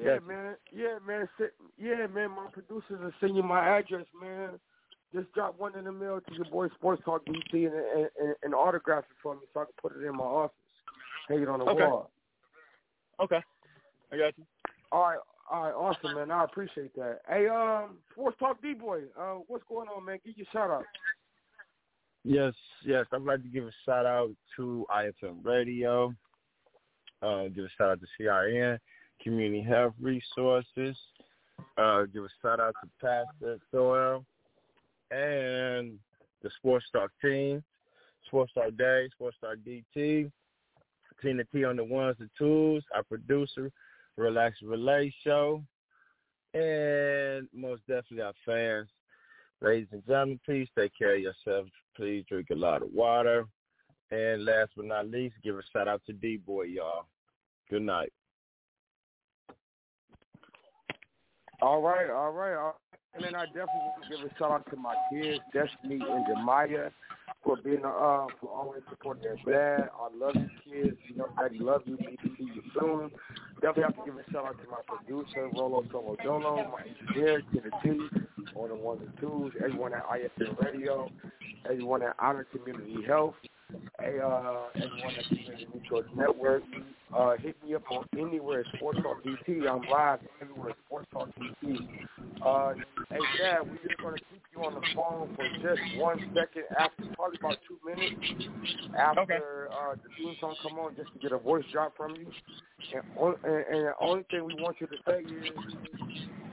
yeah, 0.00 0.18
man. 0.26 0.56
Yeah, 0.72 0.98
man. 1.06 1.28
Yeah, 1.78 2.06
man. 2.06 2.30
My 2.30 2.46
producers 2.52 3.00
are 3.00 3.14
sending 3.20 3.46
my 3.46 3.78
address, 3.78 4.06
man. 4.20 4.50
Just 5.14 5.32
drop 5.32 5.58
one 5.58 5.76
in 5.76 5.84
the 5.84 5.92
mail 5.92 6.20
to 6.20 6.34
your 6.34 6.46
boy 6.46 6.68
Sports 6.76 7.02
Talk 7.04 7.24
DC 7.26 7.52
and, 7.52 7.66
and, 7.66 8.08
and, 8.18 8.34
and 8.42 8.54
autograph 8.54 9.04
it 9.10 9.16
for 9.22 9.34
me 9.34 9.42
so 9.52 9.60
I 9.60 9.64
can 9.64 9.74
put 9.80 9.96
it 9.96 10.06
in 10.06 10.16
my 10.16 10.24
office. 10.24 10.56
Hang 11.28 11.42
it 11.42 11.48
on 11.48 11.58
the 11.58 11.66
okay. 11.66 11.84
wall. 11.84 12.10
Okay. 13.20 13.40
I 14.10 14.16
got 14.16 14.38
you. 14.38 14.44
All 14.90 15.02
right. 15.02 15.18
All 15.50 15.64
right, 15.64 15.72
awesome, 15.72 16.14
man. 16.14 16.30
I 16.30 16.44
appreciate 16.44 16.94
that. 16.94 17.18
Hey, 17.28 17.46
um, 17.46 17.98
Sports 18.12 18.38
Talk 18.38 18.62
D 18.62 18.72
Boy, 18.72 19.02
uh, 19.20 19.34
what's 19.48 19.64
going 19.68 19.88
on, 19.88 20.04
man? 20.04 20.18
Give 20.24 20.36
your 20.36 20.46
shout 20.50 20.70
out. 20.70 20.84
Yes, 22.24 22.54
yes. 22.86 23.04
I'd 23.12 23.22
like 23.22 23.42
to 23.42 23.48
give 23.48 23.64
a 23.64 23.72
shout 23.84 24.06
out 24.06 24.30
to 24.56 24.86
IFM 24.90 25.44
Radio. 25.44 26.14
Uh, 27.20 27.48
give 27.48 27.64
a 27.64 27.68
shout 27.76 27.90
out 27.90 28.00
to 28.00 28.06
CRN, 28.18 28.78
Community 29.22 29.62
Health 29.62 29.94
Resources. 30.00 30.96
Uh, 31.78 32.02
give 32.12 32.24
a 32.24 32.28
shout 32.40 32.60
out 32.60 32.74
to 32.82 32.90
Pastor 33.00 33.58
Soil 33.70 34.24
and 35.10 35.98
the 36.42 36.50
Sports 36.56 36.86
Talk 36.92 37.10
team, 37.22 37.62
Sports 38.26 38.52
Talk 38.54 38.76
Dave, 38.76 39.10
Sports 39.12 39.36
Talk 39.40 39.56
DT, 39.66 40.30
Tina 41.22 41.44
T 41.52 41.64
on 41.64 41.76
the 41.76 41.84
ones 41.84 42.16
and 42.20 42.30
twos, 42.36 42.82
our 42.94 43.02
producer, 43.04 43.70
Relax 44.16 44.56
Relay 44.62 45.12
Show. 45.24 45.62
And 46.54 47.48
most 47.54 47.80
definitely 47.86 48.22
our 48.22 48.34
fans. 48.44 48.88
Ladies 49.62 49.88
and 49.92 50.04
gentlemen, 50.06 50.40
please 50.44 50.68
take 50.76 50.92
care 50.98 51.14
of 51.14 51.20
yourselves. 51.20 51.70
Please 51.96 52.24
drink 52.28 52.48
a 52.50 52.54
lot 52.54 52.82
of 52.82 52.92
water. 52.92 53.46
And 54.10 54.44
last 54.44 54.72
but 54.76 54.86
not 54.86 55.08
least, 55.08 55.36
give 55.42 55.56
a 55.56 55.62
shout 55.72 55.88
out 55.88 56.02
to 56.06 56.12
D-Boy, 56.12 56.64
y'all. 56.64 57.06
Good 57.70 57.82
night. 57.82 58.12
All 61.62 61.80
right, 61.80 62.10
all 62.10 62.32
right, 62.32 62.56
all 62.56 62.64
right. 62.64 62.74
And 63.14 63.24
then 63.24 63.36
I 63.36 63.44
definitely 63.46 63.86
want 63.86 64.02
to 64.02 64.16
give 64.16 64.26
a 64.26 64.38
shout 64.38 64.50
out 64.50 64.70
to 64.70 64.76
my 64.76 64.96
kids, 65.12 65.38
Destiny 65.52 66.00
and 66.02 66.26
Jemiah, 66.26 66.90
for 67.44 67.56
being 67.62 67.84
uh 67.84 68.26
for 68.40 68.50
always 68.50 68.82
supporting 68.90 69.22
their 69.22 69.36
dad. 69.78 69.90
I 69.94 70.08
love 70.12 70.34
you 70.34 70.48
kids. 70.64 70.96
You 71.08 71.16
know, 71.16 71.28
Daddy 71.38 71.60
love 71.60 71.82
you. 71.84 71.96
Need 71.98 72.18
to 72.24 72.30
see 72.36 72.50
you 72.52 72.62
soon. 72.74 73.12
Definitely 73.60 73.82
have 73.84 73.96
to 73.96 74.02
give 74.04 74.18
a 74.18 74.30
shout 74.32 74.46
out 74.46 74.58
to 74.60 74.68
my 74.68 74.78
producer, 74.88 75.48
Rolo 75.54 75.84
Solo 75.92 76.16
Dono, 76.24 76.56
my 76.72 76.82
engineer, 76.82 77.42
Kennedy, 77.52 78.00
on 78.56 78.68
the 78.70 78.74
ones 78.74 79.02
and 79.06 79.16
twos, 79.20 79.52
everyone 79.62 79.94
at 79.94 80.04
IFM 80.08 80.60
Radio, 80.64 81.08
everyone 81.70 82.02
at 82.02 82.16
Honor 82.18 82.44
Community 82.50 83.04
Health, 83.06 83.34
Hey, 84.00 84.18
uh, 84.18 84.54
everyone 84.74 85.14
that's 85.16 85.30
in 85.30 85.36
the 85.36 85.78
Mutual 85.78 86.02
Network, 86.16 86.62
uh, 87.16 87.36
hit 87.38 87.56
me 87.64 87.74
up 87.74 87.82
on 87.90 88.04
anywhere 88.18 88.64
Sports 88.76 88.98
Talk 89.02 89.22
DT. 89.22 89.68
I'm 89.68 89.82
live 89.90 90.20
everywhere 90.40 90.72
Sports 90.86 91.06
Talk 91.12 91.28
DT. 91.38 91.78
Uh, 92.44 92.74
hey, 93.10 93.18
Thad, 93.38 93.68
we're 93.68 93.88
just 93.88 94.00
going 94.00 94.16
to 94.16 94.20
keep 94.30 94.42
you 94.54 94.64
on 94.64 94.74
the 94.74 94.80
phone 94.94 95.34
for 95.36 95.44
just 95.62 95.80
one 95.98 96.18
second 96.34 96.64
after, 96.78 97.04
probably 97.14 97.38
about 97.38 97.58
two 97.68 97.78
minutes 97.86 98.50
after 98.98 99.20
okay. 99.20 99.34
uh, 99.34 99.94
the 99.94 100.08
theme 100.18 100.34
song 100.40 100.54
come 100.62 100.78
on, 100.78 100.94
just 100.96 101.12
to 101.12 101.18
get 101.18 101.32
a 101.32 101.38
voice 101.38 101.64
drop 101.72 101.96
from 101.96 102.16
you. 102.16 102.26
And, 102.94 103.34
and, 103.44 103.64
and 103.70 103.86
the 103.86 103.92
only 104.00 104.24
thing 104.30 104.44
we 104.44 104.54
want 104.60 104.76
you 104.80 104.86
to 104.86 104.96
say 105.06 105.20
is, 105.20 105.50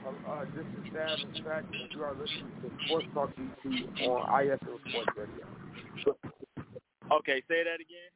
uh, 0.06 0.30
uh, 0.30 0.44
this 0.56 0.64
is 0.64 0.92
Thad, 0.94 1.18
in 1.36 1.44
fact, 1.44 1.66
you 1.90 2.02
are 2.02 2.12
listening 2.12 2.52
to 2.62 2.70
Sports 2.86 3.06
Talk 3.12 3.30
DT 3.36 4.08
on 4.08 4.44
IFM 4.44 4.78
Sports 4.88 5.08
Radio. 5.16 6.29
Okay, 7.12 7.42
say 7.48 7.64
that 7.64 7.76
again. 7.76 8.10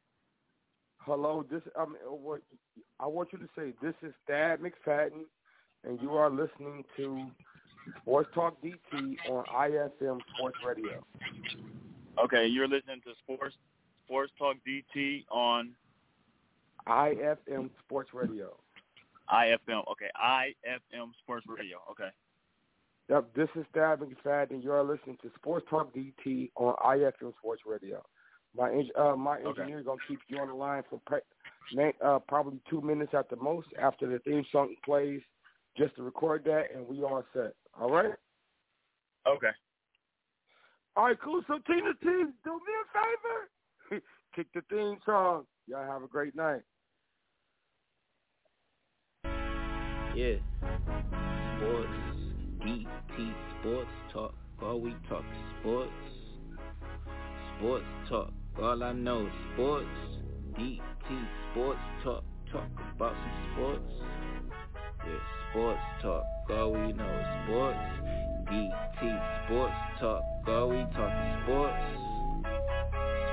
Hello, 0.98 1.44
this 1.50 1.62
I 1.78 1.84
mean, 1.84 1.96
what 2.06 2.40
I 3.00 3.06
want 3.06 3.32
you 3.32 3.38
to 3.38 3.48
say. 3.56 3.74
This 3.82 3.94
is 4.02 4.14
Thad 4.26 4.60
McFadden, 4.60 5.24
and 5.84 6.00
you 6.00 6.14
are 6.14 6.30
listening 6.30 6.84
to 6.96 7.26
Sports 8.00 8.30
Talk 8.34 8.56
DT 8.62 9.16
on 9.28 9.44
IFM 9.46 10.20
Sports 10.34 10.58
Radio. 10.64 11.04
Okay, 12.22 12.46
you're 12.46 12.68
listening 12.68 13.00
to 13.04 13.12
Sports 13.22 13.54
Sports 14.06 14.32
Talk 14.38 14.56
DT 14.66 15.24
on 15.30 15.74
IFM 16.86 17.70
Sports 17.84 18.10
Radio. 18.14 18.56
IFM, 19.32 19.82
okay, 19.90 20.10
IFM 20.22 21.10
Sports 21.22 21.46
Radio, 21.48 21.78
okay. 21.90 22.10
Yep, 23.08 23.34
this 23.34 23.48
is 23.56 23.66
Thad 23.74 24.00
McFadden. 24.00 24.62
You 24.62 24.72
are 24.72 24.82
listening 24.82 25.18
to 25.22 25.30
Sports 25.36 25.66
Talk 25.68 25.94
DT 25.94 26.50
on 26.56 26.74
IFM 26.76 27.34
Sports 27.38 27.62
Radio. 27.66 28.02
My 28.56 28.84
uh, 28.96 29.16
my 29.16 29.38
engineer 29.38 29.80
is 29.80 29.84
gonna 29.84 29.98
keep 30.06 30.20
you 30.28 30.38
on 30.38 30.48
the 30.48 30.54
line 30.54 30.82
for 30.88 31.00
pre- 31.06 31.92
uh, 32.04 32.18
probably 32.28 32.60
two 32.70 32.80
minutes 32.80 33.12
at 33.14 33.28
the 33.28 33.36
most 33.36 33.68
after 33.80 34.06
the 34.06 34.18
theme 34.20 34.44
song 34.52 34.74
plays, 34.84 35.20
just 35.76 35.96
to 35.96 36.02
record 36.02 36.44
that, 36.44 36.66
and 36.74 36.86
we 36.86 37.02
all 37.02 37.24
set. 37.32 37.54
All 37.78 37.90
right. 37.90 38.12
Okay. 39.26 39.48
All 40.96 41.06
right, 41.06 41.16
cool. 41.22 41.42
So 41.48 41.54
Tina 41.66 41.92
T, 42.00 42.04
do 42.04 42.52
me 42.52 42.72
a 42.80 43.90
favor, 43.90 44.00
kick 44.36 44.46
the 44.54 44.62
theme 44.70 44.98
song. 45.04 45.44
Y'all 45.66 45.84
have 45.84 46.02
a 46.02 46.06
great 46.06 46.36
night. 46.36 46.60
Yeah. 50.14 50.34
Sports, 51.56 51.88
DT 52.60 53.34
Sports 53.60 53.90
Talk. 54.12 54.34
All 54.62 54.80
we 54.80 54.94
talk 55.08 55.24
sports. 55.60 55.90
Sports 57.58 57.84
Talk. 58.08 58.32
All 58.62 58.82
I 58.82 58.92
know 58.92 59.26
is 59.26 59.32
sports, 59.54 59.86
DT 60.58 60.80
sports 61.52 61.78
talk, 62.04 62.24
talk 62.52 62.68
about 62.94 63.12
some 63.12 63.52
sports. 63.52 63.92
Yeah, 65.04 65.50
sports 65.50 65.80
talk, 66.02 66.24
all 66.50 66.72
we 66.72 66.92
know 66.92 67.04
is 67.04 67.26
sports. 67.44 67.78
DT 68.50 69.46
sports 69.46 69.74
talk, 70.00 70.22
all 70.46 70.68
we 70.68 70.76
talk 70.94 71.42
sports. 71.42 71.84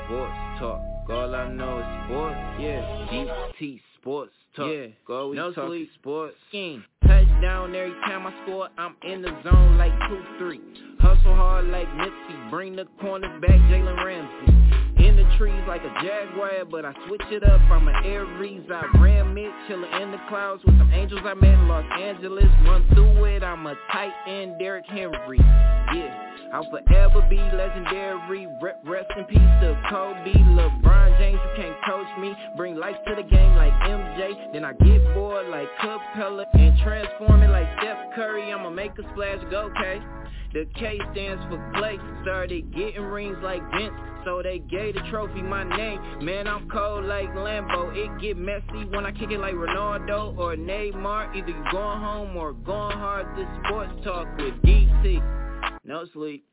Sports 0.06 0.60
talk, 0.60 0.82
all 1.10 1.36
I 1.36 1.50
know 1.50 1.80
is 1.80 2.08
sports. 2.08 2.40
Yeah, 2.60 3.08
DT 3.12 3.80
sports 4.02 4.34
talk, 4.56 4.72
yeah, 4.72 4.88
all 5.16 5.30
we 5.30 5.36
no 5.36 5.54
talk 5.54 5.70
sleep. 5.70 5.90
sports. 6.00 6.36
Scheme. 6.50 6.84
Touchdown 7.06 7.76
every 7.76 7.94
time 8.06 8.26
I 8.26 8.34
score, 8.44 8.70
I'm 8.78 8.96
in 9.04 9.22
the 9.22 9.30
zone 9.44 9.78
like 9.78 9.92
2-3. 10.40 10.60
Hustle 11.00 11.36
hard 11.36 11.66
like 11.66 11.88
Nipsey, 11.90 12.50
bring 12.50 12.76
the 12.76 12.86
corners 13.00 13.40
back, 13.42 13.52
Jalen 13.52 14.04
Ramsey. 14.04 14.91
Trees 15.38 15.64
like 15.68 15.82
a 15.82 15.94
jaguar, 16.04 16.66
but 16.70 16.86
I 16.86 16.94
switch 17.08 17.24
it 17.32 17.44
up. 17.44 17.62
I'm 17.62 17.88
an 17.88 17.96
Aries, 18.06 18.64
I 18.70 18.86
ram 19.00 19.38
it, 19.38 19.52
chillin' 19.68 20.02
in 20.02 20.12
the 20.12 20.20
clouds 20.30 20.62
with 20.66 20.78
some 20.78 20.92
angels 20.94 21.22
I 21.24 21.34
met 21.34 21.54
in 21.54 21.68
Los 21.68 21.86
Angeles. 22.00 22.46
Run 22.64 22.86
through 22.94 23.26
it, 23.26 23.44
I'm 23.44 23.66
a 23.66 23.76
tight 23.92 24.14
end, 24.28 24.60
Derrick 24.60 24.86
Henry. 24.88 25.40
Yeah, 25.40 26.34
I'll 26.54 26.70
forever 26.70 27.26
be 27.30 27.38
legendary. 27.38 28.48
Rest 28.84 29.12
in 29.18 29.26
peace 29.26 29.40
to 29.40 29.82
Kobe, 29.90 30.34
LeBron 30.34 31.11
James. 31.22 31.40
You 31.44 31.64
can't 31.64 31.76
coach 31.86 32.08
me. 32.20 32.36
Bring 32.58 32.76
life 32.76 32.96
to 33.06 33.16
the 33.16 33.22
game 33.22 33.56
like 33.56 33.74
MJ. 33.84 34.54
Then 34.54 34.66
I 34.66 34.74
get 34.74 35.14
bored 35.14 35.48
like 35.50 35.68
Capela 35.80 36.46
and 36.54 36.78
transform 36.80 37.44
it 37.44 37.50
like 37.50 37.68
Steph 37.80 38.16
Curry. 38.16 38.52
I'ma 38.52 38.72
make 38.72 38.92
a 38.98 39.04
splash, 39.12 39.40
go 39.52 39.70
K. 39.78 40.02
The 40.54 40.68
K 40.76 41.00
stands 41.12 41.44
for 41.46 41.72
Clay. 41.76 41.98
Started 42.24 42.74
getting 42.74 43.04
rings 43.04 43.38
like 43.44 43.62
Vince. 43.72 43.94
So 44.26 44.42
they 44.42 44.60
gave 44.60 44.96
the 44.96 45.02
trophy 45.12 45.44
my 45.44 45.64
name. 45.64 46.26
Man, 46.26 46.48
I'm 46.48 46.68
cold 46.70 47.06
like 47.06 47.30
Lambo. 47.30 47.96
It 47.96 48.20
get 48.20 48.38
messy 48.38 48.86
when 48.90 49.06
I 49.06 49.12
kick 49.12 49.32
it 49.32 49.40
like 49.40 49.54
Ronaldo 49.54 50.38
or 50.38 50.56
Neymar. 50.56 51.36
Either 51.36 51.48
you 51.48 51.64
going 51.72 52.00
home 52.00 52.36
or 52.36 52.54
going 52.54 52.98
hard. 52.98 53.28
This 53.38 53.48
sports 53.66 53.94
talk 54.04 54.28
with 54.38 54.56
DT. 54.64 55.22
No 55.86 56.06
sleep. 56.14 56.46